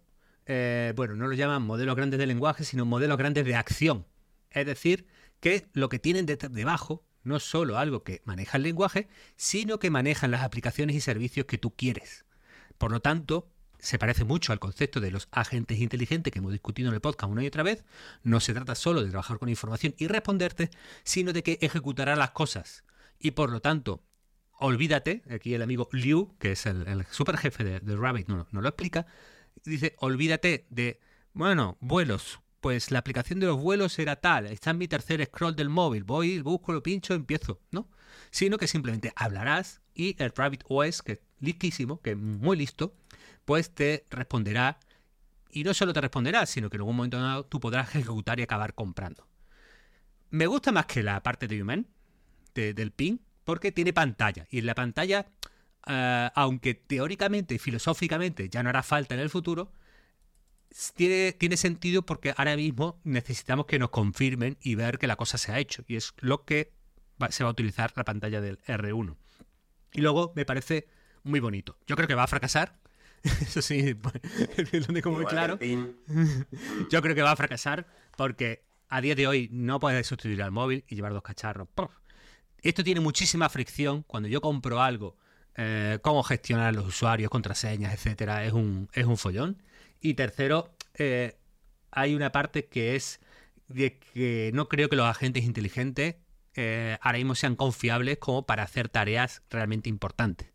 eh, 0.47 0.93
bueno, 0.97 1.14
no 1.14 1.28
lo 1.28 1.34
llaman 1.34 1.62
modelos 1.62 1.97
grandes 1.97 2.18
de 2.18 2.26
lenguaje, 2.26 2.64
sino 2.64 2.84
modelos 2.84 3.18
grandes 3.18 3.45
de 3.45 3.55
acción. 3.55 4.07
Es 4.51 4.66
decir, 4.66 5.07
que 5.40 5.66
lo 5.72 5.88
que 5.88 5.99
tienen 5.99 6.26
debajo 6.26 7.05
no 7.22 7.36
es 7.36 7.43
solo 7.43 7.78
algo 7.78 8.03
que 8.03 8.22
maneja 8.24 8.57
el 8.57 8.64
lenguaje, 8.64 9.09
sino 9.36 9.78
que 9.78 9.90
manejan 9.90 10.30
las 10.30 10.43
aplicaciones 10.43 10.97
y 10.97 11.01
servicios 11.01 11.47
que 11.47 11.59
tú 11.59 11.74
quieres. 11.74 12.24
Por 12.78 12.90
lo 12.90 13.01
tanto, 13.01 13.49
se 13.83 13.99
parece 13.99 14.24
mucho 14.24 14.53
al 14.53 14.61
concepto 14.61 15.01
de 15.01 15.11
los 15.11 15.28
agentes 15.33 15.80
inteligentes 15.80 16.33
que 16.33 16.39
hemos 16.39 16.53
discutido 16.53 16.89
en 16.89 16.95
el 16.95 17.01
podcast 17.01 17.33
una 17.33 17.43
y 17.43 17.49
otra 17.49 17.64
vez. 17.64 17.85
No 18.22 18.39
se 18.39 18.55
trata 18.55 18.76
solo 18.76 19.03
de 19.03 19.11
trabajar 19.11 19.41
con 19.41 19.49
información 19.49 19.93
y 19.99 20.07
responderte, 20.07 20.70
sino 21.03 21.33
de 21.33 21.43
que 21.43 21.59
ejecutará 21.61 22.14
las 22.14 22.30
cosas. 22.30 22.85
Y 23.18 23.33
por 23.33 23.51
lo 23.51 23.61
tanto, 23.61 24.05
olvídate, 24.53 25.24
aquí 25.28 25.53
el 25.55 25.62
amigo 25.62 25.89
Liu, 25.91 26.33
que 26.39 26.53
es 26.53 26.64
el, 26.66 27.05
super 27.11 27.37
jefe 27.37 27.64
de, 27.64 27.97
Rabbit, 27.97 28.28
no, 28.28 28.47
no 28.53 28.61
lo 28.61 28.68
explica, 28.68 29.05
dice, 29.64 29.97
olvídate 29.99 30.64
de, 30.70 31.01
bueno, 31.33 31.76
vuelos, 31.80 32.39
pues 32.61 32.93
la 32.93 33.01
aplicación 33.01 33.41
de 33.41 33.47
los 33.47 33.59
vuelos 33.59 33.99
era 33.99 34.14
tal, 34.14 34.47
está 34.47 34.70
en 34.70 34.78
mi 34.78 34.87
tercer 34.87 35.24
scroll 35.26 35.57
del 35.57 35.68
móvil, 35.68 36.05
voy, 36.05 36.41
busco, 36.41 36.72
lo 36.72 36.85
pincho, 36.85 37.14
empiezo, 37.14 37.61
¿no? 37.72 37.89
Sino 38.30 38.59
que 38.59 38.68
simplemente 38.68 39.12
hablarás 39.16 39.80
y 39.93 40.14
el 40.22 40.30
Rabbit 40.30 40.62
OS, 40.68 41.03
que 41.03 41.12
es 41.12 41.20
listísimo, 41.41 42.01
que 42.01 42.12
es 42.12 42.16
muy 42.16 42.57
listo, 42.57 42.95
pues 43.45 43.74
te 43.74 44.07
responderá. 44.11 44.78
Y 45.51 45.64
no 45.64 45.74
solo 45.74 45.93
te 45.93 46.01
responderá, 46.01 46.47
sino 46.47 46.70
que 46.70 46.76
en 46.76 46.80
algún 46.80 46.97
momento 46.97 47.20
dado 47.20 47.45
tú 47.45 47.61
podrás 47.61 47.88
ejecutar 47.95 48.40
y 48.40 48.43
acabar 48.43 48.74
comprando. 48.74 49.26
Me 50.30 50.47
gusta 50.47 50.72
más 50.72 50.86
que 50.86 51.03
la 51.03 51.22
parte 51.22 51.47
de 51.47 51.62
Human, 51.62 51.86
del 52.55 52.90
ping, 52.93 53.18
porque 53.45 53.72
tiene 53.72 53.93
pantalla. 53.93 54.47
Y 54.51 54.59
en 54.59 54.66
la 54.66 54.74
pantalla, 54.74 55.26
eh, 55.86 56.30
aunque 56.34 56.74
teóricamente 56.74 57.55
y 57.55 57.59
filosóficamente 57.59 58.49
ya 58.49 58.62
no 58.62 58.70
hará 58.70 58.82
falta 58.82 59.14
en 59.14 59.20
el 59.20 59.28
futuro, 59.28 59.72
tiene, 60.95 61.32
tiene 61.32 61.57
sentido 61.57 62.03
porque 62.07 62.32
ahora 62.36 62.57
mismo 62.57 62.99
necesitamos 63.05 63.66
que 63.66 63.78
nos 63.78 63.90
confirmen 63.90 64.57
y 64.62 64.74
ver 64.74 64.99
que 64.99 65.07
la 65.07 65.16
cosa 65.16 65.36
se 65.36 65.53
ha 65.53 65.59
hecho. 65.59 65.84
Y 65.86 65.97
es 65.97 66.14
lo 66.18 66.45
que 66.45 66.72
se 67.28 67.45
va 67.45 67.51
a 67.51 67.53
utilizar 67.53 67.93
la 67.95 68.05
pantalla 68.05 68.40
del 68.40 68.59
R1. 68.62 69.16
Y 69.93 70.01
luego 70.01 70.32
me 70.34 70.45
parece 70.45 70.88
muy 71.22 71.40
bonito. 71.40 71.76
Yo 71.86 71.97
creo 71.97 72.09
que 72.09 72.14
va 72.14 72.24
a 72.24 72.28
fracasar, 72.28 72.78
Eso 73.41 73.62
sí, 73.62 73.95
lo 74.73 74.95
tengo 74.95 75.12
muy 75.12 75.25
claro. 75.27 75.59
Yo 76.91 77.03
creo 77.03 77.14
que 77.14 77.23
va 77.23 77.33
a 77.33 77.37
fracasar 77.37 77.87
porque 78.16 78.62
a 78.89 79.01
día 79.01 79.14
de 79.14 79.27
hoy 79.27 79.49
no 79.53 79.81
puedes 79.81 80.07
sustituir 80.07 80.43
al 80.43 80.51
móvil 80.51 80.85
y 80.89 80.97
llevar 80.97 81.12
dos 81.12 81.23
cacharros. 81.23 81.68
Esto 82.59 82.85
tiene 82.85 83.01
muchísima 83.01 83.49
fricción. 83.49 84.03
Cuando 84.03 84.29
yo 84.29 84.41
compro 84.41 84.83
algo, 84.83 85.16
eh, 85.57 85.99
cómo 86.03 86.23
gestionar 86.23 86.75
los 86.75 86.87
usuarios, 86.87 87.31
contraseñas, 87.31 87.95
etcétera, 87.95 88.45
es 88.45 88.53
un, 88.53 88.89
es 88.93 89.07
un 89.07 89.16
follón. 89.16 89.62
Y 90.01 90.14
tercero, 90.14 90.75
eh, 90.95 91.37
hay 91.91 92.14
una 92.14 92.33
parte 92.33 92.66
que 92.66 92.97
es 92.97 93.20
de 93.68 93.99
que 93.99 94.51
no 94.55 94.68
creo 94.68 94.89
que 94.89 94.97
los 94.97 95.07
agentes 95.07 95.45
inteligentes 95.45 96.16
eh, 96.55 96.99
ahora 97.01 97.18
mismo 97.18 97.35
sean 97.35 97.57
confiables 97.57 98.18
como 98.18 98.45
para 98.45 98.62
hacer 98.62 98.89
tareas 98.89 99.43
realmente 99.49 99.89
importantes. 99.89 100.52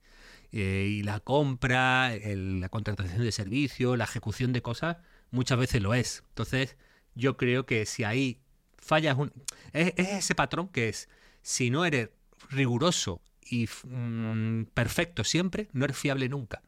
Eh, 0.51 0.87
y 0.89 1.03
la 1.03 1.19
compra, 1.19 2.11
la 2.15 2.69
contratación 2.69 3.21
de 3.21 3.31
servicios, 3.31 3.97
la 3.97 4.05
ejecución 4.05 4.53
de 4.53 4.61
cosas, 4.61 4.97
muchas 5.31 5.57
veces 5.59 5.81
lo 5.81 5.93
es. 5.93 6.23
Entonces, 6.29 6.77
yo 7.15 7.37
creo 7.37 7.65
que 7.65 7.85
si 7.85 8.03
ahí 8.03 8.41
fallas, 8.77 9.17
un... 9.17 9.33
es, 9.73 9.93
ese 9.97 10.35
patrón 10.35 10.69
que 10.69 10.89
es, 10.89 11.09
si 11.41 11.69
no 11.69 11.85
eres 11.85 12.09
riguroso 12.49 13.21
y 13.41 13.67
mm, 13.83 14.65
perfecto 14.73 15.23
siempre, 15.23 15.69
no 15.73 15.85
eres 15.85 15.97
fiable 15.97 16.29
nunca. 16.29 16.61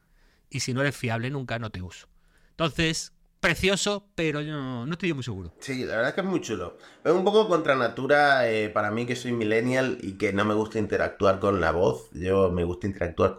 Y 0.49 0.61
si 0.61 0.73
no 0.73 0.81
eres 0.81 0.95
fiable 0.95 1.29
nunca, 1.29 1.59
no 1.59 1.69
te 1.69 1.81
uso. 1.81 2.07
Entonces, 2.51 3.13
precioso, 3.39 4.09
pero 4.15 4.41
yo 4.41 4.53
no, 4.53 4.91
estoy 4.91 5.13
muy 5.13 5.23
seguro. 5.23 5.53
Sí, 5.59 5.85
la 5.85 5.95
verdad 5.95 6.09
es 6.09 6.15
que 6.15 6.21
es 6.21 6.27
muy 6.27 6.41
chulo. 6.41 6.77
Es 7.03 7.11
un 7.11 7.23
poco 7.23 7.47
contra 7.47 7.75
natura 7.75 8.49
eh, 8.49 8.69
para 8.69 8.91
mí 8.91 9.05
que 9.05 9.15
soy 9.15 9.31
millennial 9.31 9.97
y 10.01 10.13
que 10.13 10.33
no 10.33 10.45
me 10.45 10.53
gusta 10.53 10.79
interactuar 10.79 11.39
con 11.39 11.61
la 11.61 11.71
voz. 11.71 12.09
Yo 12.11 12.51
me 12.51 12.63
gusta 12.63 12.87
interactuar 12.87 13.37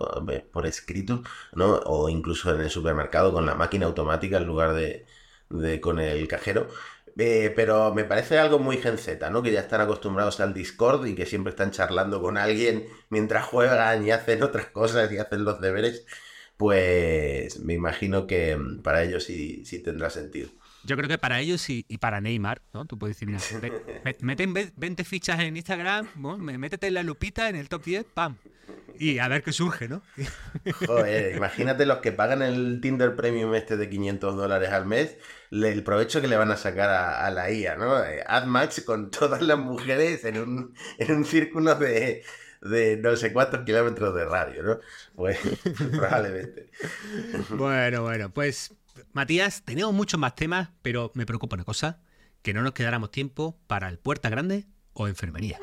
por 0.51 0.67
escrito, 0.67 1.23
¿no? 1.55 1.77
O 1.85 2.09
incluso 2.09 2.55
en 2.55 2.61
el 2.63 2.71
supermercado 2.71 3.33
con 3.33 3.47
la 3.47 3.55
máquina 3.55 3.87
automática 3.87 4.39
en 4.39 4.47
lugar 4.47 4.75
de, 4.75 5.07
con 5.81 6.01
el 6.01 6.27
cajero. 6.29 6.69
Eh, 7.19 7.53
pero 7.55 7.93
me 7.93 8.05
parece 8.05 8.39
algo 8.39 8.59
muy 8.59 8.79
Gen 8.79 8.97
Z, 8.97 9.29
¿no? 9.31 9.43
Que 9.43 9.53
ya 9.53 9.61
están 9.61 9.81
acostumbrados 9.81 10.41
al 10.41 10.55
Discord 10.55 11.07
y 11.07 11.15
que 11.15 11.27
siempre 11.27 11.51
están 11.51 11.71
charlando 11.71 12.23
con 12.23 12.39
alguien 12.39 12.87
mientras 13.11 13.45
juegan 13.45 14.07
y 14.07 14.11
hacen 14.11 14.43
otras 14.43 14.67
cosas 14.67 15.13
y 15.13 15.19
hacen 15.19 15.45
los 15.45 15.61
deberes 15.61 16.07
pues 16.61 17.59
me 17.61 17.73
imagino 17.73 18.27
que 18.27 18.55
mm, 18.55 18.83
para 18.83 19.03
ellos 19.03 19.25
sí, 19.25 19.65
sí 19.65 19.79
tendrá 19.79 20.11
sentido. 20.11 20.51
Yo 20.85 20.95
creo 20.95 21.09
que 21.09 21.17
para 21.17 21.41
ellos 21.41 21.71
y, 21.71 21.87
y 21.89 21.97
para 21.97 22.21
Neymar, 22.21 22.61
¿no? 22.75 22.85
Tú 22.85 22.99
puedes 22.99 23.17
decir, 23.19 23.29
mira, 23.29 24.13
meten 24.21 24.53
20 24.53 25.05
fichas 25.05 25.41
en 25.41 25.57
Instagram, 25.57 26.07
métete 26.59 26.89
en 26.89 26.95
la 26.95 27.03
lupita 27.03 27.49
en 27.49 27.57
el 27.57 27.71
top 27.71 27.83
10, 27.83 28.05
¡pam! 28.13 28.37
Y 28.99 29.21
a 29.21 29.29
ver 29.29 29.43
qué 29.43 29.53
surge, 29.55 29.89
¿no? 29.89 30.03
Joder, 30.87 31.35
imagínate 31.35 31.87
los 31.87 31.99
que 31.99 32.13
pagan 32.13 32.43
el 32.43 32.81
Tinder 32.83 33.17
Premium 33.17 33.55
este 33.55 33.79
de 33.79 33.89
500 33.89 34.37
dólares 34.37 34.69
al 34.69 34.85
mes, 34.85 35.17
el 35.51 35.83
provecho 35.83 36.21
que 36.21 36.29
le 36.29 36.37
van 36.37 36.51
a 36.51 36.59
sacar 36.59 36.91
a, 36.91 37.31
la 37.31 37.51
IA, 37.51 37.77
¿no? 37.77 38.05
Eh, 38.05 38.23
AdMax 38.27 38.83
con 38.83 39.11
todas 39.11 39.41
las 39.41 39.59
mujeres 39.59 40.27
en 40.27 40.39
un, 40.39 40.75
en 40.99 41.15
un 41.15 41.25
círculo 41.25 41.75
de, 41.77 42.23
de 42.61 42.97
no 42.97 43.17
sé 43.17 43.33
cuántos 43.33 43.61
kilómetros 43.61 44.15
de 44.15 44.25
radio, 44.25 44.63
¿no? 44.63 44.79
Pues 45.15 45.39
probablemente. 45.91 46.71
Bueno, 47.51 48.03
bueno, 48.03 48.31
pues 48.31 48.75
Matías, 49.13 49.63
tenemos 49.65 49.93
muchos 49.93 50.21
más 50.21 50.35
temas, 50.35 50.71
pero 50.83 51.11
me 51.15 51.27
preocupa 51.27 51.57
una 51.57 51.65
cosa, 51.65 52.01
que 52.43 52.55
no 52.55 52.63
nos 52.63 52.73
quedáramos 52.73 53.11
tiempo 53.11 53.59
para 53.67 53.89
el 53.89 53.99
puerta 53.99 54.29
grande 54.29 54.67
o 54.93 55.09
enfermería. 55.09 55.59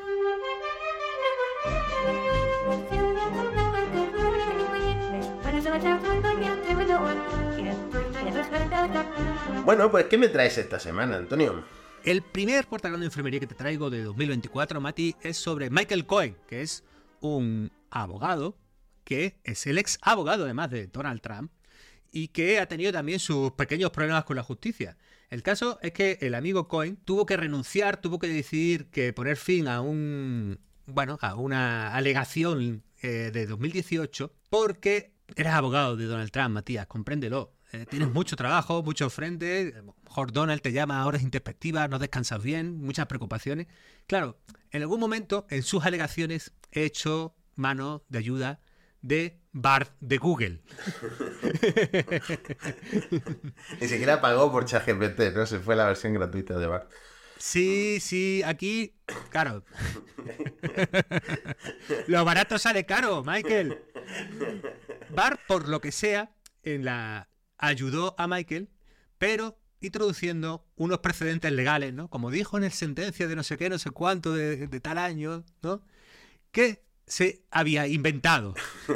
Bueno, 9.64 9.90
pues 9.90 10.06
¿qué 10.06 10.16
me 10.16 10.28
traes 10.28 10.56
esta 10.58 10.80
semana, 10.80 11.16
Antonio? 11.16 11.62
El 12.08 12.22
primer 12.22 12.66
puerta 12.66 12.88
grande 12.88 13.04
de 13.04 13.08
enfermería 13.08 13.38
que 13.38 13.46
te 13.46 13.54
traigo 13.54 13.90
de 13.90 14.02
2024, 14.02 14.80
Mati, 14.80 15.14
es 15.20 15.36
sobre 15.36 15.68
Michael 15.68 16.06
Cohen, 16.06 16.38
que 16.48 16.62
es 16.62 16.82
un 17.20 17.70
abogado 17.90 18.56
que 19.04 19.38
es 19.44 19.66
el 19.66 19.76
ex 19.76 19.98
abogado 20.00 20.44
además 20.44 20.70
de 20.70 20.86
Donald 20.86 21.20
Trump 21.20 21.52
y 22.10 22.28
que 22.28 22.60
ha 22.60 22.66
tenido 22.66 22.92
también 22.92 23.18
sus 23.18 23.52
pequeños 23.52 23.90
problemas 23.90 24.24
con 24.24 24.36
la 24.36 24.42
justicia. 24.42 24.96
El 25.28 25.42
caso 25.42 25.78
es 25.82 25.92
que 25.92 26.16
el 26.22 26.34
amigo 26.34 26.66
Cohen 26.66 26.96
tuvo 26.96 27.26
que 27.26 27.36
renunciar, 27.36 28.00
tuvo 28.00 28.18
que 28.18 28.28
decidir 28.28 28.86
que 28.86 29.12
poner 29.12 29.36
fin 29.36 29.68
a 29.68 29.82
un 29.82 30.58
bueno, 30.86 31.18
a 31.20 31.34
una 31.34 31.94
alegación 31.94 32.84
eh, 33.02 33.30
de 33.34 33.46
2018 33.46 34.32
porque 34.48 35.12
eres 35.36 35.52
abogado 35.52 35.94
de 35.98 36.06
Donald 36.06 36.30
Trump, 36.30 36.54
Matías, 36.54 36.86
compréndelo. 36.86 37.57
Eh, 37.72 37.84
tienes 37.88 38.08
mucho 38.08 38.34
trabajo, 38.34 38.82
mucho 38.82 39.10
frente, 39.10 39.74
mejor 40.04 40.32
Donald 40.32 40.62
te 40.62 40.72
llama 40.72 41.00
a 41.00 41.06
horas 41.06 41.22
introspectivas, 41.22 41.90
no 41.90 41.98
descansas 41.98 42.42
bien, 42.42 42.80
muchas 42.80 43.06
preocupaciones. 43.06 43.66
Claro, 44.06 44.38
en 44.70 44.82
algún 44.82 45.00
momento 45.00 45.46
en 45.50 45.62
sus 45.62 45.84
alegaciones 45.84 46.52
he 46.72 46.84
hecho 46.84 47.34
mano 47.56 48.04
de 48.08 48.18
ayuda 48.18 48.60
de 49.02 49.38
Bart 49.52 49.92
de 50.00 50.16
Google. 50.16 50.62
Ni 53.80 53.88
siquiera 53.88 54.22
pagó 54.22 54.50
por 54.50 54.64
ChatGPT, 54.64 55.34
¿no? 55.34 55.44
Se 55.44 55.58
fue 55.58 55.76
la 55.76 55.84
versión 55.84 56.14
gratuita 56.14 56.58
de 56.58 56.66
Bart. 56.66 56.90
Sí, 57.36 57.98
sí, 58.00 58.42
aquí, 58.44 58.96
claro. 59.30 59.62
lo 62.08 62.24
barato 62.24 62.58
sale 62.58 62.86
caro, 62.86 63.22
Michael. 63.24 63.78
Bart, 65.10 65.40
por 65.46 65.68
lo 65.68 65.80
que 65.80 65.92
sea, 65.92 66.32
en 66.62 66.84
la 66.84 67.28
ayudó 67.58 68.14
a 68.18 68.26
Michael, 68.26 68.68
pero 69.18 69.58
introduciendo 69.80 70.66
unos 70.76 70.98
precedentes 70.98 71.52
legales, 71.52 71.92
¿no? 71.94 72.08
Como 72.08 72.30
dijo 72.30 72.56
en 72.56 72.64
el 72.64 72.72
sentencia 72.72 73.28
de 73.28 73.36
no 73.36 73.42
sé 73.42 73.56
qué, 73.56 73.68
no 73.68 73.78
sé 73.78 73.90
cuánto, 73.90 74.32
de, 74.32 74.66
tal 74.80 74.98
año, 74.98 75.44
¿no? 75.62 75.82
Que 76.50 76.82
se 77.06 77.44
había 77.50 77.86
inventado. 77.86 78.54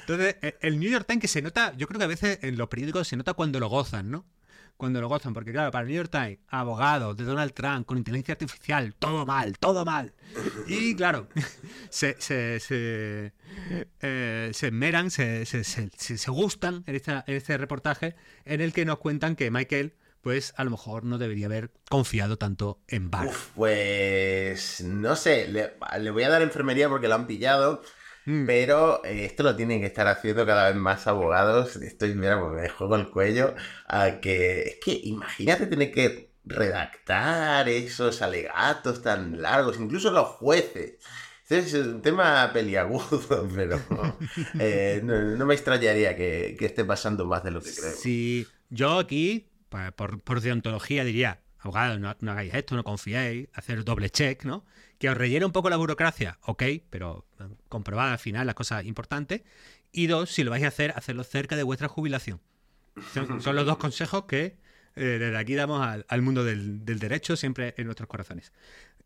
Entonces, 0.00 0.36
e, 0.42 0.58
el 0.60 0.78
New 0.78 0.90
York 0.90 1.06
Times 1.06 1.22
que 1.22 1.28
se 1.28 1.42
nota, 1.42 1.74
yo 1.76 1.86
creo 1.88 1.98
que 1.98 2.04
a 2.04 2.08
veces 2.08 2.38
en 2.42 2.56
los 2.58 2.68
periódicos 2.68 3.08
se 3.08 3.16
nota 3.16 3.34
cuando 3.34 3.58
lo 3.60 3.68
gozan, 3.68 4.10
¿no? 4.10 4.24
Cuando 4.78 5.00
lo 5.00 5.08
gozan, 5.08 5.34
porque 5.34 5.52
claro, 5.52 5.70
para 5.70 5.82
el 5.82 5.88
New 5.88 5.96
York 5.96 6.10
Times, 6.10 6.38
abogados 6.48 7.16
de 7.16 7.24
Donald 7.24 7.52
Trump 7.52 7.84
con 7.84 7.98
inteligencia 7.98 8.32
artificial, 8.32 8.94
todo 8.94 9.26
mal, 9.26 9.58
todo 9.58 9.84
mal. 9.84 10.14
Y 10.68 10.94
claro, 10.94 11.28
se, 11.90 12.16
se, 12.20 12.60
se, 12.60 13.32
eh, 14.00 14.50
se 14.54 14.66
esmeran, 14.68 15.10
se, 15.10 15.44
se, 15.44 16.30
gustan 16.30 16.84
en, 16.86 16.94
esta, 16.94 17.24
en 17.26 17.36
este 17.36 17.58
reportaje 17.58 18.14
en 18.44 18.60
el 18.60 18.72
que 18.72 18.84
nos 18.84 18.98
cuentan 18.98 19.36
que 19.36 19.50
Michael 19.50 19.94
pues 20.20 20.52
a 20.56 20.64
lo 20.64 20.70
mejor 20.70 21.04
no 21.04 21.18
debería 21.18 21.46
haber 21.46 21.70
confiado 21.88 22.38
tanto 22.38 22.80
en 22.88 23.10
Bar. 23.10 23.30
pues 23.54 24.80
no 24.82 25.16
sé, 25.16 25.48
le, 25.48 25.74
le, 26.00 26.10
voy 26.10 26.22
a 26.22 26.28
dar 26.28 26.42
enfermería 26.42 26.88
porque 26.88 27.08
lo 27.08 27.14
han 27.14 27.26
pillado. 27.26 27.82
Pero 28.46 29.02
eh, 29.04 29.24
esto 29.24 29.42
lo 29.42 29.56
tienen 29.56 29.80
que 29.80 29.86
estar 29.86 30.06
haciendo 30.06 30.44
cada 30.44 30.68
vez 30.68 30.76
más 30.76 31.06
abogados. 31.06 31.76
Estoy, 31.76 32.14
mira, 32.14 32.38
pues 32.38 32.52
me 32.62 32.68
juego 32.68 32.96
el 32.96 33.08
cuello 33.08 33.54
a 33.86 34.20
que. 34.20 34.62
Es 34.62 34.76
que 34.84 35.00
imagínate 35.04 35.66
tener 35.66 35.90
que 35.90 36.28
redactar 36.44 37.68
esos 37.68 38.20
alegatos 38.20 39.02
tan 39.02 39.40
largos, 39.40 39.78
incluso 39.80 40.10
los 40.10 40.26
jueces. 40.28 40.96
Es 41.48 41.72
un 41.72 42.02
tema 42.02 42.50
peliagudo, 42.52 43.48
pero 43.54 43.80
eh, 44.58 45.00
no, 45.02 45.46
me 45.46 45.54
extrañaría 45.54 46.14
que, 46.14 46.54
esté 46.60 46.84
pasando 46.84 47.24
más 47.24 47.42
de 47.42 47.50
lo 47.50 47.62
que 47.62 47.72
creo. 47.74 47.92
Sí, 47.92 48.46
yo 48.68 48.98
aquí, 48.98 49.48
por, 49.96 50.20
por 50.20 50.42
deontología, 50.42 51.04
diría, 51.04 51.40
abogado, 51.58 51.98
no, 51.98 52.14
no, 52.20 52.32
hagáis 52.32 52.52
esto, 52.52 52.76
no 52.76 52.84
confiéis, 52.84 53.48
hacer 53.54 53.84
doble 53.84 54.10
check, 54.10 54.44
¿no? 54.44 54.66
Que 54.98 55.08
os 55.08 55.16
rellene 55.16 55.46
un 55.46 55.52
poco 55.52 55.70
la 55.70 55.76
burocracia, 55.76 56.38
ok, 56.42 56.62
pero 56.90 57.24
eh, 57.40 57.44
comprobad 57.68 58.12
al 58.12 58.18
final 58.18 58.46
las 58.46 58.54
cosas 58.54 58.84
importantes. 58.84 59.42
Y 59.92 60.06
dos, 60.06 60.30
si 60.30 60.44
lo 60.44 60.50
vais 60.50 60.64
a 60.64 60.68
hacer, 60.68 60.92
hacerlo 60.96 61.24
cerca 61.24 61.56
de 61.56 61.62
vuestra 61.62 61.88
jubilación. 61.88 62.40
Son, 63.14 63.40
los 63.56 63.66
dos 63.66 63.78
consejos 63.78 64.24
que 64.24 64.56
eh, 64.96 65.02
desde 65.18 65.36
aquí 65.36 65.54
damos 65.54 65.86
al, 66.08 66.22
mundo 66.22 66.44
del, 66.44 66.84
derecho, 66.84 67.36
siempre 67.36 67.74
en 67.76 67.86
nuestros 67.86 68.08
corazones. 68.08 68.52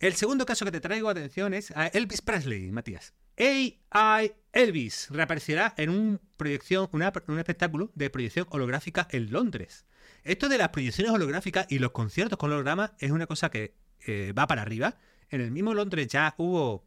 El 0.00 0.14
segundo 0.14 0.46
caso 0.46 0.64
que 0.64 0.72
te 0.72 0.80
traigo 0.80 1.08
atención 1.08 1.54
es 1.54 1.70
a 1.72 1.86
Elvis 1.86 2.22
Presley, 2.22 2.72
Matías. 2.72 3.12
AI 3.38 4.32
Elvis 4.52 5.08
reaparecerá 5.10 5.74
en 5.76 5.90
un, 5.90 6.20
proyección, 6.36 6.88
un 6.92 7.38
espectáculo 7.38 7.90
de 7.94 8.10
proyección 8.10 8.46
holográfica 8.50 9.06
en 9.10 9.30
Londres. 9.30 9.86
Esto 10.24 10.48
de 10.48 10.58
las 10.58 10.68
proyecciones 10.68 11.12
holográficas 11.12 11.66
y 11.68 11.78
los 11.78 11.92
conciertos 11.92 12.38
con 12.38 12.52
hologramas 12.52 12.92
es 12.98 13.10
una 13.10 13.26
cosa 13.26 13.50
que 13.50 13.74
eh, 14.06 14.32
va 14.36 14.46
para 14.46 14.62
arriba. 14.62 14.98
En 15.32 15.40
el 15.40 15.50
mismo 15.50 15.72
Londres 15.72 16.06
ya 16.08 16.34
hubo 16.36 16.86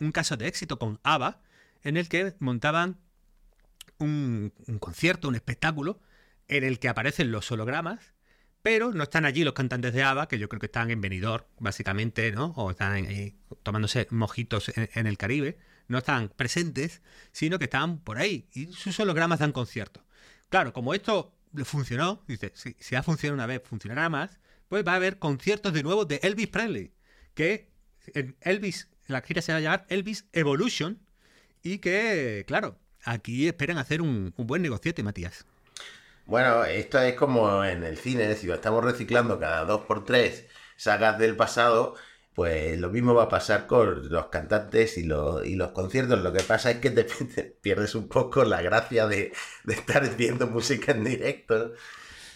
un 0.00 0.12
caso 0.12 0.36
de 0.36 0.46
éxito 0.46 0.78
con 0.78 1.00
ABBA, 1.02 1.40
en 1.82 1.96
el 1.96 2.08
que 2.08 2.34
montaban 2.40 2.98
un, 3.98 4.52
concierto, 4.80 5.28
un 5.28 5.34
espectáculo, 5.34 5.98
en 6.46 6.62
el 6.62 6.78
que 6.78 6.90
aparecen 6.90 7.32
los 7.32 7.50
hologramas, 7.50 8.12
pero 8.60 8.92
no 8.92 9.04
están 9.04 9.24
allí 9.24 9.44
los 9.44 9.54
cantantes 9.54 9.94
de 9.94 10.02
ABBA, 10.02 10.28
que 10.28 10.38
yo 10.38 10.50
creo 10.50 10.60
que 10.60 10.66
están 10.66 10.90
en 10.90 11.00
Benidorm, 11.00 11.46
básicamente, 11.58 12.32
¿no? 12.32 12.52
O 12.56 12.70
están 12.70 12.92
ahí 12.92 13.38
tomándose 13.62 14.06
mojitos 14.10 14.70
en, 14.74 15.06
el 15.06 15.16
Caribe. 15.16 15.58
No 15.88 15.98
están 15.98 16.28
presentes, 16.28 17.00
sino 17.32 17.58
que 17.58 17.64
están 17.64 18.00
por 18.00 18.18
ahí. 18.18 18.46
Y 18.52 18.66
sus 18.72 19.00
hologramas 19.00 19.38
dan 19.38 19.52
conciertos. 19.52 20.02
Claro, 20.50 20.74
como 20.74 20.92
esto 20.92 21.34
funcionó, 21.64 22.22
dice, 22.28 22.52
si, 22.54 22.94
ha 22.94 23.02
funcionado 23.02 23.36
una 23.36 23.46
vez, 23.46 23.62
funcionará 23.64 24.10
más, 24.10 24.38
pues 24.68 24.86
va 24.86 24.92
a 24.92 24.96
haber 24.96 25.18
conciertos 25.18 25.72
de 25.72 25.82
nuevo 25.82 26.04
de 26.04 26.20
Elvis 26.22 26.48
Presley, 26.48 26.92
que 27.34 27.75
Elvis, 28.40 28.88
la 29.06 29.20
gira 29.22 29.42
se 29.42 29.52
va 29.52 29.58
a 29.58 29.60
llamar 29.60 29.86
Elvis 29.88 30.26
Evolution, 30.32 31.00
y 31.62 31.78
que, 31.78 32.44
claro, 32.46 32.78
aquí 33.04 33.48
esperan 33.48 33.78
hacer 33.78 34.02
un, 34.02 34.32
buen 34.36 34.62
negociete, 34.62 35.02
Matías. 35.02 35.46
Bueno, 36.26 36.64
esto 36.64 37.00
es 37.00 37.14
como 37.14 37.64
en 37.64 37.84
el 37.84 37.96
cine, 37.96 38.24
es 38.24 38.28
decir, 38.30 38.50
estamos 38.50 38.84
reciclando 38.84 39.38
cada 39.38 39.64
dos 39.64 39.82
por 39.82 40.04
tres 40.04 40.46
sagas 40.76 41.18
del 41.18 41.36
pasado 41.36 41.94
pues 42.36 42.78
lo 42.78 42.90
mismo 42.90 43.14
va 43.14 43.24
a 43.24 43.28
pasar 43.30 43.66
con 43.66 44.10
los 44.10 44.26
cantantes 44.26 44.98
y 44.98 45.04
los, 45.04 45.40
conciertos. 45.72 46.22
Lo 46.22 46.34
que 46.34 46.42
pasa 46.42 46.70
es 46.70 46.76
que 46.80 46.90
te, 46.90 47.04
pierdes 47.62 47.94
un 47.94 48.08
poco 48.08 48.44
la 48.44 48.60
gracia 48.60 49.06
de, 49.06 49.32
estar 49.66 50.14
viendo 50.16 50.46
música 50.46 50.92
en 50.92 51.02
directo. 51.02 51.72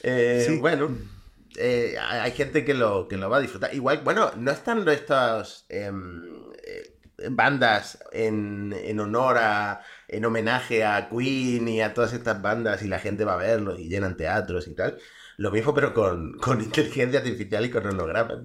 Eh, 0.03 0.57
bueno, 0.59 0.97
eh, 1.61 1.99
hay 1.99 2.33
gente 2.33 2.65
que 2.65 2.75
lo, 2.75 3.07
que 3.07 3.17
lo 3.17 3.29
va 3.29 3.37
a 3.37 3.41
disfrutar. 3.41 3.75
Igual, 3.75 4.01
bueno, 4.03 4.33
no 4.37 4.51
están 4.51 4.89
estas 4.89 5.67
em, 5.69 6.23
eh, 6.65 6.97
bandas 7.31 7.99
en, 8.13 8.73
honor 8.99 9.39
a, 9.39 9.83
en 10.09 10.25
homenaje 10.25 10.85
a 10.85 11.09
Queen 11.09 11.69
y 11.69 11.83
a 11.83 11.93
todas 11.93 12.13
estas 12.13 12.41
bandas 12.41 12.83
y 12.83 12.89
la 12.89 12.99
gente 12.99 13.25
va 13.25 13.35
a 13.35 13.39
verlo 13.39 13.79
y 13.79 13.89
llenan 13.89 14.17
teatros 14.17 14.69
y 14.69 14.75
tal. 14.75 14.99
Lo 15.37 15.51
mismo, 15.51 15.75
pero 15.75 15.93
con, 15.93 16.39
con 16.39 16.61
inteligencia 16.63 17.21
artificial 17.21 17.65
y 17.65 17.71
con 17.71 17.87
hologramas. 17.87 18.39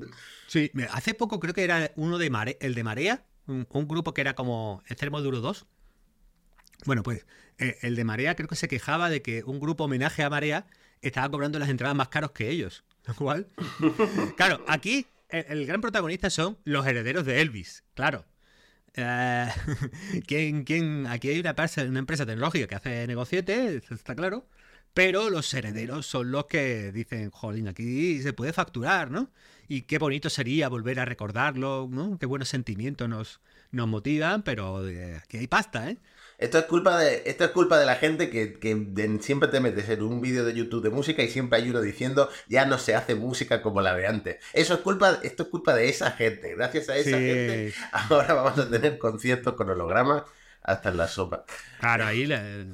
Sí, 0.48 0.72
hace 0.92 1.14
poco 1.14 1.40
creo 1.40 1.54
que 1.54 1.64
era 1.64 1.92
uno 1.96 2.18
de 2.18 2.58
el 2.60 2.76
de 2.76 2.84
Marea, 2.84 3.26
un, 3.48 3.66
grupo 3.88 4.14
que 4.14 4.22
era 4.22 4.36
como 4.36 4.84
Extremo 4.88 5.22
Duro 5.22 5.42
2. 5.42 5.66
Bueno, 6.86 7.04
pues 7.04 7.26
eh, 7.58 7.78
el 7.82 7.96
de 7.96 8.04
Marea 8.04 8.36
creo 8.36 8.48
que 8.48 8.56
se 8.56 8.68
quejaba 8.68 9.10
de 9.10 9.22
que 9.22 9.44
un 9.44 9.60
grupo 9.60 9.86
homenaje 9.86 10.24
a 10.24 10.30
Marea 10.30 10.68
estaba 11.02 11.30
cobrando 11.30 11.60
las 11.60 11.70
entradas 11.70 11.96
más 11.96 12.10
caros 12.10 12.32
que 12.32 12.50
ellos. 12.50 12.84
Lo 13.08 13.16
cual, 13.16 13.48
claro, 14.36 14.64
aquí 14.68 15.06
el, 15.30 15.66
gran 15.66 15.82
protagonista 15.82 16.30
son 16.30 16.58
los 16.64 16.86
herederos 16.86 17.26
de 17.26 17.42
Elvis, 17.42 17.84
claro. 17.94 18.26
Eh, 18.96 19.48
¿quién, 20.28 20.64
quién? 20.64 21.06
Aquí 21.08 21.30
hay 21.30 21.40
una, 21.40 21.56
una 21.88 22.00
empresa 22.00 22.26
tecnológica 22.26 22.68
que 22.68 22.76
hace 22.76 23.08
negocietes, 23.08 23.92
está 23.92 24.16
claro. 24.16 24.48
Pero 24.96 25.30
los 25.30 25.54
herederos 25.54 26.06
son 26.06 26.32
los 26.32 26.46
que 26.46 26.94
dicen, 26.94 27.30
jolín, 27.30 27.68
aquí 27.68 28.22
se 28.22 28.32
puede 28.32 28.54
facturar, 28.54 29.12
¿no? 29.12 29.30
Y 29.68 29.82
qué 29.82 29.98
bonito 29.98 30.30
sería 30.30 30.70
volver 30.70 31.02
a 31.02 31.06
recordarlo, 31.06 31.90
¿no? 31.92 32.18
Qué 32.18 32.26
buenos 32.26 32.48
sentimientos 32.48 33.10
nos, 33.10 33.42
nos 33.72 33.90
motivan, 33.90 34.44
pero 34.44 34.88
eh, 34.88 35.18
aquí 35.18 35.38
hay 35.38 35.48
pasta, 35.48 35.90
¿eh? 35.90 35.98
Esto 36.38 36.60
es 36.60 36.66
culpa 36.66 36.98
de, 36.98 37.24
esto 37.26 37.46
es 37.46 37.52
culpa 37.52 37.80
de 37.80 37.86
la 37.86 37.96
gente 37.96 38.30
que, 38.30 38.58
siempre 39.22 39.50
te 39.50 39.60
metes 39.60 39.90
en 39.90 40.02
un 40.02 40.22
vídeo 40.22 40.44
de 40.44 40.54
YouTube 40.54 40.84
de 40.84 40.90
música 40.90 41.24
y 41.24 41.30
siempre 41.30 41.60
hay 41.60 41.70
uno 41.70 41.82
diciendo 41.82 42.30
ya 42.48 42.66
no 42.66 42.78
se 42.78 42.96
hace 42.96 43.16
música 43.16 43.62
como 43.62 43.82
la 43.82 43.96
de 43.96 44.08
antes. 44.08 44.38
Eso 44.54 44.74
es 44.74 44.80
culpa, 44.82 45.20
esto 45.24 45.44
es 45.44 45.50
culpa 45.50 45.74
de 45.74 45.90
esa 45.90 46.12
gente. 46.12 46.56
Gracias 46.56 46.90
a 46.90 46.98
esa 46.98 47.18
gente 47.18 47.74
ahora 47.92 48.34
vamos 48.34 48.60
a 48.60 48.70
tener 48.70 48.98
conciertos 48.98 49.54
con 49.54 49.70
hologramas 49.70 50.24
hasta 50.66 50.90
en 50.90 50.98
la 50.98 51.08
sopa. 51.08 51.46
Claro, 51.80 52.06
ahí 52.06 52.28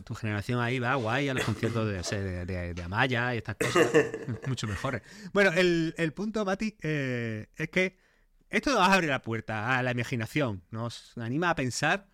tu 0.05 0.16
generación 0.16 0.59
ahí 0.62 0.80
va 0.80 0.95
guay 0.95 1.30
a 1.30 1.34
los 1.34 1.43
conciertos 1.43 1.88
de, 1.88 2.45
de, 2.74 2.84
Amaya 2.84 3.36
y 3.36 3.38
estas 3.38 3.57
cosas 3.57 3.88
mucho 4.47 4.66
mejores. 4.68 5.01
Bueno, 5.34 5.51
el, 5.51 6.14
punto, 6.16 6.45
Mati, 6.45 6.78
eh, 6.82 7.47
es 7.55 7.70
que 7.70 7.97
esto 8.49 8.72
nos 8.72 8.88
abre 8.88 9.07
la 9.07 9.22
puerta 9.22 9.78
a 9.78 9.84
la 9.84 9.91
imaginación, 9.91 10.64
nos 10.72 11.18
anima 11.18 11.49
a 11.49 11.55
pensar 11.55 12.07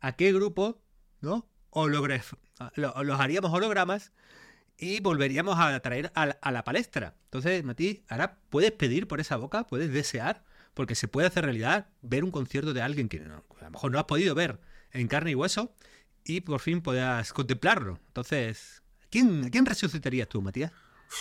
a 0.00 0.12
qué 0.12 0.32
grupo, 0.32 0.83
¿no? 1.24 1.48
O 1.70 1.88
los 1.88 3.20
haríamos 3.20 3.52
hologramas 3.52 4.12
y 4.76 5.00
volveríamos 5.00 5.58
a 5.58 5.78
traer 5.80 6.12
a 6.14 6.50
la, 6.50 6.64
palestra. 6.64 7.14
Entonces, 7.24 7.64
Mati, 7.64 8.04
ahora 8.08 8.38
puedes 8.50 8.72
pedir 8.72 9.08
por 9.08 9.20
esa 9.20 9.36
boca, 9.36 9.66
puedes 9.66 9.92
desear, 9.92 10.44
porque 10.74 10.94
se 10.94 11.08
puede 11.08 11.26
hacer 11.26 11.44
realidad 11.44 11.88
ver 12.02 12.24
un 12.24 12.30
concierto 12.30 12.72
de 12.72 12.82
alguien 12.82 13.08
que 13.08 13.18
a 13.18 13.64
lo 13.64 13.70
mejor 13.70 13.92
no 13.92 13.98
has 13.98 14.04
podido 14.04 14.34
ver 14.34 14.60
en 14.92 15.08
carne 15.08 15.32
y 15.32 15.34
hueso 15.34 15.74
y 16.24 16.40
por 16.40 16.60
fin 16.60 16.80
puedas 16.80 17.32
contemplarlo. 17.32 17.98
Entonces, 18.08 18.82
¿quién, 19.10 19.50
quién 19.50 19.66
resucitarías 19.66 20.28
tú, 20.28 20.42
Matías? 20.42 20.72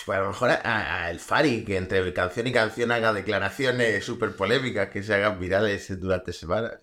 Pues 0.06 0.18
a 0.18 0.22
lo 0.22 0.30
mejor 0.30 0.50
a, 0.52 1.12
el 1.12 1.20
Fari, 1.20 1.64
que 1.64 1.78
entre 1.78 2.14
canción 2.14 2.48
y 2.48 2.52
canción 2.52 2.92
haga 2.92 3.14
declaraciones 3.14 4.04
súper 4.04 4.36
polémicas 4.36 4.90
que 4.90 5.04
se 5.04 5.14
hagan 5.14 5.40
virales 5.40 6.00
durante 6.00 6.34
semanas. 6.34 6.74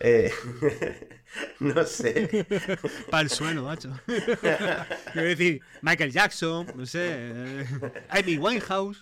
Eh, 0.00 0.30
no 1.60 1.84
sé. 1.84 2.46
Para 3.10 3.22
el 3.22 3.30
suelo, 3.30 3.64
macho. 3.64 3.98
Quiero 4.06 5.28
decir, 5.28 5.60
Michael 5.82 6.12
Jackson, 6.12 6.66
no 6.74 6.86
sé, 6.86 7.06
eh, 7.10 7.66
Amy 8.10 8.38
Winehouse. 8.38 9.00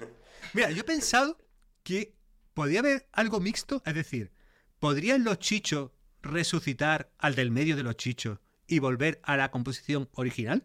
Mira, 0.53 0.70
yo 0.70 0.80
he 0.80 0.84
pensado 0.84 1.38
que 1.82 2.14
podría 2.55 2.80
haber 2.80 3.09
algo 3.12 3.40
mixto, 3.40 3.82
es 3.84 3.94
decir, 3.94 4.32
¿podrían 4.78 5.24
los 5.24 5.38
chichos 5.38 5.90
resucitar 6.22 7.12
al 7.18 7.34
del 7.34 7.51
medio 7.51 7.76
de 7.76 7.82
los 7.82 7.97
chichos 7.97 8.38
y 8.66 8.78
volver 8.78 9.20
a 9.22 9.36
la 9.36 9.51
composición 9.51 10.09
original, 10.12 10.64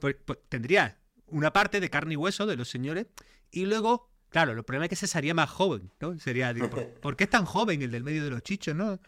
pues, 0.00 0.16
pues, 0.24 0.38
tendría 0.48 0.98
una 1.26 1.52
parte 1.52 1.80
de 1.80 1.90
carne 1.90 2.14
y 2.14 2.16
hueso 2.16 2.46
de 2.46 2.56
los 2.56 2.68
señores 2.68 3.06
y 3.50 3.66
luego, 3.66 4.10
claro, 4.36 4.52
el 4.52 4.62
problema 4.64 4.84
es 4.84 4.90
que 4.90 4.96
se 4.96 5.06
sería 5.06 5.32
más 5.32 5.48
joven, 5.48 5.90
¿no? 5.98 6.18
Sería, 6.18 6.52
¿por, 7.00 7.16
qué 7.16 7.24
es 7.24 7.30
tan 7.30 7.46
joven 7.46 7.80
el 7.80 7.90
del 7.90 8.04
medio 8.04 8.22
de 8.22 8.28
los 8.28 8.42
chichos, 8.42 8.74
no? 8.74 9.00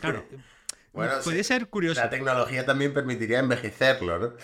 Claro. 0.00 0.24
Bueno, 0.94 1.12
puede 1.22 1.44
ser 1.44 1.68
curioso. 1.68 2.00
La 2.00 2.08
tecnología 2.08 2.64
también 2.64 2.94
permitiría 2.94 3.40
envejecerlo, 3.40 4.18
¿no? 4.18 4.34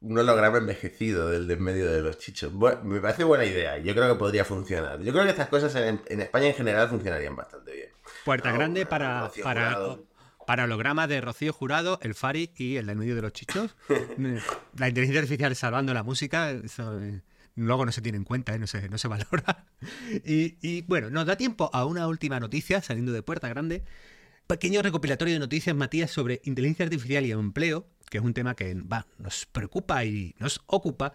Un 0.00 0.18
holograma 0.18 0.58
envejecido 0.58 1.28
del 1.30 1.48
del 1.48 1.58
medio 1.58 1.90
de 1.90 2.00
los 2.00 2.18
chichos. 2.18 2.52
me 2.84 3.00
parece 3.00 3.24
buena 3.24 3.44
idea. 3.44 3.76
Yo 3.78 3.92
creo 3.92 4.12
que 4.12 4.18
podría 4.18 4.44
funcionar. 4.44 5.00
Yo 5.00 5.12
creo 5.12 5.24
que 5.24 5.30
estas 5.30 5.48
cosas 5.48 5.74
en 5.74 6.20
España 6.20 6.46
en 6.46 6.54
general 6.54 6.88
funcionarían 6.88 7.34
bastante 7.34 7.72
bien. 7.72 7.88
Puerta 8.24 8.52
Grande 8.52 8.86
para, 8.86 9.32
para, 9.42 9.96
para 10.46 10.64
hologramas 10.64 11.08
de 11.08 11.20
Rocío 11.20 11.52
Jurado, 11.52 11.98
el 12.02 12.14
Fari 12.14 12.52
y 12.56 12.76
el 12.76 12.86
del 12.86 12.96
medio 12.96 13.16
de 13.16 13.22
los 13.22 13.32
chichos. 13.32 13.74
la 14.78 14.88
inteligencia 14.88 15.20
artificial 15.20 15.56
salvando 15.56 15.92
la 15.92 16.04
música, 16.04 16.50
eso, 16.52 17.00
eh, 17.00 17.20
luego 17.56 17.84
no 17.84 17.92
se 17.92 18.02
tiene 18.02 18.18
en 18.18 18.24
cuenta, 18.24 18.54
eh, 18.54 18.58
no, 18.58 18.66
se, 18.66 18.88
no 18.88 18.98
se 18.98 19.08
valora. 19.08 19.66
Y, 20.24 20.82
bueno, 20.82 21.10
nos 21.10 21.26
da 21.26 21.36
tiempo 21.36 21.70
a 21.72 21.84
una 21.84 22.06
última 22.06 22.38
noticia 22.38 22.80
saliendo 22.82 23.12
de 23.12 23.22
Puerta 23.22 23.48
Grande. 23.48 23.82
Pequeño 24.46 24.80
recopilatorio 24.82 25.34
de 25.34 25.40
noticias, 25.40 25.74
Matías, 25.74 26.10
sobre 26.10 26.40
inteligencia 26.44 26.84
artificial 26.84 27.26
y 27.26 27.32
empleo, 27.32 27.88
que 28.08 28.18
es 28.18 28.24
un 28.24 28.34
tema 28.34 28.54
que 28.54 28.76
nos 29.18 29.46
preocupa 29.46 30.04
y 30.04 30.36
nos 30.38 30.62
ocupa. 30.66 31.14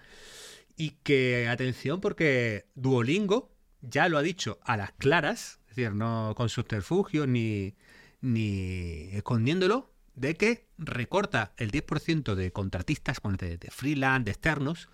Y 0.76 0.92
que, 1.04 1.48
atención, 1.48 2.02
porque 2.02 2.66
Duolingo 2.76 3.54
ya 3.82 4.10
lo 4.10 4.18
ha 4.18 4.22
dicho 4.22 4.60
a 4.64 4.76
las 4.76 4.92
claras, 4.94 5.60
es 5.70 5.76
decir, 5.76 5.94
no 5.94 6.34
con 6.36 6.50
subterfugios 6.50 7.28
ni, 7.28 7.76
ni 8.20 9.10
escondiéndolo 9.14 9.92
de 10.16 10.36
que 10.36 10.68
recorta 10.78 11.54
el 11.58 11.72
10% 11.72 12.36
de 12.36 12.52
contratistas, 12.52 13.18
de, 13.39 13.58
de 13.58 13.72
freelance, 13.72 14.26
de 14.26 14.32
externos, 14.32 14.89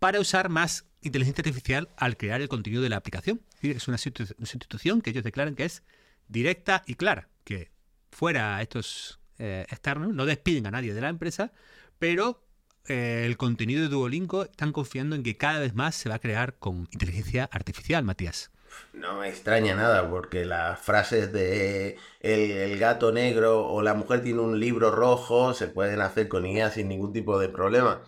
para 0.00 0.18
usar 0.18 0.48
más 0.48 0.86
inteligencia 1.02 1.42
artificial 1.42 1.88
al 1.96 2.16
crear 2.16 2.40
el 2.40 2.48
contenido 2.48 2.82
de 2.82 2.88
la 2.88 2.96
aplicación. 2.96 3.40
Es 3.62 3.86
una 3.86 3.98
sustitución 3.98 5.02
que 5.02 5.10
ellos 5.10 5.22
declaran 5.22 5.54
que 5.54 5.66
es 5.66 5.84
directa 6.26 6.82
y 6.86 6.94
clara, 6.94 7.28
que 7.44 7.70
fuera 8.10 8.60
estos 8.60 9.20
eh, 9.38 9.64
externos 9.70 10.12
no 10.12 10.26
despiden 10.26 10.66
a 10.66 10.70
nadie 10.70 10.94
de 10.94 11.00
la 11.00 11.08
empresa, 11.08 11.52
pero 11.98 12.42
eh, 12.88 13.24
el 13.26 13.36
contenido 13.36 13.82
de 13.82 13.88
Duolingo 13.88 14.44
están 14.44 14.72
confiando 14.72 15.14
en 15.16 15.22
que 15.22 15.36
cada 15.36 15.60
vez 15.60 15.74
más 15.74 15.94
se 15.94 16.08
va 16.08 16.16
a 16.16 16.18
crear 16.18 16.54
con 16.58 16.88
inteligencia 16.92 17.48
artificial, 17.52 18.02
Matías. 18.02 18.50
No 18.92 19.20
me 19.20 19.28
extraña 19.28 19.74
nada, 19.74 20.08
porque 20.08 20.44
las 20.44 20.78
frases 20.78 21.32
de 21.32 21.98
el, 22.20 22.78
gato 22.78 23.12
negro 23.12 23.66
o 23.66 23.82
la 23.82 23.94
mujer 23.94 24.22
tiene 24.22 24.40
un 24.40 24.60
libro 24.60 24.90
rojo 24.90 25.54
se 25.54 25.66
pueden 25.66 26.00
hacer 26.00 26.28
con 26.28 26.46
IA 26.46 26.70
sin 26.70 26.88
ningún 26.88 27.12
tipo 27.12 27.38
de 27.38 27.48
problema. 27.48 28.02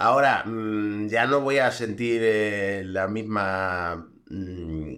Ahora, 0.00 0.44
mm, 0.46 1.08
ya 1.08 1.26
no 1.26 1.40
voy 1.40 1.58
a 1.58 1.72
sentir 1.72 2.20
eh, 2.22 2.82
la 2.84 3.08
misma. 3.08 4.08
Mm, 4.30 4.94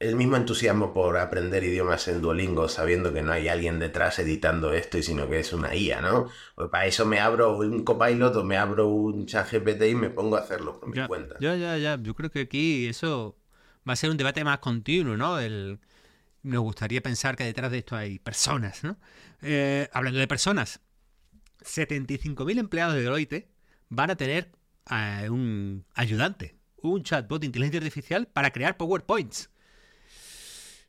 el 0.00 0.16
mismo 0.16 0.36
entusiasmo 0.36 0.94
por 0.94 1.18
aprender 1.18 1.62
idiomas 1.62 2.08
en 2.08 2.22
Duolingo 2.22 2.68
sabiendo 2.68 3.12
que 3.12 3.20
no 3.20 3.32
hay 3.32 3.48
alguien 3.48 3.78
detrás 3.78 4.18
editando 4.18 4.72
esto 4.72 4.96
y 4.96 5.02
sino 5.02 5.28
que 5.28 5.40
es 5.40 5.52
una 5.52 5.74
IA, 5.76 6.00
¿no? 6.00 6.26
Pues 6.54 6.70
para 6.70 6.86
eso 6.86 7.04
me 7.04 7.20
abro 7.20 7.58
un 7.58 7.84
copilot 7.84 8.34
o 8.36 8.42
me 8.42 8.56
abro 8.56 8.88
un 8.88 9.26
chat 9.26 9.46
GPT 9.52 9.82
y 9.90 9.94
me 9.94 10.08
pongo 10.08 10.36
a 10.36 10.40
hacerlo 10.40 10.80
por 10.80 10.88
mi 10.88 11.06
cuenta. 11.06 11.36
Ya, 11.38 11.54
ya, 11.54 11.76
ya. 11.76 11.98
Yo 12.02 12.14
creo 12.14 12.30
que 12.30 12.40
aquí 12.40 12.88
eso 12.88 13.36
va 13.86 13.92
a 13.92 13.96
ser 13.96 14.10
un 14.10 14.16
debate 14.16 14.42
más 14.42 14.58
continuo, 14.60 15.18
¿no? 15.18 15.38
El, 15.38 15.80
nos 16.42 16.62
gustaría 16.62 17.02
pensar 17.02 17.36
que 17.36 17.44
detrás 17.44 17.70
de 17.70 17.78
esto 17.78 17.94
hay 17.94 18.18
personas, 18.18 18.82
¿no? 18.82 18.96
Eh, 19.42 19.88
hablando 19.92 20.18
de 20.18 20.26
personas, 20.26 20.80
75.000 21.62 22.58
empleados 22.58 22.94
de 22.94 23.02
Deloitte 23.02 23.49
van 23.90 24.10
a 24.10 24.16
tener 24.16 24.50
eh, 24.90 25.28
un 25.28 25.84
ayudante, 25.94 26.56
un 26.76 27.02
chatbot 27.02 27.40
de 27.40 27.46
inteligencia 27.46 27.78
artificial 27.78 28.26
para 28.26 28.50
crear 28.50 28.76
PowerPoints. 28.76 29.50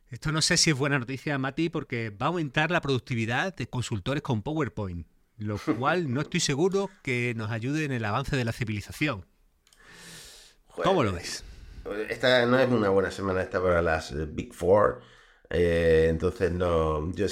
Esto 0.08 0.32
no 0.32 0.42
sé 0.42 0.56
si 0.56 0.70
es 0.70 0.76
buena 0.76 0.98
noticia, 0.98 1.38
Mati, 1.38 1.68
porque 1.68 2.10
va 2.10 2.26
a 2.26 2.28
aumentar 2.28 2.70
la 2.70 2.80
productividad 2.80 3.54
de 3.54 3.68
consultores 3.68 4.22
con 4.22 4.42
PowerPoint, 4.42 5.06
lo 5.38 5.58
cual 5.78 6.12
no 6.12 6.20
estoy 6.20 6.40
seguro 6.40 6.90
que 7.02 7.34
nos 7.36 7.50
ayude 7.50 7.84
en 7.84 7.92
el 7.92 8.04
avance 8.04 8.36
de 8.36 8.44
la 8.44 8.52
civilización. 8.52 9.26
¿Cómo 10.66 11.02
lo 11.02 11.12
ves? 11.12 11.44
Esta 12.08 12.46
no 12.46 12.58
es 12.58 12.70
una 12.70 12.88
buena 12.88 13.10
semana 13.10 13.42
esta 13.42 13.60
para 13.60 13.82
las 13.82 14.12
eh, 14.12 14.26
Big 14.26 14.54
Four. 14.54 15.02
Eh, 15.50 16.06
entonces 16.08 16.50
no, 16.50 17.12
yo 17.12 17.26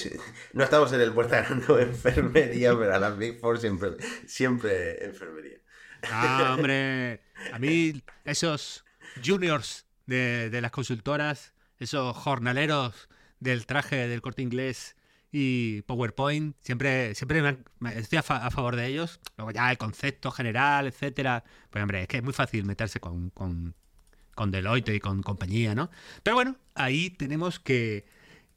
no 0.52 0.64
estamos 0.64 0.92
en 0.92 1.00
el 1.00 1.12
puerto 1.12 1.32
ganando 1.32 1.78
enfermería, 1.80 2.76
pero 2.76 2.94
a 2.94 2.98
las 2.98 3.16
Big 3.16 3.38
Four 3.38 3.58
siempre, 3.58 3.92
siempre 4.26 5.04
enfermería. 5.04 5.59
Ah, 6.10 6.54
hombre, 6.56 7.20
a 7.52 7.58
mí 7.58 8.02
esos 8.24 8.84
juniors 9.24 9.86
de, 10.06 10.60
las 10.60 10.70
consultoras, 10.70 11.52
esos 11.78 12.16
jornaleros 12.16 13.08
del 13.38 13.66
traje 13.66 14.08
del 14.08 14.20
corte 14.20 14.42
inglés 14.42 14.96
y 15.32 15.82
PowerPoint, 15.82 16.56
siempre, 16.60 17.14
siempre 17.14 17.58
estoy 17.94 18.18
a, 18.18 18.22
favor 18.22 18.76
de 18.76 18.86
ellos. 18.86 19.20
Luego 19.36 19.52
ya 19.52 19.70
el 19.70 19.78
concepto 19.78 20.30
general, 20.30 20.86
etcétera. 20.86 21.44
Pues 21.70 21.82
hombre, 21.82 22.02
es 22.02 22.08
que 22.08 22.16
es 22.18 22.22
muy 22.22 22.32
fácil 22.32 22.64
meterse 22.64 22.98
con, 23.00 23.30
con 23.30 24.50
Deloitte 24.50 24.94
y 24.94 25.00
con 25.00 25.22
compañía, 25.22 25.74
¿no? 25.74 25.90
Pero 26.22 26.34
bueno, 26.34 26.56
ahí 26.74 27.10
tenemos 27.10 27.60
que, 27.60 28.06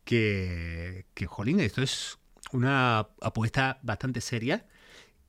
que, 0.03 1.05
que, 1.13 1.27
jolín, 1.27 1.59
esto 1.59 1.81
es 1.81 2.17
una 2.51 2.99
apuesta 3.21 3.79
bastante 3.83 4.21
seria 4.21 4.65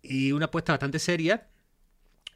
y 0.03 0.33
una 0.33 0.47
apuesta 0.47 0.73
bastante 0.73 0.99
seria 0.99 1.49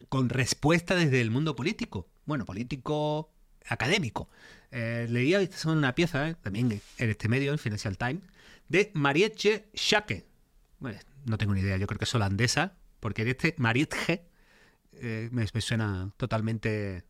con 0.09 0.29
respuesta 0.29 0.95
desde 0.95 1.21
el 1.21 1.31
mundo 1.31 1.55
político. 1.57 2.09
Bueno, 2.25 2.45
político 2.45 3.31
académico. 3.67 4.29
Eh, 4.71 5.07
leía 5.09 5.41
esta 5.41 5.71
una 5.71 5.95
pieza, 5.95 6.29
eh, 6.29 6.35
también 6.41 6.81
en 6.99 7.11
este 7.11 7.29
medio, 7.29 7.53
en 7.53 7.59
Financial 7.59 7.97
Times, 7.97 8.23
de 8.69 8.91
Marietje 8.95 9.69
Schaake. 9.75 10.27
Bueno, 10.79 10.99
no 11.25 11.39
tengo 11.39 11.55
ni 11.55 11.61
idea, 11.61 11.77
yo 11.77 11.87
creo 11.87 11.99
que 11.99 12.05
es 12.05 12.15
holandesa, 12.15 12.77
porque 13.01 13.25
de 13.25 13.31
este 13.33 13.55
Marietje 13.59 14.25
eh, 14.93 15.29
me, 15.33 15.47
suena 15.61 16.13
totalmente 16.17 17.05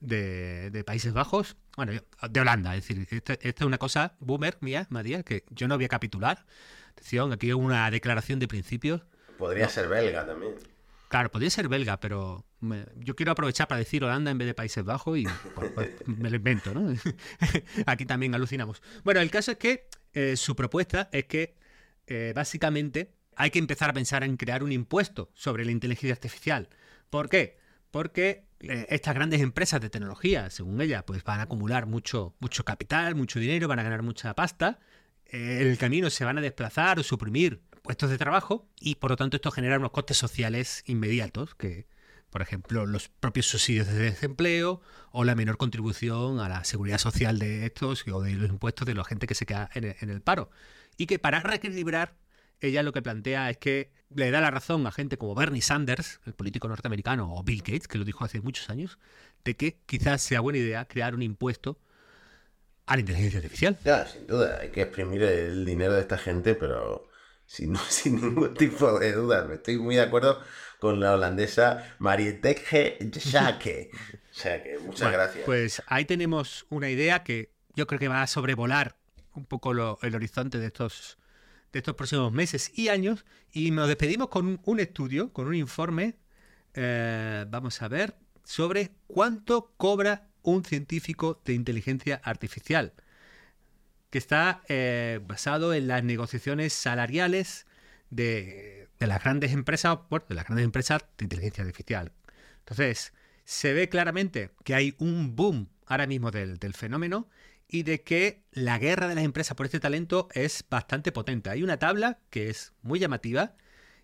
de, 0.00 0.82
Países 0.86 1.12
Bajos, 1.12 1.56
bueno, 1.76 1.92
de 1.92 2.40
Holanda, 2.40 2.76
es 2.76 2.86
decir, 2.86 3.06
esta, 3.10 3.34
es 3.34 3.60
una 3.62 3.78
cosa 3.78 4.16
boomer 4.20 4.58
mía, 4.60 4.86
María, 4.90 5.22
que 5.22 5.44
yo 5.50 5.68
no 5.68 5.76
voy 5.76 5.86
a 5.86 5.88
capitular. 5.88 6.44
Atención, 6.92 7.32
aquí 7.32 7.46
hay 7.46 7.52
una 7.54 7.90
declaración 7.90 8.38
de 8.38 8.48
principios. 8.48 9.02
Podría 9.38 9.68
ser 9.68 9.88
belga 9.88 10.26
también. 10.26 10.54
Claro, 11.12 11.30
podría 11.30 11.50
ser 11.50 11.68
belga, 11.68 12.00
pero 12.00 12.46
yo 12.96 13.14
quiero 13.14 13.32
aprovechar 13.32 13.68
para 13.68 13.80
decir 13.80 14.02
Holanda 14.02 14.30
en 14.30 14.38
vez 14.38 14.46
de 14.46 14.54
Países 14.54 14.82
Bajos 14.82 15.18
y 15.18 15.26
pues, 15.54 15.70
pues, 15.72 15.90
me 16.06 16.30
lo 16.30 16.36
invento, 16.36 16.72
¿no? 16.72 16.90
Aquí 17.84 18.06
también 18.06 18.34
alucinamos. 18.34 18.80
Bueno, 19.04 19.20
el 19.20 19.30
caso 19.30 19.50
es 19.50 19.58
que 19.58 19.88
eh, 20.14 20.38
su 20.38 20.56
propuesta 20.56 21.10
es 21.12 21.26
que 21.26 21.54
eh, 22.06 22.32
básicamente 22.34 23.12
hay 23.36 23.50
que 23.50 23.58
empezar 23.58 23.90
a 23.90 23.92
pensar 23.92 24.24
en 24.24 24.38
crear 24.38 24.62
un 24.62 24.72
impuesto 24.72 25.30
sobre 25.34 25.66
la 25.66 25.72
inteligencia 25.72 26.14
artificial. 26.14 26.70
¿Por 27.10 27.28
qué? 27.28 27.58
Porque 27.90 28.46
eh, 28.60 28.86
estas 28.88 29.14
grandes 29.14 29.42
empresas 29.42 29.82
de 29.82 29.90
tecnología, 29.90 30.48
según 30.48 30.80
ella, 30.80 31.04
pues 31.04 31.22
van 31.24 31.40
a 31.40 31.42
acumular 31.42 31.84
mucho, 31.84 32.34
mucho 32.40 32.64
capital, 32.64 33.16
mucho 33.16 33.38
dinero, 33.38 33.68
van 33.68 33.80
a 33.80 33.82
ganar 33.82 34.00
mucha 34.00 34.32
pasta. 34.32 34.78
en 35.26 35.66
el 35.66 35.76
camino 35.76 36.08
se 36.08 36.24
van 36.24 36.38
a 36.38 36.40
desplazar 36.40 36.98
o 36.98 37.02
suprimir 37.02 37.60
puestos 37.82 38.10
de 38.10 38.18
trabajo 38.18 38.68
y 38.80 38.96
por 38.96 39.10
lo 39.10 39.16
tanto 39.16 39.36
esto 39.36 39.50
genera 39.50 39.78
unos 39.78 39.90
costes 39.90 40.16
sociales 40.16 40.82
inmediatos 40.86 41.54
que, 41.54 41.86
por 42.30 42.42
ejemplo, 42.42 42.86
los 42.86 43.08
propios 43.08 43.46
subsidios 43.46 43.88
de 43.88 43.94
desempleo 43.94 44.80
o 45.10 45.24
la 45.24 45.34
menor 45.34 45.56
contribución 45.56 46.40
a 46.40 46.48
la 46.48 46.64
seguridad 46.64 46.98
social 46.98 47.38
de 47.38 47.66
estos 47.66 48.06
o 48.08 48.22
de 48.22 48.34
los 48.34 48.48
impuestos 48.48 48.86
de 48.86 48.94
la 48.94 49.04
gente 49.04 49.26
que 49.26 49.34
se 49.34 49.46
queda 49.46 49.68
en 49.74 50.10
el 50.10 50.22
paro. 50.22 50.50
Y 50.96 51.06
que 51.06 51.18
para 51.18 51.40
reequilibrar 51.40 52.14
ella 52.60 52.82
lo 52.82 52.92
que 52.92 53.02
plantea 53.02 53.50
es 53.50 53.58
que 53.58 53.90
le 54.14 54.30
da 54.30 54.40
la 54.40 54.50
razón 54.50 54.86
a 54.86 54.92
gente 54.92 55.18
como 55.18 55.34
Bernie 55.34 55.62
Sanders, 55.62 56.20
el 56.26 56.34
político 56.34 56.68
norteamericano, 56.68 57.34
o 57.34 57.42
Bill 57.42 57.58
Gates, 57.60 57.88
que 57.88 57.98
lo 57.98 58.04
dijo 58.04 58.24
hace 58.24 58.40
muchos 58.40 58.70
años, 58.70 58.98
de 59.44 59.56
que 59.56 59.78
quizás 59.86 60.22
sea 60.22 60.40
buena 60.40 60.58
idea 60.58 60.86
crear 60.86 61.14
un 61.14 61.22
impuesto 61.22 61.78
a 62.86 62.94
la 62.96 63.00
inteligencia 63.00 63.38
artificial. 63.38 63.78
Ya, 63.84 64.06
sin 64.06 64.26
duda, 64.26 64.58
hay 64.60 64.70
que 64.70 64.82
exprimir 64.82 65.22
el 65.22 65.64
dinero 65.64 65.94
de 65.94 66.00
esta 66.00 66.18
gente, 66.18 66.54
pero 66.54 67.08
sin, 67.52 67.76
sin 67.88 68.16
ningún 68.16 68.54
tipo 68.54 68.98
de 68.98 69.12
duda. 69.12 69.46
Estoy 69.52 69.78
muy 69.78 69.96
de 69.96 70.02
acuerdo 70.02 70.40
con 70.78 71.00
la 71.00 71.12
holandesa 71.12 71.94
Marietje 71.98 72.98
Schaake. 73.12 73.90
O 74.30 74.34
sea 74.34 74.62
que 74.62 74.78
muchas 74.78 75.12
gracias. 75.12 75.44
Pues 75.44 75.82
ahí 75.86 76.04
tenemos 76.06 76.66
una 76.70 76.88
idea 76.88 77.22
que 77.22 77.52
yo 77.74 77.86
creo 77.86 78.00
que 78.00 78.08
va 78.08 78.22
a 78.22 78.26
sobrevolar 78.26 78.96
un 79.34 79.44
poco 79.44 79.72
el 80.02 80.14
horizonte 80.14 80.58
de 80.58 80.66
estos 80.66 81.18
de 81.72 81.78
estos 81.78 81.94
próximos 81.94 82.32
meses 82.32 82.70
y 82.74 82.88
años 82.88 83.24
y 83.50 83.70
nos 83.70 83.88
despedimos 83.88 84.28
con 84.28 84.60
un 84.62 84.80
estudio, 84.80 85.32
con 85.32 85.46
un 85.46 85.54
informe, 85.54 86.18
eh, 86.74 87.46
vamos 87.48 87.80
a 87.80 87.88
ver, 87.88 88.14
sobre 88.44 88.90
cuánto 89.06 89.72
cobra 89.78 90.28
un 90.42 90.66
científico 90.66 91.40
de 91.46 91.54
inteligencia 91.54 92.20
artificial, 92.24 92.92
que 94.12 94.18
está 94.18 94.60
eh, 94.68 95.20
basado 95.26 95.72
en 95.72 95.88
las 95.88 96.04
negociaciones 96.04 96.74
salariales 96.74 97.66
de, 98.10 98.88
las 98.98 99.24
grandes 99.24 99.52
empresas, 99.52 99.98
de 100.28 100.34
las 100.34 100.44
grandes 100.44 100.66
empresas 100.66 101.02
de 101.16 101.24
inteligencia 101.24 101.64
artificial. 101.64 102.12
Entonces, 102.58 103.14
se 103.44 103.72
ve 103.72 103.88
claramente 103.88 104.50
que 104.64 104.74
hay 104.74 104.94
un 104.98 105.34
boom 105.34 105.70
ahora 105.86 106.06
mismo 106.06 106.30
del, 106.30 106.58
del 106.58 106.74
fenómeno 106.74 107.26
y 107.66 107.84
de 107.84 108.02
que 108.02 108.44
la 108.50 108.78
guerra 108.78 109.08
de 109.08 109.14
las 109.14 109.24
empresas 109.24 109.56
por 109.56 109.64
este 109.64 109.80
talento 109.80 110.28
es 110.34 110.62
bastante 110.68 111.10
potente. 111.10 111.48
Hay 111.48 111.62
una 111.62 111.78
tabla 111.78 112.18
que 112.28 112.50
es 112.50 112.74
muy 112.82 112.98
llamativa 112.98 113.56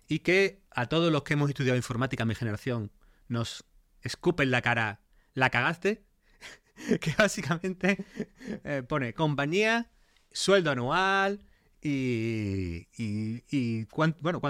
y 0.07 0.19
que 0.19 0.63
a 0.71 0.87
todos 0.87 1.11
los 1.11 1.21
que 1.21 1.35
hemos 1.35 1.49
estudiado 1.49 1.77
informática 1.77 2.23
en 2.23 2.29
mi 2.29 2.35
generación 2.35 2.91
nos 3.27 3.63
escupen 4.01 4.49
la 4.49 4.63
cara, 4.63 5.01
la 5.35 5.51
cagaste, 5.51 6.03
que 6.99 7.13
básicamente 7.15 8.03
eh, 8.63 8.81
pone 8.87 9.13
compañía, 9.13 9.91
sueldo 10.31 10.71
anual 10.71 11.39
y, 11.81 12.87
y, 12.97 13.85
bueno, 14.21 14.41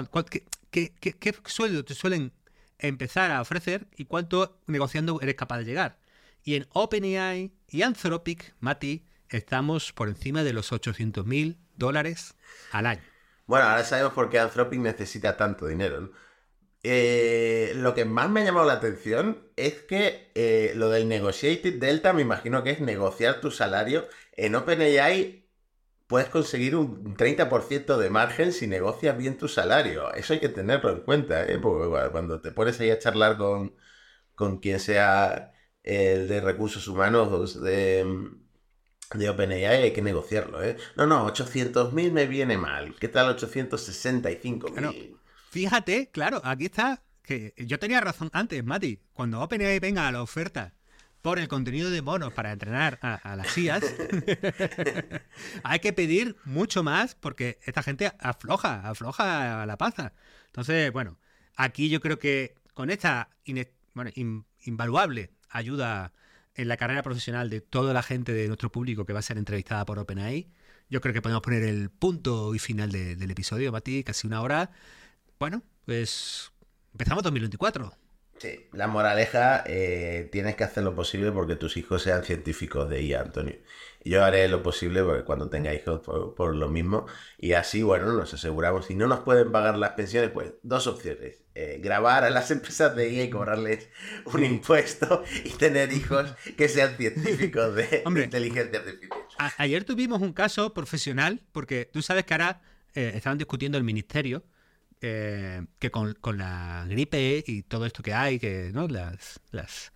qué, 0.70 0.92
qué 1.00 1.34
sueldo 1.46 1.84
te 1.84 1.94
suelen 1.94 2.32
empezar 2.78 3.30
a 3.30 3.40
ofrecer 3.40 3.86
y 3.96 4.06
cuánto 4.06 4.60
negociando 4.66 5.20
eres 5.20 5.34
capaz 5.34 5.58
de 5.58 5.64
llegar. 5.64 5.98
Y 6.42 6.54
en 6.54 6.66
OpenAI 6.72 7.52
y 7.68 7.82
Anthropic, 7.82 8.54
Mati, 8.60 9.06
estamos 9.28 9.92
por 9.92 10.08
encima 10.08 10.42
de 10.42 10.52
los 10.52 10.72
800 10.72 11.26
mil 11.26 11.58
dólares 11.76 12.34
al 12.72 12.86
año. 12.86 13.02
Bueno, 13.46 13.66
ahora 13.66 13.84
sabemos 13.84 14.12
por 14.12 14.30
qué 14.30 14.38
Anthropic 14.38 14.80
necesita 14.80 15.36
tanto 15.36 15.66
dinero. 15.66 16.12
Eh, 16.82 17.72
lo 17.76 17.94
que 17.94 18.06
más 18.06 18.30
me 18.30 18.40
ha 18.40 18.44
llamado 18.44 18.66
la 18.66 18.74
atención 18.74 19.50
es 19.56 19.74
que 19.82 20.30
eh, 20.34 20.72
lo 20.76 20.88
del 20.88 21.08
Negotiated 21.08 21.78
Delta, 21.78 22.12
me 22.14 22.22
imagino 22.22 22.62
que 22.62 22.70
es 22.70 22.80
negociar 22.80 23.40
tu 23.40 23.50
salario. 23.50 24.08
En 24.32 24.54
OpenAI 24.54 25.49
puedes 26.10 26.28
conseguir 26.28 26.74
un 26.74 27.16
30% 27.16 27.96
de 27.96 28.10
margen 28.10 28.52
si 28.52 28.66
negocias 28.66 29.16
bien 29.16 29.38
tu 29.38 29.46
salario. 29.46 30.12
Eso 30.12 30.32
hay 30.32 30.40
que 30.40 30.48
tenerlo 30.48 30.90
en 30.90 31.02
cuenta, 31.02 31.44
¿eh? 31.44 31.56
porque 31.60 31.88
cuando 32.10 32.40
te 32.40 32.50
pones 32.50 32.80
ahí 32.80 32.90
a 32.90 32.98
charlar 32.98 33.38
con, 33.38 33.76
con 34.34 34.58
quien 34.58 34.80
sea 34.80 35.52
el 35.84 36.26
de 36.26 36.40
recursos 36.40 36.88
humanos 36.88 37.62
de, 37.62 38.04
de 39.14 39.30
OpenAI 39.30 39.64
hay 39.84 39.92
que 39.92 40.02
negociarlo, 40.02 40.60
¿eh? 40.64 40.76
No, 40.96 41.06
no, 41.06 41.28
800.000 41.28 42.10
me 42.10 42.26
viene 42.26 42.58
mal. 42.58 42.96
¿Qué 42.98 43.06
tal 43.06 43.36
865.000? 43.36 45.16
fíjate, 45.50 46.10
claro, 46.10 46.40
aquí 46.42 46.64
está, 46.64 47.04
que 47.22 47.54
yo 47.56 47.78
tenía 47.78 48.00
razón 48.00 48.30
antes, 48.32 48.64
Mati. 48.64 48.98
Cuando 49.12 49.40
OpenAI 49.40 49.78
venga 49.78 50.08
a 50.08 50.12
la 50.12 50.22
oferta 50.22 50.74
por 51.22 51.38
el 51.38 51.48
contenido 51.48 51.90
de 51.90 52.02
monos 52.02 52.32
para 52.32 52.52
entrenar 52.52 52.98
a, 53.02 53.36
las 53.36 53.56
IAS, 53.56 53.84
hay 55.62 55.80
que 55.80 55.92
pedir 55.92 56.36
mucho 56.44 56.82
más 56.82 57.14
porque 57.14 57.58
esta 57.64 57.82
gente 57.82 58.10
afloja, 58.18 58.88
afloja 58.88 59.66
la 59.66 59.76
paza. 59.76 60.12
Entonces, 60.46 60.92
bueno, 60.92 61.18
aquí 61.56 61.88
yo 61.88 62.00
creo 62.00 62.18
que 62.18 62.54
con 62.74 62.90
esta 62.90 63.28
invaluable 64.64 65.30
ayuda 65.48 66.12
en 66.54 66.68
la 66.68 66.76
carrera 66.76 67.02
profesional 67.02 67.50
de 67.50 67.60
toda 67.60 67.92
la 67.92 68.02
gente 68.02 68.32
de 68.32 68.46
nuestro 68.46 68.72
público 68.72 69.04
que 69.04 69.12
va 69.12 69.20
a 69.20 69.22
ser 69.22 69.38
entrevistada 69.38 69.84
por 69.84 69.98
OpenAI, 69.98 70.50
yo 70.88 71.00
creo 71.00 71.14
que 71.14 71.22
podemos 71.22 71.42
poner 71.42 71.62
el 71.62 71.90
punto 71.90 72.54
y 72.54 72.58
final 72.58 72.90
del 72.90 73.30
episodio, 73.30 73.70
Mati, 73.70 74.02
casi 74.02 74.26
una 74.26 74.42
hora. 74.42 74.72
Bueno, 75.38 75.62
pues 75.86 76.50
empezamos 76.92 77.22
2024. 77.22 77.99
Sí, 78.40 78.70
la 78.72 78.86
moraleja, 78.86 79.62
eh, 79.66 80.26
tienes 80.32 80.56
que 80.56 80.64
hacer 80.64 80.82
lo 80.82 80.94
posible 80.94 81.30
porque 81.30 81.56
tus 81.56 81.76
hijos 81.76 82.02
sean 82.02 82.24
científicos 82.24 82.88
de 82.88 83.02
IA, 83.02 83.20
Antonio. 83.20 83.56
yo 84.02 84.24
haré 84.24 84.48
lo 84.48 84.62
posible 84.62 85.02
porque 85.02 85.24
cuando 85.24 85.50
tenga 85.50 85.74
hijos 85.74 86.00
por, 86.00 86.56
lo 86.56 86.70
mismo. 86.70 87.04
Y 87.36 87.52
así, 87.52 87.82
bueno, 87.82 88.10
nos 88.14 88.32
aseguramos. 88.32 88.86
Si 88.86 88.94
no 88.94 89.06
nos 89.06 89.20
pueden 89.20 89.52
pagar 89.52 89.76
las 89.76 89.90
pensiones, 89.90 90.30
pues 90.30 90.54
dos 90.62 90.86
opciones. 90.86 91.44
Eh, 91.54 91.80
grabar 91.82 92.24
a 92.24 92.30
las 92.30 92.50
empresas 92.50 92.96
de 92.96 93.12
IA 93.12 93.24
y 93.24 93.30
cobrarles 93.30 93.90
un 94.24 94.42
impuesto 94.42 95.22
y 95.44 95.50
tener 95.50 95.92
hijos 95.92 96.32
que 96.56 96.66
sean 96.70 96.96
científicos 96.96 97.74
de 97.74 98.04
inteligencia 98.24 98.78
artificial. 98.78 99.52
ayer 99.58 99.84
tuvimos 99.84 100.22
un 100.22 100.32
caso 100.32 100.72
profesional 100.72 101.42
porque 101.52 101.84
tú 101.84 102.00
sabes 102.00 102.24
que 102.24 102.32
ahora 102.32 102.62
eh, 102.94 103.12
estaban 103.16 103.36
discutiendo 103.36 103.76
el 103.76 103.84
ministerio 103.84 104.44
eh, 105.02 105.64
que 105.78 105.90
con, 105.90 106.14
la 106.36 106.84
gripe 106.88 107.42
y 107.46 107.62
todo 107.62 107.86
esto 107.86 108.02
que 108.02 108.12
hay, 108.12 108.38
que 108.38 108.70
¿no? 108.72 108.86
las, 108.86 109.40
las 109.50 109.92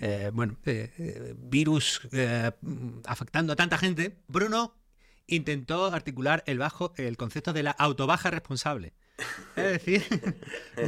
eh, 0.00 0.30
bueno, 0.32 0.56
eh, 0.64 1.34
virus 1.36 2.00
afectando 3.04 3.52
a 3.52 3.56
tanta 3.56 3.78
gente, 3.78 4.16
Bruno 4.28 4.74
intentó 5.26 5.86
articular 5.86 6.42
el 6.46 6.58
bajo 6.58 6.94
el 6.96 7.16
concepto 7.16 7.52
de 7.52 7.64
la 7.64 7.70
autobaja 7.72 8.30
responsable. 8.30 8.94
Es 9.56 9.72
decir, 9.72 10.04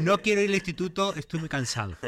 no 0.00 0.18
quiero 0.18 0.42
ir 0.42 0.50
al 0.50 0.54
instituto, 0.54 1.14
estoy 1.14 1.40
muy 1.40 1.48
cansado. 1.48 1.96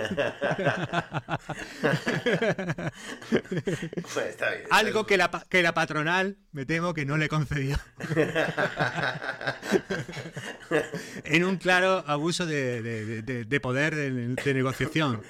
Pues 4.13 4.37
Algo 4.71 5.07
que 5.07 5.17
la, 5.17 5.31
que 5.49 5.63
la 5.63 5.73
patronal, 5.73 6.37
me 6.53 6.67
temo 6.67 6.93
que 6.93 7.07
no 7.07 7.17
le 7.17 7.29
concedió. 7.29 7.79
en 11.25 11.45
un 11.45 11.57
claro 11.57 12.05
abuso 12.07 12.45
de, 12.47 13.61
poder 13.63 13.95
de, 13.95 14.55
negociación. 14.55 15.23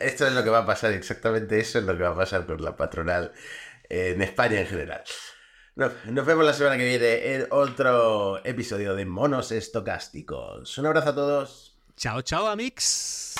Esto 0.00 0.26
es 0.26 0.32
lo 0.32 0.44
que 0.44 0.50
va 0.50 0.60
a 0.60 0.66
pasar, 0.66 0.92
exactamente 0.92 1.58
eso 1.58 1.78
es 1.78 1.84
lo 1.84 1.96
que 1.96 2.02
va 2.02 2.10
a 2.10 2.16
pasar 2.16 2.46
con 2.46 2.62
la 2.62 2.76
patronal 2.76 3.32
en 3.88 4.22
España 4.22 4.60
en 4.60 4.66
general. 4.66 5.02
Nos, 5.80 6.26
vemos 6.26 6.44
la 6.44 6.52
semana 6.52 6.76
que 6.76 6.84
viene 6.84 7.34
en 7.34 7.46
otro 7.48 8.44
episodio 8.44 8.94
de 8.94 9.06
Monos 9.06 9.50
Estocásticos. 9.50 10.76
Un 10.76 10.84
abrazo 10.84 11.08
a 11.08 11.14
todos. 11.14 11.74
Chao, 11.96 12.20
chao, 12.20 12.46
amix. 12.48 13.34